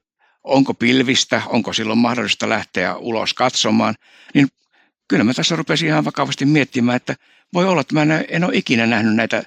onko 0.45 0.75
pilvistä, 0.75 1.43
onko 1.47 1.73
silloin 1.73 1.99
mahdollista 1.99 2.49
lähteä 2.49 2.97
ulos 2.97 3.35
katsomaan, 3.35 3.95
niin 4.35 4.49
kyllä 5.09 5.25
mä 5.25 5.35
tässä 5.35 5.57
rupesin 5.57 5.89
ihan 5.89 6.05
vakavasti 6.05 6.45
miettimään, 6.45 6.97
että 6.97 7.17
voi 7.55 7.67
olla, 7.67 7.81
että 7.81 7.95
mä 7.95 8.03
en 8.29 8.45
ole 8.45 8.57
ikinä 8.57 8.87
nähnyt 8.87 9.15
näitä 9.15 9.43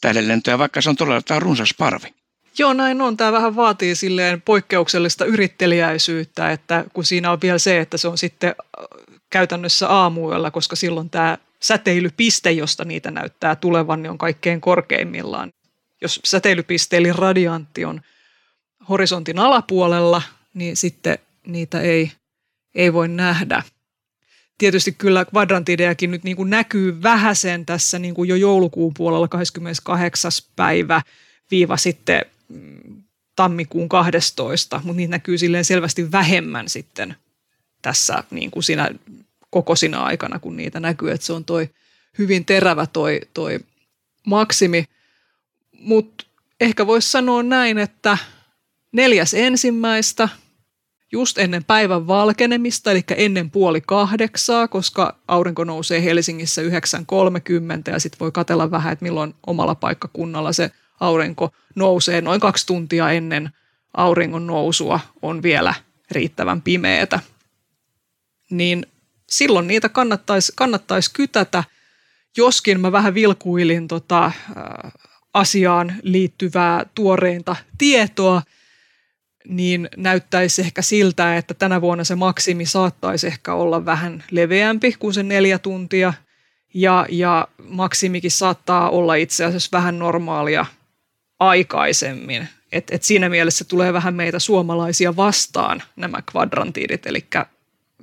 tähdenlentoja, 0.00 0.58
vaikka 0.58 0.80
se 0.80 0.90
on 0.90 0.96
todella 0.96 1.22
tämä 1.22 1.40
runsas 1.40 1.74
parvi. 1.78 2.14
Joo, 2.58 2.72
näin 2.72 3.00
on. 3.00 3.16
Tämä 3.16 3.32
vähän 3.32 3.56
vaatii 3.56 3.94
silleen 3.94 4.42
poikkeuksellista 4.42 5.24
yrittelijäisyyttä, 5.24 6.50
että 6.50 6.84
kun 6.92 7.04
siinä 7.04 7.30
on 7.30 7.40
vielä 7.42 7.58
se, 7.58 7.80
että 7.80 7.96
se 7.96 8.08
on 8.08 8.18
sitten 8.18 8.48
äh, 8.48 8.84
käytännössä 9.30 9.88
aamuyöllä, 9.88 10.50
koska 10.50 10.76
silloin 10.76 11.10
tämä 11.10 11.38
säteilypiste, 11.62 12.52
josta 12.52 12.84
niitä 12.84 13.10
näyttää 13.10 13.56
tulevan, 13.56 14.02
niin 14.02 14.10
on 14.10 14.18
kaikkein 14.18 14.60
korkeimmillaan. 14.60 15.52
Jos 16.00 16.20
säteilypiste 16.24 16.96
eli 16.96 17.12
radiantti 17.12 17.84
on 17.84 18.00
horisontin 18.88 19.38
alapuolella, 19.38 20.22
niin 20.54 20.76
sitten 20.76 21.18
niitä 21.46 21.80
ei, 21.80 22.12
ei 22.74 22.92
voi 22.92 23.08
nähdä. 23.08 23.62
Tietysti 24.58 24.92
kyllä 24.92 25.24
kvadrantidejakin 25.24 26.10
nyt 26.10 26.24
niin 26.24 26.36
kuin 26.36 26.50
näkyy 26.50 27.02
vähäsen 27.02 27.66
tässä 27.66 27.98
niin 27.98 28.14
kuin 28.14 28.28
jo 28.28 28.36
joulukuun 28.36 28.94
puolella 28.94 29.28
28. 29.28 30.32
päivä 30.56 31.02
viiva 31.50 31.76
sitten 31.76 32.24
tammikuun 33.36 33.88
12, 33.88 34.80
mutta 34.84 34.96
niitä 34.96 35.10
näkyy 35.10 35.38
silleen 35.38 35.64
selvästi 35.64 36.12
vähemmän 36.12 36.68
sitten 36.68 37.16
tässä 37.82 38.24
niin 38.30 38.50
kuin 38.50 38.62
siinä 38.62 38.90
kokoisina 39.50 40.02
aikana, 40.02 40.38
kun 40.38 40.56
niitä 40.56 40.80
näkyy, 40.80 41.10
että 41.10 41.26
se 41.26 41.32
on 41.32 41.44
toi 41.44 41.70
hyvin 42.18 42.44
terävä 42.44 42.86
toi, 42.86 43.20
toi 43.34 43.60
maksimi. 44.26 44.84
Mutta 45.80 46.24
ehkä 46.60 46.86
voisi 46.86 47.10
sanoa 47.10 47.42
näin, 47.42 47.78
että 47.78 48.18
neljäs 48.92 49.34
ensimmäistä, 49.34 50.28
just 51.12 51.38
ennen 51.38 51.64
päivän 51.64 52.06
valkenemista, 52.06 52.90
eli 52.90 53.04
ennen 53.16 53.50
puoli 53.50 53.80
kahdeksaa, 53.80 54.68
koska 54.68 55.18
aurinko 55.28 55.64
nousee 55.64 56.04
Helsingissä 56.04 56.62
9.30 56.62 56.68
ja 57.92 58.00
sitten 58.00 58.20
voi 58.20 58.32
katella 58.32 58.70
vähän, 58.70 58.92
että 58.92 59.02
milloin 59.02 59.34
omalla 59.46 59.74
paikkakunnalla 59.74 60.52
se 60.52 60.70
aurinko 61.00 61.50
nousee 61.74 62.20
noin 62.20 62.40
kaksi 62.40 62.66
tuntia 62.66 63.10
ennen 63.10 63.50
auringon 63.94 64.46
nousua 64.46 65.00
on 65.22 65.42
vielä 65.42 65.74
riittävän 66.10 66.62
pimeätä. 66.62 67.20
Niin 68.50 68.86
silloin 69.30 69.66
niitä 69.66 69.88
kannattaisi, 69.88 70.52
kannattaisi 70.56 71.12
kytätä, 71.12 71.64
joskin 72.36 72.80
mä 72.80 72.92
vähän 72.92 73.14
vilkuilin 73.14 73.88
tota, 73.88 74.24
ä, 74.24 74.32
asiaan 75.34 75.94
liittyvää 76.02 76.86
tuoreinta 76.94 77.56
tietoa, 77.78 78.42
niin 79.48 79.88
näyttäisi 79.96 80.62
ehkä 80.62 80.82
siltä, 80.82 81.36
että 81.36 81.54
tänä 81.54 81.80
vuonna 81.80 82.04
se 82.04 82.14
maksimi 82.14 82.66
saattaisi 82.66 83.26
ehkä 83.26 83.54
olla 83.54 83.84
vähän 83.84 84.24
leveämpi 84.30 84.92
kuin 84.98 85.14
se 85.14 85.22
neljä 85.22 85.58
tuntia. 85.58 86.12
Ja, 86.74 87.06
ja 87.10 87.48
maksimikin 87.68 88.30
saattaa 88.30 88.90
olla 88.90 89.14
itse 89.14 89.44
asiassa 89.44 89.68
vähän 89.72 89.98
normaalia 89.98 90.66
aikaisemmin. 91.40 92.48
Et, 92.72 92.90
et 92.90 93.02
siinä 93.02 93.28
mielessä 93.28 93.64
tulee 93.64 93.92
vähän 93.92 94.14
meitä 94.14 94.38
suomalaisia 94.38 95.16
vastaan 95.16 95.82
nämä 95.96 96.22
kvadrantiidit, 96.22 97.06
eli 97.06 97.26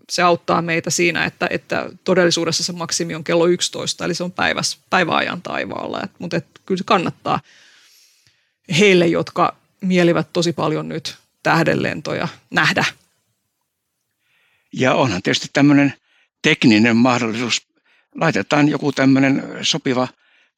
se 0.09 0.21
auttaa 0.21 0.61
meitä 0.61 0.89
siinä, 0.89 1.25
että, 1.25 1.47
että 1.49 1.89
todellisuudessa 2.03 2.63
se 2.63 2.73
maksimi 2.73 3.15
on 3.15 3.23
kello 3.23 3.47
11, 3.47 4.05
eli 4.05 4.15
se 4.15 4.23
on 4.23 4.31
päiväs, 4.31 4.79
päiväajan 4.89 5.41
taivaalla. 5.41 6.01
Et, 6.03 6.11
mutta 6.19 6.37
et, 6.37 6.45
kyllä 6.65 6.77
se 6.77 6.83
kannattaa 6.83 7.39
heille, 8.79 9.07
jotka 9.07 9.55
mielivät 9.81 10.27
tosi 10.33 10.53
paljon 10.53 10.89
nyt 10.89 11.15
tähdenlentoja 11.43 12.27
nähdä. 12.49 12.85
Ja 14.73 14.93
onhan 14.93 15.21
tietysti 15.21 15.47
tämmöinen 15.53 15.93
tekninen 16.41 16.97
mahdollisuus. 16.97 17.67
Laitetaan 18.15 18.69
joku 18.69 18.91
tämmöinen 18.91 19.43
sopiva 19.61 20.07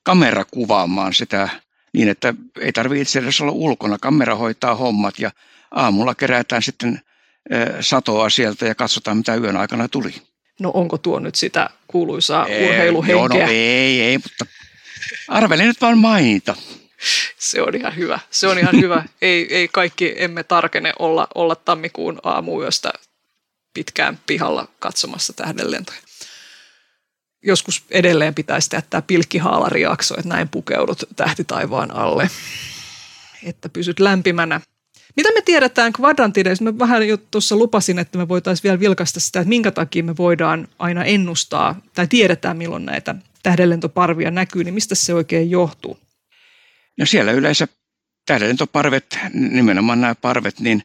kamera 0.04 0.46
kuvaamaan 0.46 1.14
sitä 1.14 1.50
niin, 1.94 2.10
että 2.10 2.34
ei 2.60 2.72
tarvitse 2.72 3.02
itse 3.02 3.20
asiassa 3.20 3.44
olla 3.44 3.54
ulkona. 3.54 3.98
Kamera 4.02 4.36
hoitaa 4.36 4.76
hommat 4.76 5.20
ja 5.20 5.32
aamulla 5.72 6.16
kerätään 6.16 6.64
sitten 6.64 7.02
satoa 7.82 8.30
sieltä 8.30 8.66
ja 8.66 8.76
katsotaan, 8.76 9.18
mitä 9.18 9.36
yön 9.36 9.58
aikana 9.58 9.88
tuli. 9.88 10.14
No 10.60 10.72
onko 10.74 10.98
tuo 10.98 11.20
nyt 11.20 11.36
sitä 11.36 11.70
kuuluisaa 11.88 12.48
ei, 12.48 12.70
urheiluhenkeä? 12.70 13.16
Joo, 13.16 13.28
no 13.28 13.52
ei, 13.52 14.02
ei, 14.02 14.18
mutta 14.18 14.46
arvelin 15.28 15.68
nyt 15.68 15.82
vaan 15.82 15.98
mainita. 15.98 16.56
Se 17.38 17.62
on 17.62 17.76
ihan 17.76 17.96
hyvä. 17.96 18.20
Se 18.32 18.48
on 18.48 18.60
ihan 18.60 18.82
hyvä. 18.82 19.04
Ei, 19.22 19.56
ei 19.56 19.68
kaikki 19.68 20.14
emme 20.18 20.44
tarkene 20.44 20.94
olla, 21.00 21.28
olla 21.36 21.56
tammikuun 21.56 22.20
aamuyöstä 22.24 22.94
pitkään 23.74 24.20
pihalla 24.28 24.68
katsomassa 24.80 25.34
tähdenlentoja 25.34 26.00
joskus 27.44 27.84
edelleen 27.92 28.36
pitäisi 28.36 28.70
jättää 28.74 29.02
pilkkihaalarijakso, 29.02 30.16
että 30.18 30.30
näin 30.30 30.50
pukeudut 30.50 31.04
tähti 31.16 31.44
taivaan 31.44 31.92
alle, 31.92 32.30
että 33.44 33.70
pysyt 33.70 34.00
lämpimänä. 34.00 34.62
Mitä 35.16 35.34
me 35.34 35.42
tiedetään 35.42 35.94
kvadrantideista? 35.94 36.64
Mä 36.64 36.80
vähän 36.80 37.08
jo 37.08 37.18
tuossa 37.18 37.56
lupasin, 37.56 38.00
että 38.00 38.18
me 38.18 38.28
voitaisiin 38.28 38.64
vielä 38.64 38.80
vilkaista 38.80 39.20
sitä, 39.20 39.40
että 39.40 39.50
minkä 39.50 39.72
takia 39.72 40.04
me 40.04 40.18
voidaan 40.18 40.68
aina 40.80 41.04
ennustaa 41.04 41.82
tai 41.94 42.08
tiedetään 42.08 42.58
milloin 42.58 42.86
näitä 42.86 43.16
tähdenlentoparvia 43.44 44.32
näkyy, 44.32 44.64
niin 44.64 44.74
mistä 44.74 44.96
se 44.96 45.14
oikein 45.14 45.50
johtuu? 45.50 46.00
No 46.98 47.06
siellä 47.06 47.32
yleensä 47.32 47.68
tähdenlentoparvet, 48.26 49.20
nimenomaan 49.34 50.02
nämä 50.02 50.16
parvet, 50.16 50.60
niin 50.60 50.82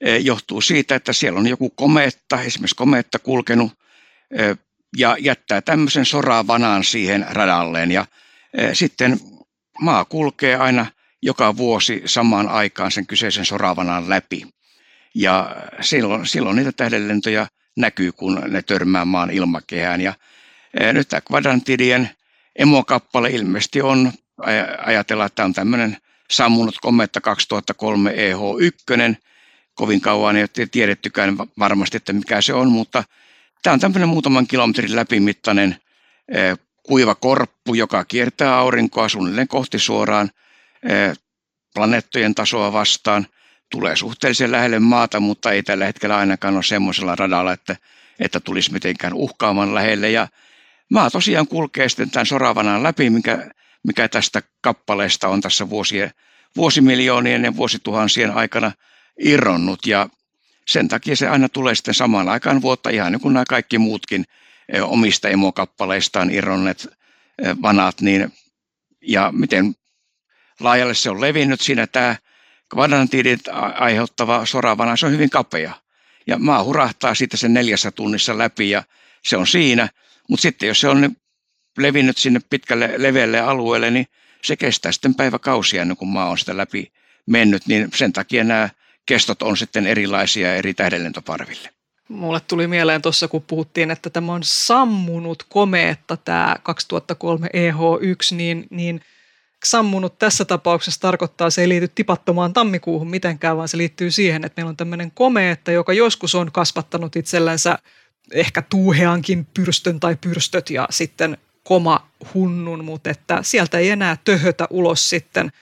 eh, 0.00 0.24
johtuu 0.24 0.60
siitä, 0.60 0.94
että 0.94 1.12
siellä 1.12 1.40
on 1.40 1.46
joku 1.46 1.70
komeetta, 1.70 2.42
esimerkiksi 2.42 2.76
komeetta 2.76 3.18
kulkenut 3.18 3.72
eh, 4.30 4.58
ja 4.96 5.16
jättää 5.20 5.60
tämmöisen 5.60 6.04
soravanaan 6.04 6.84
siihen 6.84 7.26
radalleen. 7.30 7.90
Ja 7.90 8.06
e, 8.54 8.74
sitten 8.74 9.20
maa 9.80 10.04
kulkee 10.04 10.56
aina 10.56 10.86
joka 11.22 11.56
vuosi 11.56 12.02
samaan 12.04 12.48
aikaan 12.48 12.90
sen 12.90 13.06
kyseisen 13.06 13.44
soravanan 13.44 14.08
läpi. 14.08 14.46
Ja 15.14 15.56
silloin, 15.80 16.26
silloin 16.26 16.56
niitä 16.56 16.72
tähdenlentoja 16.72 17.46
näkyy, 17.76 18.12
kun 18.12 18.42
ne 18.48 18.62
törmää 18.62 19.04
maan 19.04 19.30
ilmakehään. 19.30 20.00
Ja 20.00 20.14
e, 20.80 20.92
nyt 20.92 21.08
tämä 21.08 21.20
kvadrantidien 21.20 22.10
emokappale 22.56 23.30
ilmeisesti 23.30 23.82
on, 23.82 24.12
ajatellaan, 24.86 25.26
että 25.26 25.36
tämä 25.36 25.44
on 25.44 25.52
tämmöinen 25.52 25.96
sammunut 26.30 26.74
kometta 26.80 27.20
2003 27.20 28.10
EH1. 28.10 29.16
Kovin 29.74 30.00
kauan 30.00 30.36
ei 30.36 30.42
ole 30.42 30.66
tiedettykään 30.70 31.36
varmasti, 31.58 31.96
että 31.96 32.12
mikä 32.12 32.42
se 32.42 32.54
on, 32.54 32.72
mutta 32.72 33.04
Tämä 33.62 33.74
on 33.74 33.80
tämmöinen 33.80 34.08
muutaman 34.08 34.46
kilometrin 34.46 34.96
läpimittainen 34.96 35.76
kuiva 36.82 37.14
korppu, 37.14 37.74
joka 37.74 38.04
kiertää 38.04 38.56
aurinkoa 38.58 39.08
suunnilleen 39.08 39.48
kohti 39.48 39.78
suoraan 39.78 40.30
planeettojen 41.74 42.34
tasoa 42.34 42.72
vastaan. 42.72 43.26
tulee 43.70 43.96
suhteellisen 43.96 44.52
lähelle 44.52 44.78
maata, 44.78 45.20
mutta 45.20 45.52
ei 45.52 45.62
tällä 45.62 45.86
hetkellä 45.86 46.16
ainakaan 46.16 46.54
ole 46.54 46.62
semmoisella 46.62 47.16
radalla, 47.16 47.52
että, 47.52 47.76
että 48.18 48.40
tulisi 48.40 48.72
mitenkään 48.72 49.14
uhkaamaan 49.14 49.74
lähelle. 49.74 50.10
Ja 50.10 50.28
maa 50.90 51.10
tosiaan 51.10 51.48
kulkee 51.48 51.88
sitten 51.88 52.10
tämän 52.10 52.26
Soravanan 52.26 52.82
läpi, 52.82 53.10
mikä, 53.10 53.50
mikä 53.86 54.08
tästä 54.08 54.42
kappaleesta 54.60 55.28
on 55.28 55.40
tässä 55.40 55.70
vuosien, 55.70 56.10
vuosimiljoonien 56.56 57.44
ja 57.44 57.56
vuosituhansien 57.56 58.30
aikana 58.30 58.72
irronnut. 59.18 59.86
Ja 59.86 60.08
sen 60.68 60.88
takia 60.88 61.16
se 61.16 61.28
aina 61.28 61.48
tulee 61.48 61.74
sitten 61.74 61.94
samaan 61.94 62.28
aikaan 62.28 62.62
vuotta, 62.62 62.90
ihan 62.90 63.12
niin 63.12 63.20
kuin 63.20 63.34
nämä 63.34 63.44
kaikki 63.48 63.78
muutkin 63.78 64.24
omista 64.82 65.28
emokappaleistaan 65.28 66.30
irronneet 66.30 66.88
vanat, 67.62 68.00
niin 68.00 68.32
ja 69.02 69.32
miten 69.32 69.74
laajalle 70.60 70.94
se 70.94 71.10
on 71.10 71.20
levinnyt 71.20 71.60
siinä 71.60 71.86
tämä 71.86 72.16
kvadrantiidit 72.72 73.40
aiheuttava 73.74 74.46
soravana, 74.46 74.96
se 74.96 75.06
on 75.06 75.12
hyvin 75.12 75.30
kapea. 75.30 75.72
Ja 76.26 76.38
maa 76.38 76.64
hurahtaa 76.64 77.14
sitten 77.14 77.38
sen 77.38 77.54
neljässä 77.54 77.90
tunnissa 77.90 78.38
läpi 78.38 78.70
ja 78.70 78.82
se 79.24 79.36
on 79.36 79.46
siinä. 79.46 79.88
Mutta 80.28 80.42
sitten 80.42 80.66
jos 80.66 80.80
se 80.80 80.88
on 80.88 81.16
levinnyt 81.78 82.18
sinne 82.18 82.40
pitkälle 82.50 82.94
leveälle 82.96 83.40
alueelle, 83.40 83.90
niin 83.90 84.06
se 84.44 84.56
kestää 84.56 84.92
sitten 84.92 85.14
päiväkausia 85.14 85.82
ennen 85.82 85.96
kuin 85.96 86.08
maa 86.08 86.30
on 86.30 86.38
sitä 86.38 86.56
läpi 86.56 86.92
mennyt. 87.26 87.66
Niin 87.66 87.88
sen 87.94 88.12
takia 88.12 88.44
nämä 88.44 88.68
kestot 89.08 89.42
on 89.42 89.56
sitten 89.56 89.86
erilaisia 89.86 90.54
eri 90.54 90.74
tähdenlentoparville. 90.74 91.70
Mulle 92.08 92.40
tuli 92.40 92.66
mieleen 92.66 93.02
tuossa, 93.02 93.28
kun 93.28 93.42
puhuttiin, 93.42 93.90
että 93.90 94.10
tämä 94.10 94.32
on 94.32 94.42
sammunut 94.44 95.42
komeetta, 95.48 96.16
tämä 96.16 96.56
2003 96.62 97.46
EH1, 97.46 98.36
niin, 98.36 98.66
niin 98.70 99.00
sammunut 99.64 100.18
tässä 100.18 100.44
tapauksessa 100.44 101.00
tarkoittaa, 101.00 101.50
se 101.50 101.60
ei 101.60 101.68
liity 101.68 101.88
tipattomaan 101.88 102.52
tammikuuhun 102.52 103.10
mitenkään, 103.10 103.56
vaan 103.56 103.68
se 103.68 103.76
liittyy 103.76 104.10
siihen, 104.10 104.44
että 104.44 104.60
meillä 104.60 104.70
on 104.70 104.76
tämmöinen 104.76 105.10
komeetta, 105.10 105.70
joka 105.70 105.92
joskus 105.92 106.34
on 106.34 106.52
kasvattanut 106.52 107.16
itsellänsä 107.16 107.78
ehkä 108.32 108.62
tuuheankin 108.62 109.46
pyrstön 109.54 110.00
tai 110.00 110.16
pyrstöt 110.20 110.70
ja 110.70 110.86
sitten 110.90 111.38
koma 111.64 112.08
hunnun, 112.34 112.84
mutta 112.84 113.10
että 113.10 113.38
sieltä 113.42 113.78
ei 113.78 113.90
enää 113.90 114.16
töhötä 114.24 114.66
ulos 114.70 115.10
sitten 115.10 115.52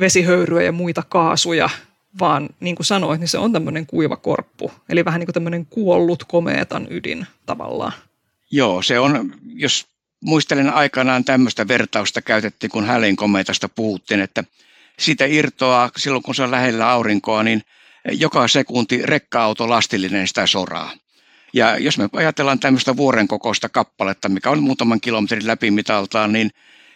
vesihöyryä 0.00 0.62
ja 0.62 0.72
muita 0.72 1.02
kaasuja, 1.08 1.70
vaan 2.18 2.48
niin 2.60 2.76
kuin 2.76 2.86
sanoit, 2.86 3.20
niin 3.20 3.28
se 3.28 3.38
on 3.38 3.52
tämmöinen 3.52 3.86
kuiva 3.86 4.16
korppu. 4.16 4.72
Eli 4.88 5.04
vähän 5.04 5.20
niin 5.20 5.26
kuin 5.26 5.34
tämmöinen 5.34 5.66
kuollut 5.66 6.24
komeetan 6.24 6.86
ydin 6.90 7.26
tavallaan. 7.46 7.92
Joo, 8.50 8.82
se 8.82 8.98
on, 8.98 9.34
jos 9.54 9.86
muistelen 10.20 10.74
aikanaan 10.74 11.24
tämmöistä 11.24 11.68
vertausta 11.68 12.22
käytettiin, 12.22 12.70
kun 12.70 12.86
Hälin 12.86 13.16
komeetasta 13.16 13.68
puhuttiin, 13.68 14.20
että 14.20 14.44
sitä 14.98 15.24
irtoaa 15.24 15.90
silloin, 15.96 16.22
kun 16.22 16.34
se 16.34 16.42
on 16.42 16.50
lähellä 16.50 16.90
aurinkoa, 16.90 17.42
niin 17.42 17.62
joka 18.12 18.48
sekunti 18.48 19.02
rekka-auto 19.02 19.68
lastillinen 19.68 20.28
sitä 20.28 20.46
soraa. 20.46 20.92
Ja 21.52 21.78
jos 21.78 21.98
me 21.98 22.08
ajatellaan 22.12 22.58
tämmöistä 22.58 22.96
vuoren 22.96 23.28
kokoista 23.28 23.68
kappaletta, 23.68 24.28
mikä 24.28 24.50
on 24.50 24.62
muutaman 24.62 25.00
kilometrin 25.00 25.46
läpimitaltaan, 25.46 26.32
niin 26.32 26.50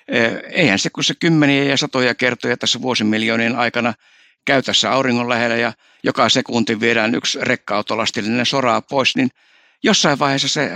eh, 0.09 0.33
eihän 0.51 0.79
se, 0.79 0.91
kun 0.91 1.05
se 1.05 1.15
kymmeniä 1.15 1.65
ja 1.65 1.77
satoja 1.77 2.15
kertoja 2.15 2.57
tässä 2.57 2.83
vuosimiljoonien 2.83 3.57
aikana 3.57 3.95
käy 4.45 4.62
tässä 4.62 4.92
auringon 4.92 5.28
lähellä 5.28 5.57
ja 5.57 5.72
joka 6.03 6.28
sekunti 6.28 6.80
viedään 6.80 7.14
yksi 7.14 7.38
rekka-autolastillinen 7.42 8.47
soraa 8.47 8.82
pois, 8.82 9.16
niin 9.16 9.30
jossain 9.82 10.18
vaiheessa 10.18 10.49
se 10.49 10.70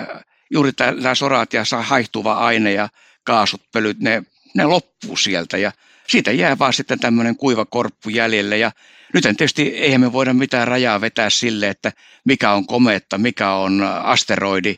juuri 0.50 0.72
tämä 0.72 1.14
soraat 1.14 1.52
ja 1.52 1.64
saa 1.64 1.82
haihtuva 1.82 2.32
aine 2.32 2.72
ja 2.72 2.88
kaasut, 3.24 3.62
pölyt, 3.72 4.00
ne, 4.00 4.22
ne 4.54 4.64
loppuu 4.64 5.16
sieltä 5.16 5.58
ja 5.58 5.72
siitä 6.08 6.32
jää 6.32 6.58
vaan 6.58 6.72
sitten 6.72 7.00
tämmöinen 7.00 7.36
kuiva 7.36 7.64
korppu 7.64 8.08
jäljelle 8.08 8.58
ja 8.58 8.70
nyt 9.14 9.22
tietysti 9.22 9.62
eihän 9.62 10.00
me 10.00 10.12
voida 10.12 10.34
mitään 10.34 10.68
rajaa 10.68 11.00
vetää 11.00 11.30
sille, 11.30 11.68
että 11.68 11.92
mikä 12.24 12.52
on 12.52 12.66
kometta, 12.66 13.18
mikä 13.18 13.52
on 13.52 13.82
asteroidi. 14.02 14.74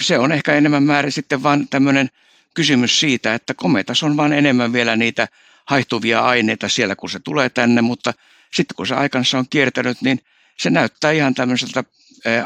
Se 0.00 0.18
on 0.18 0.32
ehkä 0.32 0.54
enemmän 0.54 0.82
määrin 0.82 1.12
sitten 1.12 1.42
vaan 1.42 1.68
tämmöinen 1.68 2.08
kysymys 2.54 3.00
siitä, 3.00 3.34
että 3.34 3.54
kometas 3.54 4.02
on 4.02 4.16
vaan 4.16 4.32
enemmän 4.32 4.72
vielä 4.72 4.96
niitä 4.96 5.28
haihtuvia 5.68 6.20
aineita 6.20 6.68
siellä, 6.68 6.96
kun 6.96 7.10
se 7.10 7.18
tulee 7.18 7.48
tänne, 7.48 7.82
mutta 7.82 8.14
sitten 8.52 8.74
kun 8.76 8.86
se 8.86 8.94
aikansa 8.94 9.38
on 9.38 9.44
kiertänyt, 9.50 10.02
niin 10.02 10.20
se 10.58 10.70
näyttää 10.70 11.12
ihan 11.12 11.34
tämmöiseltä 11.34 11.84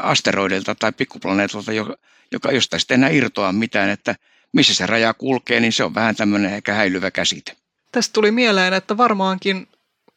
asteroidilta 0.01 0.75
tai 0.75 0.91
pikkuplaneetalta, 0.91 1.73
joka, 1.73 1.95
joka 2.31 2.51
josta 2.51 2.79
sitten 2.79 2.95
enää 2.95 3.09
irtoa 3.09 3.51
mitään, 3.51 3.89
että 3.89 4.15
missä 4.53 4.73
se 4.73 4.85
raja 4.85 5.13
kulkee, 5.13 5.59
niin 5.59 5.73
se 5.73 5.83
on 5.83 5.95
vähän 5.95 6.15
tämmöinen 6.15 6.53
ehkä 6.53 6.73
häilyvä 6.73 7.11
käsite. 7.11 7.55
Tästä 7.91 8.13
tuli 8.13 8.31
mieleen, 8.31 8.73
että 8.73 8.97
varmaankin 8.97 9.67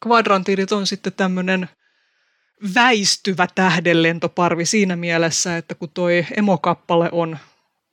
kvadrantiidit 0.03 0.71
on 0.71 0.87
sitten 0.87 1.13
tämmöinen 1.13 1.69
väistyvä 2.75 3.47
tähdenlentoparvi 3.55 4.65
siinä 4.65 4.95
mielessä, 4.95 5.57
että 5.57 5.75
kun 5.75 5.89
toi 5.93 6.25
emokappale 6.37 7.09
on, 7.11 7.37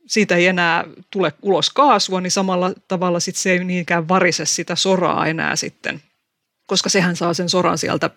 siitä 0.07 0.37
ei 0.37 0.47
enää 0.47 0.85
tule 1.11 1.33
ulos 1.43 1.71
kaasua, 1.71 2.21
niin 2.21 2.31
samalla 2.31 2.73
tavalla 2.89 3.21
sit 3.21 3.37
se 3.37 3.53
ei 3.53 3.65
niinkään 3.65 4.09
varise 4.09 4.47
sitä 4.47 4.77
soraa 4.77 5.27
enää 5.27 5.57
sitten, 5.57 6.03
koska 6.67 6.89
sehän 6.89 7.17
saa 7.17 7.35
sen 7.35 7.49
soran 7.49 7.79
sieltä 7.79 8.11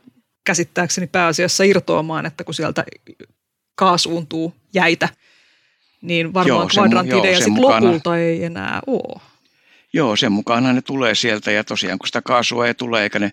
käsittääkseni 0.43 1.07
pääasiassa 1.07 1.63
irtoamaan, 1.63 2.25
että 2.25 2.43
kun 2.43 2.53
sieltä 2.53 2.83
kaasuuntuu 3.75 4.55
jäitä, 4.73 5.09
niin 6.01 6.33
varmaan 6.33 6.67
kvadrantideja 6.67 7.37
sitten 7.37 7.61
lopulta 7.61 8.17
ei 8.17 8.43
enää 8.43 8.79
ole. 8.87 9.21
Joo, 9.93 10.15
sen 10.15 10.31
mukaan 10.31 10.75
ne 10.75 10.81
tulee 10.81 11.15
sieltä 11.15 11.51
ja 11.51 11.63
tosiaan 11.63 11.99
kun 11.99 12.07
sitä 12.07 12.21
kaasua 12.21 12.67
ei 12.67 12.73
tule 12.73 13.03
eikä, 13.03 13.19
ne, 13.19 13.31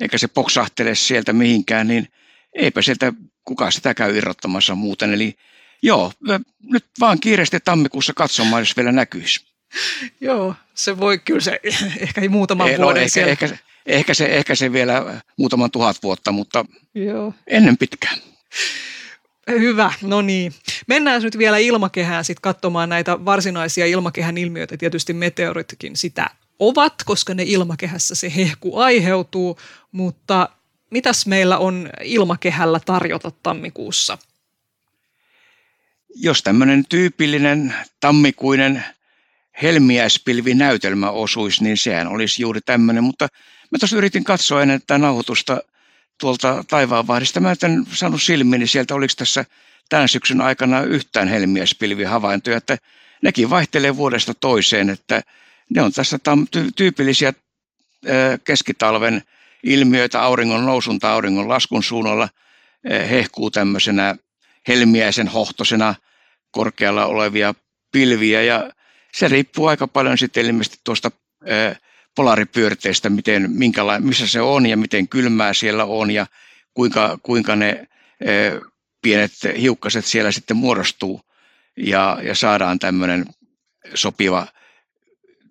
eikä 0.00 0.18
se 0.18 0.28
poksahtele 0.28 0.94
sieltä 0.94 1.32
mihinkään, 1.32 1.88
niin 1.88 2.08
eipä 2.52 2.82
sieltä 2.82 3.12
kukaan 3.44 3.72
sitä 3.72 3.94
käy 3.94 4.16
irrottamassa 4.16 4.74
muuten. 4.74 5.14
Eli 5.14 5.34
joo, 5.82 6.12
nyt 6.62 6.84
vaan 7.00 7.20
kiireesti 7.20 7.58
tammikuussa 7.64 8.12
katsomaan, 8.14 8.62
jos 8.62 8.76
vielä 8.76 8.92
näkyisi. 8.92 9.46
joo, 10.20 10.54
se 10.74 10.98
voi 10.98 11.18
kyllä 11.18 11.40
se 11.40 11.60
ehkä 12.00 12.20
ei 12.20 12.28
muutaman 12.28 12.68
ei, 12.68 12.78
no, 12.78 12.84
vuoden 12.84 13.00
no, 13.00 13.04
ehkä, 13.04 13.26
ehkä, 13.26 13.58
ehkä, 13.86 14.14
se, 14.14 14.24
ehkä 14.24 14.54
se 14.54 14.72
vielä 14.72 15.20
muutaman 15.38 15.70
tuhat 15.70 15.96
vuotta, 16.02 16.32
mutta 16.32 16.64
joo. 16.94 17.34
ennen 17.46 17.78
pitkään. 17.78 18.18
Hyvä, 19.50 19.92
no 20.02 20.22
niin. 20.22 20.54
Mennään 20.86 21.22
nyt 21.22 21.38
vielä 21.38 21.58
ilmakehään 21.58 22.24
sitten 22.24 22.42
katsomaan 22.42 22.88
näitä 22.88 23.24
varsinaisia 23.24 23.86
ilmakehän 23.86 24.38
ilmiöitä. 24.38 24.76
Tietysti 24.76 25.12
meteoritkin 25.12 25.96
sitä 25.96 26.30
ovat, 26.58 26.94
koska 27.04 27.34
ne 27.34 27.42
ilmakehässä 27.46 28.14
se 28.14 28.32
hehku 28.36 28.78
aiheutuu, 28.78 29.58
mutta 29.92 30.48
mitäs 30.90 31.26
meillä 31.26 31.58
on 31.58 31.90
ilmakehällä 32.02 32.80
tarjota 32.86 33.32
tammikuussa? 33.42 34.18
Jos 36.14 36.42
tämmöinen 36.42 36.84
tyypillinen 36.88 37.74
tammikuinen 38.00 38.84
helmiäispilvinäytelmä 39.62 41.10
osuisi, 41.10 41.64
niin 41.64 41.76
sehän 41.76 42.08
olisi 42.08 42.42
juuri 42.42 42.60
tämmöinen, 42.60 43.04
mutta 43.04 43.28
mä 43.70 43.78
tuossa 43.78 43.96
yritin 43.96 44.24
katsoa 44.24 44.62
ennen 44.62 44.80
tätä 44.80 44.98
nauhoitusta 44.98 45.62
tuolta 46.20 46.64
taivaanvahdista. 46.68 47.40
Mä 47.40 47.50
en 47.50 47.86
saanut 47.92 48.22
silmiini 48.22 48.66
sieltä, 48.66 48.94
oliko 48.94 49.14
tässä 49.16 49.44
tämän 49.88 50.08
syksyn 50.08 50.40
aikana 50.40 50.82
yhtään 50.82 51.28
helmiäspilvihavaintoja, 51.28 52.56
että 52.56 52.78
nekin 53.22 53.50
vaihtelee 53.50 53.96
vuodesta 53.96 54.34
toiseen, 54.34 54.90
että 54.90 55.22
ne 55.70 55.82
on 55.82 55.92
tässä 55.92 56.18
tyypillisiä 56.76 57.32
keskitalven 58.44 59.22
ilmiöitä 59.62 60.22
auringon 60.22 60.66
nousun 60.66 60.98
tai 60.98 61.12
auringon 61.12 61.48
laskun 61.48 61.82
suunnalla 61.82 62.28
hehkuu 63.10 63.50
tämmöisenä 63.50 64.16
helmiäisen 64.68 65.28
hohtosena 65.28 65.94
korkealla 66.50 67.06
olevia 67.06 67.54
pilviä 67.92 68.42
ja 68.42 68.70
se 69.12 69.28
riippuu 69.28 69.66
aika 69.66 69.88
paljon 69.88 70.18
sitten 70.18 70.46
ilmeisesti 70.46 70.78
tuosta 70.84 71.10
polaaripyörteistä, 72.14 73.10
miten, 73.10 73.50
minkäla- 73.50 74.00
missä 74.00 74.26
se 74.26 74.40
on 74.40 74.66
ja 74.66 74.76
miten 74.76 75.08
kylmää 75.08 75.54
siellä 75.54 75.84
on 75.84 76.10
ja 76.10 76.26
kuinka, 76.74 77.18
kuinka 77.22 77.56
ne 77.56 77.88
pienet 79.02 79.32
hiukkaset 79.60 80.04
siellä 80.04 80.32
sitten 80.32 80.56
muodostuu 80.56 81.20
ja, 81.76 82.18
ja 82.22 82.34
saadaan 82.34 82.78
tämmöinen 82.78 83.26
sopiva 83.94 84.46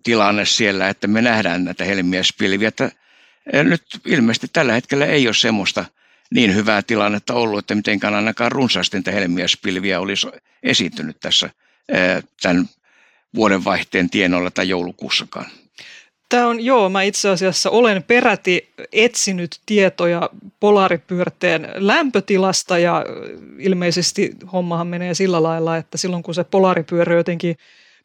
tilanne 0.02 0.44
siellä, 0.44 0.88
että 0.88 1.06
me 1.06 1.22
nähdään 1.22 1.64
näitä 1.64 1.84
helmiäspilviä. 1.84 2.68
Että 2.68 2.90
nyt 3.52 3.82
ilmeisesti 4.06 4.46
tällä 4.52 4.72
hetkellä 4.72 5.06
ei 5.06 5.26
ole 5.26 5.34
semmoista 5.34 5.84
niin 6.32 6.54
hyvää 6.54 6.82
tilannetta 6.82 7.34
ollut, 7.34 7.58
että 7.58 7.74
mitenkään 7.74 8.14
ainakaan 8.14 8.52
runsaasti 8.52 8.96
niitä 8.96 9.10
helmiäspilviä 9.10 10.00
olisi 10.00 10.26
esiintynyt 10.62 11.16
tässä 11.20 11.50
tämän 12.42 12.68
vuodenvaihteen 13.34 14.10
tienoilla 14.10 14.50
tai 14.50 14.68
joulukuussakaan. 14.68 15.46
Tämä 16.28 16.46
on, 16.46 16.64
joo, 16.64 16.88
mä 16.88 17.02
itse 17.02 17.28
asiassa 17.28 17.70
olen 17.70 18.02
peräti 18.02 18.72
etsinyt 18.92 19.60
tietoja 19.66 20.30
polaaripyörteen 20.60 21.68
lämpötilasta 21.74 22.78
ja 22.78 23.04
ilmeisesti 23.58 24.30
hommahan 24.52 24.86
menee 24.86 25.14
sillä 25.14 25.42
lailla, 25.42 25.76
että 25.76 25.98
silloin 25.98 26.22
kun 26.22 26.34
se 26.34 26.44
polaaripyörä 26.44 27.14
jotenkin 27.14 27.56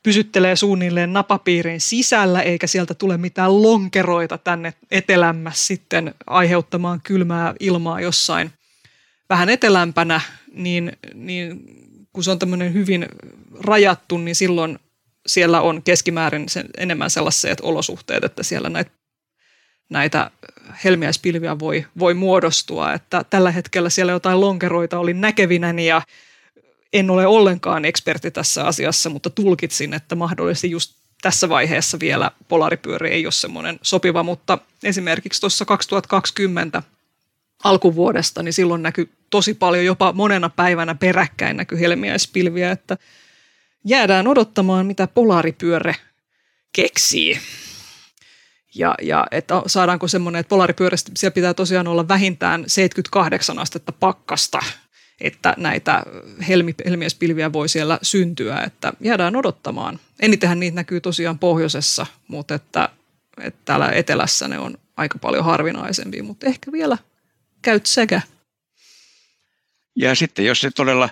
pysyttelee 0.08 0.56
suunnilleen 0.56 1.14
napapiirin 1.14 1.82
sisällä, 1.82 2.42
eikä 2.42 2.68
sieltä 2.68 2.94
tule 2.94 3.18
mitään 3.18 3.62
lonkeroita 3.62 4.38
tänne 4.38 4.74
etelämmäs 4.92 5.68
sitten 5.68 6.16
aiheuttamaan 6.28 7.02
kylmää 7.04 7.54
ilmaa 7.60 8.02
jossain 8.02 8.52
vähän 9.30 9.50
etelämpänä, 9.50 10.22
niin, 10.54 10.92
niin 11.14 11.64
kun 12.14 12.24
se 12.24 12.32
on 12.32 12.40
tämmöinen 12.40 12.74
hyvin 12.74 13.06
rajattu, 13.60 14.18
niin 14.18 14.36
silloin 14.36 14.80
siellä 15.26 15.62
on 15.62 15.84
keskimäärin 15.84 16.50
sen, 16.50 16.66
enemmän 16.78 17.10
sellaiset 17.10 17.60
olosuhteet, 17.62 18.24
että 18.24 18.44
siellä 18.44 18.70
näitä, 18.70 18.92
näitä 19.90 20.32
helmiäispilviä 20.84 21.60
voi, 21.60 21.86
voi 22.00 22.14
muodostua. 22.14 22.94
Että 22.94 23.26
tällä 23.30 23.52
hetkellä 23.52 23.90
siellä 23.90 24.12
jotain 24.12 24.42
lonkeroita 24.42 25.00
oli 25.00 25.14
näkevinäni 25.14 25.88
ja 25.88 26.02
en 26.94 27.10
ole 27.10 27.28
ollenkaan 27.28 27.86
eksperti 27.86 28.32
tässä 28.32 28.64
asiassa, 28.64 29.10
mutta 29.10 29.30
tulkitsin, 29.30 29.94
että 29.94 30.16
mahdollisesti 30.16 30.72
just 30.72 30.98
tässä 31.22 31.50
vaiheessa 31.50 32.00
vielä 32.00 32.32
polaripyöri 32.48 33.10
ei 33.10 33.26
ole 33.26 33.32
semmoinen 33.32 33.80
sopiva, 33.82 34.24
mutta 34.24 34.58
esimerkiksi 34.84 35.42
tuossa 35.42 35.66
2020 35.66 36.84
alkuvuodesta, 37.64 38.44
niin 38.44 38.54
silloin 38.54 38.84
näkyy 38.84 39.12
tosi 39.30 39.54
paljon, 39.54 39.86
jopa 39.86 40.14
monena 40.14 40.50
päivänä 40.50 40.96
peräkkäin 40.96 41.58
näkyy 41.58 41.80
helmiäispilviä, 41.80 42.72
että 42.72 42.98
jäädään 43.86 44.28
odottamaan, 44.28 44.86
mitä 44.86 45.08
polaripyöre 45.08 45.96
keksii. 46.74 47.40
Ja, 48.76 48.96
ja 49.02 49.28
että 49.32 49.62
saadaanko 49.68 50.08
semmoinen, 50.08 50.40
että 50.40 50.50
polaripyörästä 50.50 51.12
siellä 51.16 51.34
pitää 51.34 51.54
tosiaan 51.54 51.88
olla 51.88 52.08
vähintään 52.08 52.64
78 52.68 53.60
astetta 53.60 53.92
pakkasta, 53.92 54.60
että 55.22 55.54
näitä 55.58 56.04
helmi, 56.48 56.76
helmiäispilviä 56.86 57.54
voi 57.54 57.70
siellä 57.70 58.00
syntyä, 58.02 58.62
että 58.62 58.94
jäädään 59.02 59.36
odottamaan. 59.36 60.00
Enitenhän 60.20 60.60
niitä 60.60 60.76
näkyy 60.76 61.02
tosiaan 61.02 61.40
pohjoisessa, 61.40 62.06
mutta 62.28 62.56
että, 62.56 62.90
että 63.42 63.60
täällä 63.66 63.90
etelässä 63.90 64.48
ne 64.48 64.60
on 64.60 64.78
aika 64.98 65.20
paljon 65.20 65.46
harvinaisempia, 65.46 66.24
mutta 66.24 66.46
ehkä 66.46 66.72
vielä 66.72 66.98
käyt 67.62 67.86
sekä. 67.86 68.22
Ja 69.96 70.16
sitten 70.16 70.46
jos 70.46 70.62
se 70.62 70.72
todella 70.72 71.10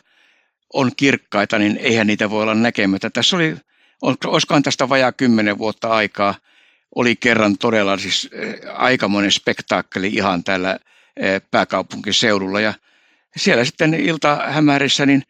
on 0.73 0.91
kirkkaita, 0.97 1.59
niin 1.59 1.77
eihän 1.77 2.07
niitä 2.07 2.29
voi 2.29 2.43
olla 2.43 2.55
näkemättä. 2.55 3.09
Tässä 3.09 3.35
oli, 3.35 3.55
olisikohan 4.01 4.63
tästä 4.63 4.89
vajaa 4.89 5.11
kymmenen 5.11 5.57
vuotta 5.57 5.89
aikaa, 5.89 6.35
oli 6.95 7.15
kerran 7.15 7.57
todella 7.57 7.97
siis 7.97 8.29
eh, 8.31 8.55
aikamoinen 8.73 9.31
spektaakkeli 9.31 10.07
ihan 10.07 10.43
täällä 10.43 10.79
eh, 11.17 11.41
pääkaupunkiseudulla. 11.51 12.59
Ja 12.59 12.73
siellä 13.37 13.65
sitten 13.65 13.93
ilta 13.93 14.35
hämärissä, 14.35 15.05
niin 15.05 15.23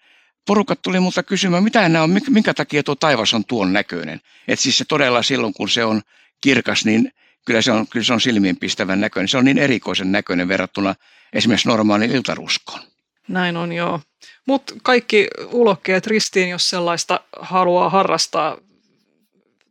porukat 0.47 0.81
tuli 0.81 0.99
multa 0.99 1.23
kysymään, 1.23 1.63
mitä 1.63 1.89
nämä 1.89 2.03
on, 2.03 2.21
minkä 2.29 2.53
takia 2.53 2.83
tuo 2.83 2.95
taivas 2.95 3.33
on 3.33 3.45
tuon 3.45 3.73
näköinen. 3.73 4.21
Että 4.47 4.63
siis 4.63 4.77
se 4.77 4.85
todella 4.85 5.23
silloin, 5.23 5.53
kun 5.53 5.69
se 5.69 5.85
on 5.85 6.01
kirkas, 6.41 6.85
niin 6.85 7.11
kyllä 7.45 7.61
se 7.61 7.71
on, 7.71 7.87
kyllä 7.87 8.03
se 8.03 8.13
on 8.13 8.21
silmiinpistävän 8.21 9.01
näköinen. 9.01 9.27
Se 9.27 9.37
on 9.37 9.45
niin 9.45 9.57
erikoisen 9.57 10.11
näköinen 10.11 10.47
verrattuna 10.47 10.95
esimerkiksi 11.33 11.67
normaaliin 11.67 12.11
iltaruskoon. 12.11 12.79
Näin 13.27 13.57
on, 13.57 13.73
joo. 13.73 14.01
Mutta 14.47 14.73
kaikki 14.83 15.27
ulokkeet 15.51 16.07
ristiin, 16.07 16.49
jos 16.49 16.69
sellaista 16.69 17.19
haluaa 17.39 17.89
harrastaa 17.89 18.57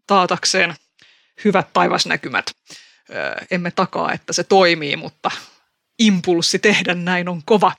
taatakseen 0.06 0.74
hyvät 1.44 1.72
taivasnäkymät. 1.72 2.44
Emme 3.50 3.70
takaa, 3.70 4.12
että 4.12 4.32
se 4.32 4.44
toimii, 4.44 4.96
mutta 4.96 5.30
impulssi 5.98 6.58
tehdä 6.58 6.94
näin 6.94 7.28
on 7.28 7.42
kova. 7.44 7.72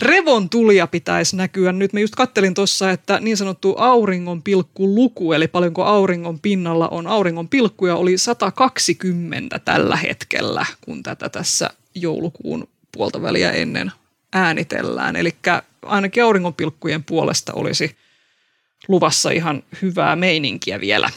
Revon 0.00 0.50
tulia 0.50 0.86
pitäisi 0.86 1.36
näkyä 1.36 1.72
nyt. 1.72 1.92
Mä 1.92 2.00
just 2.00 2.14
kattelin 2.14 2.54
tuossa, 2.54 2.90
että 2.90 3.20
niin 3.20 3.36
sanottu 3.36 3.74
auringon 3.78 4.42
pilkku 4.42 4.94
luku, 4.94 5.32
eli 5.32 5.48
paljonko 5.48 5.84
auringon 5.84 6.40
pinnalla 6.40 6.88
on 6.88 7.06
auringon 7.06 7.48
pilkkuja, 7.48 7.96
oli 7.96 8.18
120 8.18 9.58
tällä 9.58 9.96
hetkellä, 9.96 10.66
kun 10.80 11.02
tätä 11.02 11.28
tässä 11.28 11.70
joulukuun 11.94 12.68
puolta 12.92 13.22
väliä 13.22 13.50
ennen 13.50 13.92
äänitellään. 14.32 15.16
Eli 15.16 15.36
ainakin 15.82 16.24
auringonpilkkujen 16.24 17.04
puolesta 17.04 17.52
olisi 17.52 17.96
luvassa 18.88 19.30
ihan 19.30 19.62
hyvää 19.82 20.16
meininkiä 20.16 20.80
vielä. 20.80 21.10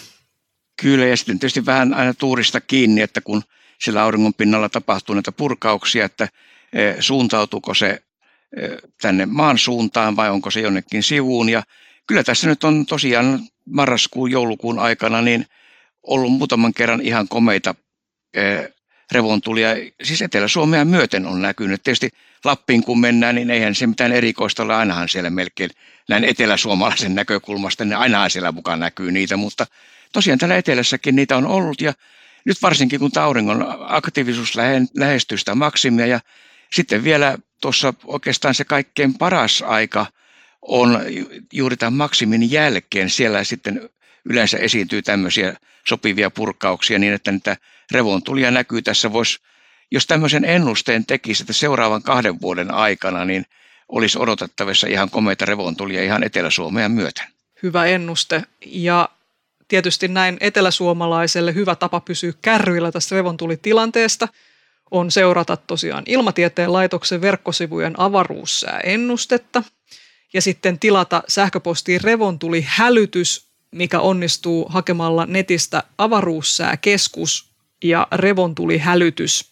Kyllä, 0.81 1.05
ja 1.05 1.17
sitten 1.17 1.39
tietysti 1.39 1.65
vähän 1.65 1.93
aina 1.93 2.13
tuurista 2.13 2.61
kiinni, 2.61 3.01
että 3.01 3.21
kun 3.21 3.43
sillä 3.79 4.03
auringon 4.03 4.33
pinnalla 4.33 4.69
tapahtuu 4.69 5.15
näitä 5.15 5.31
purkauksia, 5.31 6.05
että 6.05 6.29
e, 6.73 6.95
suuntautuuko 6.99 7.73
se 7.73 8.01
tänne 9.01 9.25
maan 9.25 9.57
suuntaan 9.57 10.15
vai 10.15 10.29
onko 10.29 10.51
se 10.51 10.61
jonnekin 10.61 11.03
sivuun. 11.03 11.49
Ja 11.49 11.63
kyllä 12.07 12.23
tässä 12.23 12.47
nyt 12.47 12.63
on 12.63 12.85
tosiaan 12.85 13.39
marraskuun, 13.65 14.31
joulukuun 14.31 14.79
aikana 14.79 15.21
niin 15.21 15.45
ollut 16.03 16.31
muutaman 16.31 16.73
kerran 16.73 17.01
ihan 17.01 17.27
komeita 17.27 17.75
revontulia. 19.11 19.69
Siis 20.03 20.21
Etelä-Suomea 20.21 20.85
myöten 20.85 21.25
on 21.25 21.41
näkynyt. 21.41 21.83
Tietysti 21.83 22.09
Lappiin 22.45 22.83
kun 22.83 22.99
mennään, 22.99 23.35
niin 23.35 23.51
eihän 23.51 23.75
se 23.75 23.87
mitään 23.87 24.11
erikoista 24.11 24.63
ole. 24.63 24.75
Ainahan 24.75 25.09
siellä 25.09 25.29
melkein 25.29 25.69
näin 26.09 26.23
eteläsuomalaisen 26.23 27.15
näkökulmasta, 27.15 27.85
niin 27.85 27.97
ainahan 27.97 28.29
siellä 28.29 28.51
mukaan 28.51 28.79
näkyy 28.79 29.11
niitä, 29.11 29.37
mutta 29.37 29.65
tosiaan 30.13 30.39
täällä 30.39 30.57
etelässäkin 30.57 31.15
niitä 31.15 31.37
on 31.37 31.45
ollut 31.45 31.81
ja 31.81 31.93
nyt 32.45 32.61
varsinkin 32.61 32.99
kun 32.99 33.11
auringon 33.19 33.65
aktiivisuus 33.79 34.53
lähestyy 34.97 35.37
sitä 35.37 35.55
maksimia 35.55 36.05
ja 36.05 36.19
sitten 36.73 37.03
vielä 37.03 37.37
tuossa 37.61 37.93
oikeastaan 38.05 38.55
se 38.55 38.63
kaikkein 38.63 39.13
paras 39.13 39.61
aika 39.61 40.05
on 40.61 40.99
juuri 41.53 41.77
tämän 41.77 41.93
maksimin 41.93 42.51
jälkeen. 42.51 43.09
Siellä 43.09 43.43
sitten 43.43 43.89
yleensä 44.25 44.57
esiintyy 44.57 45.01
tämmöisiä 45.01 45.53
sopivia 45.87 46.29
purkauksia 46.29 46.99
niin, 46.99 47.13
että 47.13 47.31
niitä 47.31 47.57
revontulia 47.91 48.51
näkyy 48.51 48.81
tässä. 48.81 49.13
Voisi, 49.13 49.39
jos 49.91 50.07
tämmöisen 50.07 50.45
ennusteen 50.45 51.05
tekisi, 51.05 51.43
että 51.43 51.53
seuraavan 51.53 52.03
kahden 52.03 52.41
vuoden 52.41 52.71
aikana, 52.71 53.25
niin 53.25 53.45
olisi 53.89 54.19
odotettavissa 54.19 54.87
ihan 54.87 55.09
komeita 55.09 55.45
revontulia 55.45 56.03
ihan 56.03 56.23
Etelä-Suomea 56.23 56.89
myöten. 56.89 57.25
Hyvä 57.63 57.85
ennuste. 57.85 58.43
Ja 58.65 59.09
tietysti 59.67 60.07
näin 60.07 60.37
eteläsuomalaiselle 60.39 61.53
hyvä 61.53 61.75
tapa 61.75 61.99
pysyä 61.99 62.33
kärryillä 62.41 62.91
tästä 62.91 63.15
revontulitilanteesta 63.15 64.27
on 64.91 65.11
seurata 65.11 65.57
tosiaan 65.57 66.03
Ilmatieteen 66.05 66.73
laitoksen 66.73 67.21
verkkosivujen 67.21 67.99
avaruussääennustetta 67.99 69.63
ja 70.33 70.41
sitten 70.41 70.79
tilata 70.79 71.23
sähköpostiin 71.27 72.01
revontuli 72.01 72.65
hälytys, 72.67 73.47
mikä 73.71 73.99
onnistuu 73.99 74.65
hakemalla 74.69 75.25
netistä 75.25 75.83
avaruussääkeskus 75.97 77.51
ja 77.83 78.07
revontuli 78.11 78.77
hälytys. 78.77 79.51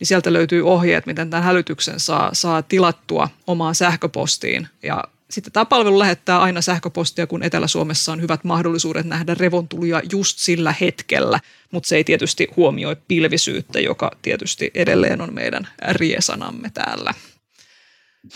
Niin 0.00 0.06
sieltä 0.06 0.32
löytyy 0.32 0.68
ohjeet, 0.68 1.06
miten 1.06 1.30
tämän 1.30 1.44
hälytyksen 1.44 2.00
saa, 2.00 2.30
saa 2.32 2.62
tilattua 2.62 3.28
omaan 3.46 3.74
sähköpostiin 3.74 4.68
ja 4.82 5.04
sitten 5.34 5.52
tämä 5.52 5.64
palvelu 5.64 5.98
lähettää 5.98 6.40
aina 6.40 6.60
sähköpostia, 6.60 7.26
kun 7.26 7.42
Etelä-Suomessa 7.42 8.12
on 8.12 8.20
hyvät 8.20 8.44
mahdollisuudet 8.44 9.06
nähdä 9.06 9.34
revontulia 9.34 10.02
just 10.12 10.38
sillä 10.38 10.74
hetkellä, 10.80 11.40
mutta 11.70 11.88
se 11.88 11.96
ei 11.96 12.04
tietysti 12.04 12.48
huomioi 12.56 12.96
pilvisyyttä, 13.08 13.80
joka 13.80 14.10
tietysti 14.22 14.70
edelleen 14.74 15.20
on 15.20 15.34
meidän 15.34 15.68
riesanamme 15.92 16.70
täällä. 16.74 17.14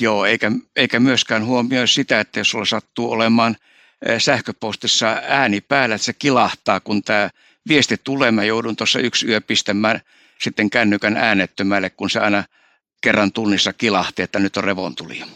Joo, 0.01 0.24
eikä, 0.24 0.53
eikä 0.76 1.01
myöskään 1.01 1.44
huomioi 1.44 1.88
sitä, 1.88 2.20
että 2.20 2.40
jos 2.40 2.51
sulla 2.51 2.64
sattuu 2.64 3.11
olemaan 3.11 3.57
eh, 4.07 4.22
sähköpostissa 4.22 5.22
ääni 5.28 5.61
päällä, 5.61 5.94
että 5.94 6.05
se 6.05 6.12
kilahtaa, 6.12 6.80
kun 6.80 7.03
tämä 7.03 7.30
viesti 7.68 7.96
tulee. 8.05 8.30
Mä 8.30 8.44
joudun 8.44 8.76
tuossa 8.76 9.01
yksi 9.01 9.26
yö 9.26 9.40
pistämään 9.40 10.01
sitten 10.40 10.70
kännykän 10.70 11.16
äänettömälle, 11.16 11.90
kun 11.90 12.11
se 12.11 12.20
aina 12.20 12.44
kerran 13.01 13.32
tunnissa 13.32 13.72
kilahti, 13.72 14.22
että 14.22 14.38
nyt 14.38 14.57
on 14.57 14.64
revontulia 14.64 15.26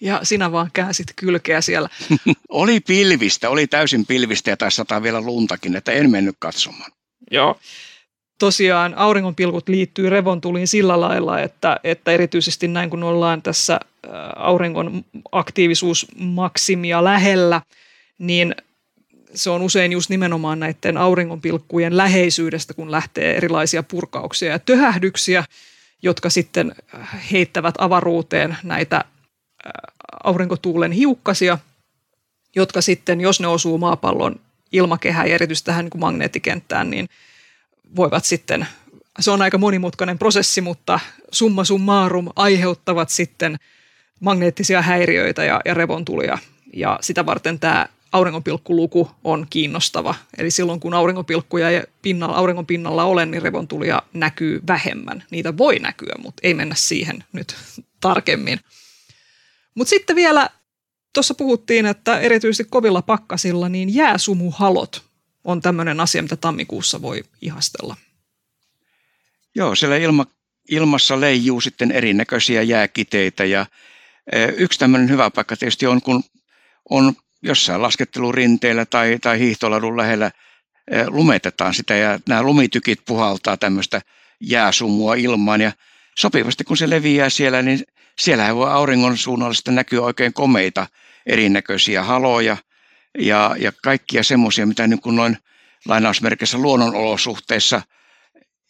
ja 0.00 0.20
sinä 0.22 0.52
vaan 0.52 0.70
käänsit 0.72 1.06
kylkeä 1.16 1.60
siellä. 1.60 1.88
oli 2.48 2.80
pilvistä, 2.80 3.50
oli 3.50 3.66
täysin 3.66 4.06
pilvistä 4.06 4.50
ja 4.50 4.56
taisi 4.56 4.76
sataa 4.76 5.02
vielä 5.02 5.20
luntakin, 5.20 5.76
että 5.76 5.92
en 5.92 6.10
mennyt 6.10 6.36
katsomaan. 6.38 6.92
Joo. 7.30 7.60
Tosiaan 8.38 8.94
auringonpilkut 8.94 9.68
liittyy 9.68 10.10
revontuliin 10.10 10.68
sillä 10.68 11.00
lailla, 11.00 11.40
että, 11.40 11.80
että 11.84 12.12
erityisesti 12.12 12.68
näin 12.68 12.90
kun 12.90 13.02
ollaan 13.02 13.42
tässä 13.42 13.80
auringon 14.36 15.04
aktiivisuusmaksimia 15.32 17.04
lähellä, 17.04 17.62
niin 18.18 18.54
se 19.34 19.50
on 19.50 19.62
usein 19.62 19.92
just 19.92 20.10
nimenomaan 20.10 20.60
näiden 20.60 20.96
auringonpilkkujen 20.96 21.96
läheisyydestä, 21.96 22.74
kun 22.74 22.90
lähtee 22.90 23.36
erilaisia 23.36 23.82
purkauksia 23.82 24.50
ja 24.52 24.58
töhähdyksiä, 24.58 25.44
jotka 26.02 26.30
sitten 26.30 26.74
heittävät 27.32 27.74
avaruuteen 27.78 28.56
näitä 28.62 29.04
aurinkotuulen 30.24 30.92
hiukkasia, 30.92 31.58
jotka 32.56 32.80
sitten, 32.80 33.20
jos 33.20 33.40
ne 33.40 33.46
osuu 33.46 33.78
maapallon 33.78 34.40
ilmakehään 34.72 35.28
ja 35.28 35.34
erityisesti 35.34 35.66
tähän 35.66 35.84
niin 35.84 36.00
magneettikenttään, 36.00 36.90
niin 36.90 37.08
voivat 37.96 38.24
sitten, 38.24 38.66
se 39.20 39.30
on 39.30 39.42
aika 39.42 39.58
monimutkainen 39.58 40.18
prosessi, 40.18 40.60
mutta 40.60 41.00
summa 41.30 41.64
summarum 41.64 42.28
aiheuttavat 42.36 43.08
sitten 43.08 43.56
magneettisia 44.20 44.82
häiriöitä 44.82 45.44
ja, 45.44 45.60
ja 45.64 45.74
revontulia. 45.74 46.38
Ja 46.72 46.98
sitä 47.00 47.26
varten 47.26 47.60
tämä 47.60 47.86
auringonpilkkuluku 48.12 49.10
on 49.24 49.46
kiinnostava. 49.50 50.14
Eli 50.38 50.50
silloin 50.50 50.80
kun 50.80 50.94
auringonpilkkuja 50.94 51.70
ei 51.70 51.82
pinnalla, 52.02 52.36
auringon 52.36 52.66
pinnalla 52.66 53.04
ole, 53.04 53.26
niin 53.26 53.42
revontulia 53.42 54.02
näkyy 54.12 54.60
vähemmän. 54.66 55.24
Niitä 55.30 55.56
voi 55.56 55.78
näkyä, 55.78 56.14
mutta 56.18 56.40
ei 56.42 56.54
mennä 56.54 56.74
siihen 56.74 57.24
nyt 57.32 57.56
tarkemmin. 58.00 58.60
Mutta 59.74 59.90
sitten 59.90 60.16
vielä 60.16 60.50
tuossa 61.14 61.34
puhuttiin, 61.34 61.86
että 61.86 62.18
erityisesti 62.18 62.64
kovilla 62.70 63.02
pakkasilla 63.02 63.68
niin 63.68 63.94
jääsumuhalot 63.94 65.02
on 65.44 65.60
tämmöinen 65.60 66.00
asia, 66.00 66.22
mitä 66.22 66.36
tammikuussa 66.36 67.02
voi 67.02 67.24
ihastella. 67.40 67.96
Joo, 69.54 69.74
siellä 69.74 69.96
ilma, 69.96 70.26
ilmassa 70.70 71.20
leijuu 71.20 71.60
sitten 71.60 71.92
erinäköisiä 71.92 72.62
jääkiteitä 72.62 73.44
ja 73.44 73.66
e, 74.32 74.44
yksi 74.44 74.78
tämmöinen 74.78 75.10
hyvä 75.10 75.30
paikka 75.30 75.56
tietysti 75.56 75.86
on, 75.86 76.02
kun 76.02 76.24
on 76.90 77.12
jossain 77.42 77.82
laskettelurinteillä 77.82 78.84
tai, 78.84 79.18
tai 79.22 79.38
hiihtoladun 79.38 79.96
lähellä 79.96 80.30
e, 80.90 81.04
lumetetaan 81.06 81.74
sitä 81.74 81.96
ja 81.96 82.20
nämä 82.28 82.42
lumitykit 82.42 83.00
puhaltaa 83.04 83.56
tämmöistä 83.56 84.02
jääsumua 84.40 85.14
ilmaan 85.14 85.60
ja 85.60 85.72
sopivasti 86.18 86.64
kun 86.64 86.76
se 86.76 86.90
leviää 86.90 87.30
siellä, 87.30 87.62
niin 87.62 87.80
siellä 88.18 88.54
voi 88.54 88.70
auringon 88.70 89.18
suunnalla 89.18 89.54
sitten 89.54 89.74
näkyä 89.74 90.00
oikein 90.00 90.32
komeita 90.32 90.86
erinäköisiä 91.26 92.02
haloja 92.02 92.56
ja, 93.18 93.56
ja 93.58 93.72
kaikkia 93.82 94.22
semmoisia, 94.22 94.66
mitä 94.66 94.86
niin 94.86 95.00
kuin 95.00 95.16
noin 95.16 95.38
lainausmerkissä 95.88 96.58
luonnonolosuhteissa 96.58 97.82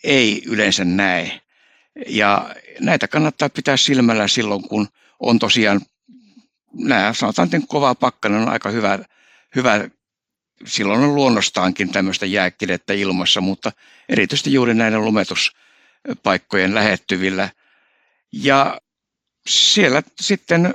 ei 0.05 0.43
yleensä 0.47 0.85
näe. 0.85 1.41
Ja 2.07 2.55
näitä 2.81 3.09
kannattaa 3.09 3.49
pitää 3.49 3.77
silmällä 3.77 4.29
silloin, 4.29 4.69
kun 4.69 4.89
on 5.21 5.39
tosiaan 5.39 5.81
nämä, 6.73 7.13
sanotaan, 7.13 7.47
että 7.47 7.67
kova 7.69 7.95
pakkanen 7.95 8.43
on 8.43 8.49
aika 8.49 8.71
hyvä, 8.71 8.99
hyvä 9.55 9.89
silloin 10.67 11.01
on 11.01 11.15
luonnostaankin 11.15 11.93
tämmöistä 11.93 12.27
jääkidettä 12.27 12.93
ilmassa, 12.93 13.41
mutta 13.41 13.73
erityisesti 14.09 14.53
juuri 14.53 14.75
näiden 14.75 15.05
lumetuspaikkojen 15.05 16.75
lähettyvillä. 16.75 17.49
Ja 18.33 18.81
siellä 19.49 20.03
sitten 20.21 20.75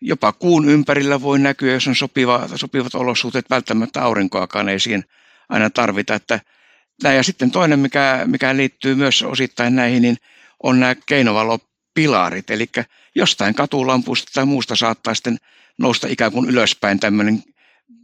jopa 0.00 0.32
kuun 0.32 0.68
ympärillä 0.68 1.22
voi 1.22 1.38
näkyä, 1.38 1.72
jos 1.72 1.88
on 1.88 1.96
sopiva, 1.96 2.48
sopivat 2.54 2.94
olosuhteet, 2.94 3.50
välttämättä 3.50 4.02
aurinkoakaan 4.02 4.68
ei 4.68 4.80
siihen 4.80 5.04
aina 5.48 5.70
tarvita. 5.70 6.14
Että. 6.14 6.40
Ja 7.02 7.22
sitten 7.22 7.50
toinen, 7.50 7.78
mikä, 7.78 8.22
mikä 8.24 8.56
liittyy 8.56 8.94
myös 8.94 9.22
osittain 9.22 9.76
näihin, 9.76 10.02
niin 10.02 10.16
on 10.62 10.80
nämä 10.80 10.94
keinovalopilarit. 10.94 12.50
Eli 12.50 12.66
jostain 13.14 13.54
katulampusta 13.54 14.30
tai 14.34 14.46
muusta 14.46 14.76
saattaa 14.76 15.14
sitten 15.14 15.38
nousta 15.78 16.08
ikään 16.10 16.32
kuin 16.32 16.48
ylöspäin 16.48 17.00
tämmöinen 17.00 17.42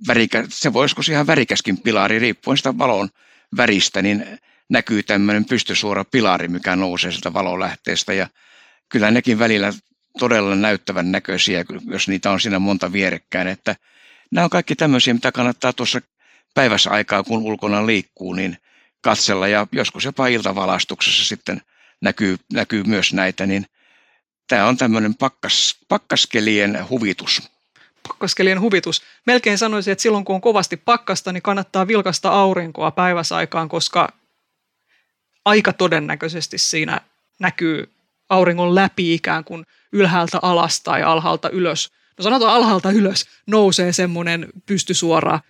värikä, 0.09 0.45
se 0.49 0.73
voisiko 0.73 1.03
ihan 1.11 1.27
värikäskin 1.27 1.79
pilari, 1.79 2.19
riippuen 2.19 2.57
sitä 2.57 2.79
valon 2.79 3.09
väristä, 3.57 4.03
niin 4.03 4.27
näkyy 4.69 5.03
tämmöinen 5.03 5.45
pystysuora 5.45 6.05
pilari, 6.05 6.49
mikä 6.49 6.77
nousee 6.77 7.11
sieltä 7.11 7.33
valolähteestä. 7.33 8.13
Ja 8.13 8.29
kyllä 8.89 9.11
nekin 9.11 9.39
välillä 9.39 9.73
todella 10.19 10.55
näyttävän 10.55 11.13
näköisiä, 11.13 11.65
jos 11.91 12.09
niitä 12.09 12.31
on 12.31 12.41
siinä 12.41 12.59
monta 12.59 12.93
vierekkäin. 12.93 13.49
Että 13.49 13.77
nämä 14.31 14.45
on 14.45 14.51
kaikki 14.51 14.77
tämmöisiä, 14.77 15.15
mitä 15.15 15.33
kannattaa 15.33 15.73
tuossa 15.73 16.01
päivässä 16.55 16.91
aikaa, 16.91 17.23
kun 17.23 17.43
ulkona 17.43 17.87
liikkuu, 17.87 18.33
niin 18.33 18.59
katsella. 19.01 19.49
Ja 19.49 19.67
joskus 19.73 20.05
jopa 20.05 20.27
iltavalastuksessa 20.27 21.25
sitten 21.25 21.63
näkyy, 22.01 22.37
näkyy 22.53 22.83
myös 22.83 23.13
näitä, 23.13 23.47
niin 23.47 23.67
tämä 24.49 24.67
on 24.67 24.77
tämmöinen 24.77 25.15
pakkas, 25.15 25.79
pakkaskelien 25.89 26.89
huvitus. 26.91 27.51
Pakkaskelien 28.09 28.61
huvitus. 28.61 29.03
Melkein 29.27 29.59
sanoisin, 29.59 29.93
että 29.93 30.03
silloin 30.03 30.25
kun 30.25 30.35
on 30.35 30.41
kovasti 30.41 30.77
pakkasta, 30.77 31.33
niin 31.33 31.43
kannattaa 31.43 31.87
vilkasta 31.87 32.31
aurinkoa 32.31 32.91
päiväsaikaan, 32.91 33.69
koska 33.69 34.09
aika 35.45 35.73
todennäköisesti 35.73 36.59
siinä 36.59 37.01
näkyy 37.39 37.94
auringon 38.29 38.75
läpi 38.75 39.15
ikään 39.15 39.45
kuin 39.45 39.67
ylhäältä 39.93 40.39
alas 40.43 40.81
tai 40.81 41.03
alhaalta 41.03 41.51
ylös. 41.51 41.91
No 42.19 42.23
sanotaan 42.23 42.55
alhaalta 42.55 42.91
ylös 42.91 43.27
nousee 43.47 43.93
semmoinen 43.93 44.49
pystysuora, 44.67 45.41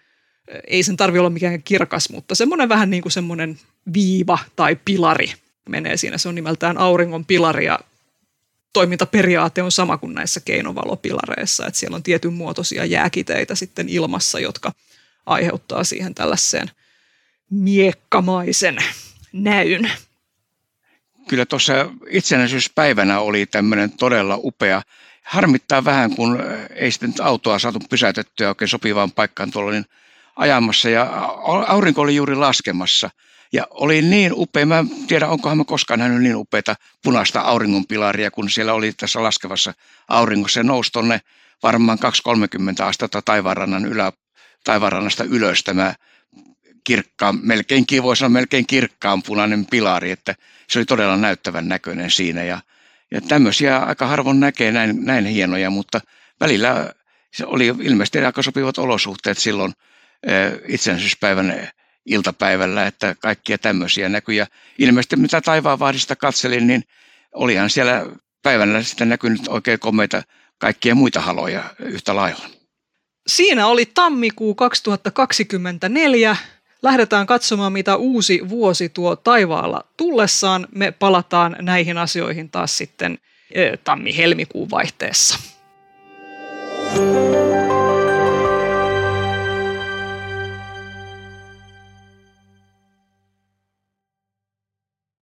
ei 0.67 0.83
sen 0.83 0.97
tarvi 0.97 1.19
olla 1.19 1.31
mikään 1.31 1.63
kirkas, 1.63 2.11
mutta 2.11 2.35
semmoinen 2.35 2.69
vähän 2.69 2.91
niin 2.91 3.03
kuin 3.03 3.13
semmoinen 3.13 3.59
viiva 3.95 4.39
tai 4.57 4.77
pilari 4.85 5.33
menee 5.69 5.97
siinä. 5.97 6.19
Se 6.19 6.29
on 6.29 6.35
nimeltään 6.35 6.79
auringon 6.79 7.25
pilari 7.25 7.65
ja 7.65 7.79
toimintaperiaate 8.73 9.63
on 9.63 9.73
sama 9.73 9.99
kuin 9.99 10.15
näissä 10.15 10.41
keinovalopilareissa, 10.41 11.67
että 11.67 11.81
siellä 11.81 11.95
on 11.95 12.03
tietyn 12.03 12.33
muotoisia 12.33 12.85
jääkiteitä 12.85 13.55
sitten 13.55 13.89
ilmassa, 13.89 14.41
jotka 14.41 14.73
aiheuttaa 15.27 15.85
siihen 15.85 16.15
tällaiseen 16.15 16.71
miekkamaisen 17.51 18.77
näyn 19.33 19.91
kyllä 21.29 21.47
tuossa 21.47 21.73
itsenäisyyspäivänä 22.11 23.21
oli 23.21 23.47
tämmöinen 23.47 23.93
todella 23.93 24.39
upea. 24.43 24.83
Harmittaa 25.23 25.85
vähän, 25.85 26.17
kun 26.17 26.43
ei 26.75 26.93
sitten 26.93 27.15
autoa 27.23 27.59
saatu 27.59 27.79
pysäytettyä 27.91 28.49
oikein 28.49 28.69
sopivaan 28.69 29.13
paikkaan 29.13 29.51
tuolla 29.51 29.71
niin 29.71 29.87
ajamassa 30.37 30.89
ja 30.89 31.03
aurinko 31.67 32.03
oli 32.03 32.17
juuri 32.17 32.35
laskemassa. 32.35 33.11
Ja 33.53 33.67
oli 33.71 34.03
niin 34.03 34.33
upea, 34.35 34.67
mä 34.67 34.79
en 34.79 34.89
tiedä 35.07 35.29
onkohan 35.29 35.59
mä 35.59 35.65
koskaan 35.65 36.01
nähnyt 36.01 36.23
niin 36.23 36.37
upeita 36.37 36.77
punaista 37.03 37.41
auringonpilaria, 37.41 38.31
kun 38.31 38.51
siellä 38.51 38.73
oli 38.73 38.93
tässä 38.93 39.23
laskevassa 39.23 39.75
auringossa. 40.09 40.55
Se 40.55 40.63
nousi 40.63 40.93
tuonne 40.93 41.21
varmaan 41.63 41.99
2-30 42.81 42.85
astetta 42.85 43.23
taivaanrannan 43.23 43.87
ylä, 43.87 44.13
taivaanrannasta 44.65 45.25
ylös 45.25 45.65
tämä 45.65 45.95
kirkkaan, 46.85 47.39
melkein 47.43 47.85
voi 48.03 48.17
sanoa 48.17 48.29
melkein 48.29 48.67
kirkkaan 48.67 49.23
punainen 49.23 49.67
pilari, 49.67 50.11
että 50.11 50.35
se 50.69 50.79
oli 50.79 50.87
todella 50.87 51.17
näyttävän 51.17 51.69
näköinen 51.69 52.11
siinä 52.11 52.45
ja, 52.45 52.61
ja 53.11 53.21
tämmöisiä 53.21 53.79
aika 53.79 54.07
harvoin 54.07 54.41
näkee 54.41 54.73
näin, 54.73 55.05
näin 55.05 55.27
hienoja, 55.27 55.71
mutta 55.71 56.01
välillä 56.41 56.93
se 57.33 57.47
oli 57.47 57.67
ilmeisesti 57.67 58.19
aika 58.19 58.43
sopivat 58.43 58.79
olosuhteet 58.79 59.39
silloin 59.39 59.73
itsenäisyyspäivän 60.69 61.69
iltapäivällä, 62.07 62.87
että 62.87 63.15
kaikkia 63.19 63.59
tämmöisiä 63.59 64.09
näkyy. 64.09 64.35
Ja 64.35 64.47
ilmeisesti 64.79 65.17
mitä 65.17 65.41
taivaanvahdista 65.41 66.17
katselin, 66.17 66.67
niin 66.67 66.83
olihan 67.33 67.71
siellä 67.71 68.07
päivällä 68.43 68.83
sitten 68.83 69.09
näkynyt 69.09 69.49
oikein 69.49 69.79
komeita 69.79 70.23
kaikkia 70.59 70.95
muita 70.95 71.21
haloja 71.21 71.65
yhtä 71.79 72.17
lailla. 72.17 72.45
Siinä 73.27 73.67
oli 73.67 73.87
tammikuu 73.87 74.55
2024 74.55 76.37
lähdetään 76.85 77.27
katsomaan, 77.27 77.73
mitä 77.73 77.97
uusi 77.97 78.41
vuosi 78.49 78.89
tuo 78.89 79.17
taivaalla 79.17 79.85
tullessaan. 79.97 80.67
Me 80.75 80.91
palataan 80.93 81.57
näihin 81.61 81.99
asioihin 81.99 82.51
taas 82.51 82.79
sitten 82.79 83.19
tammi-helmikuun 83.85 84.71
vaihteessa. 84.71 85.39
thank 86.95 87.35
you 87.35 87.54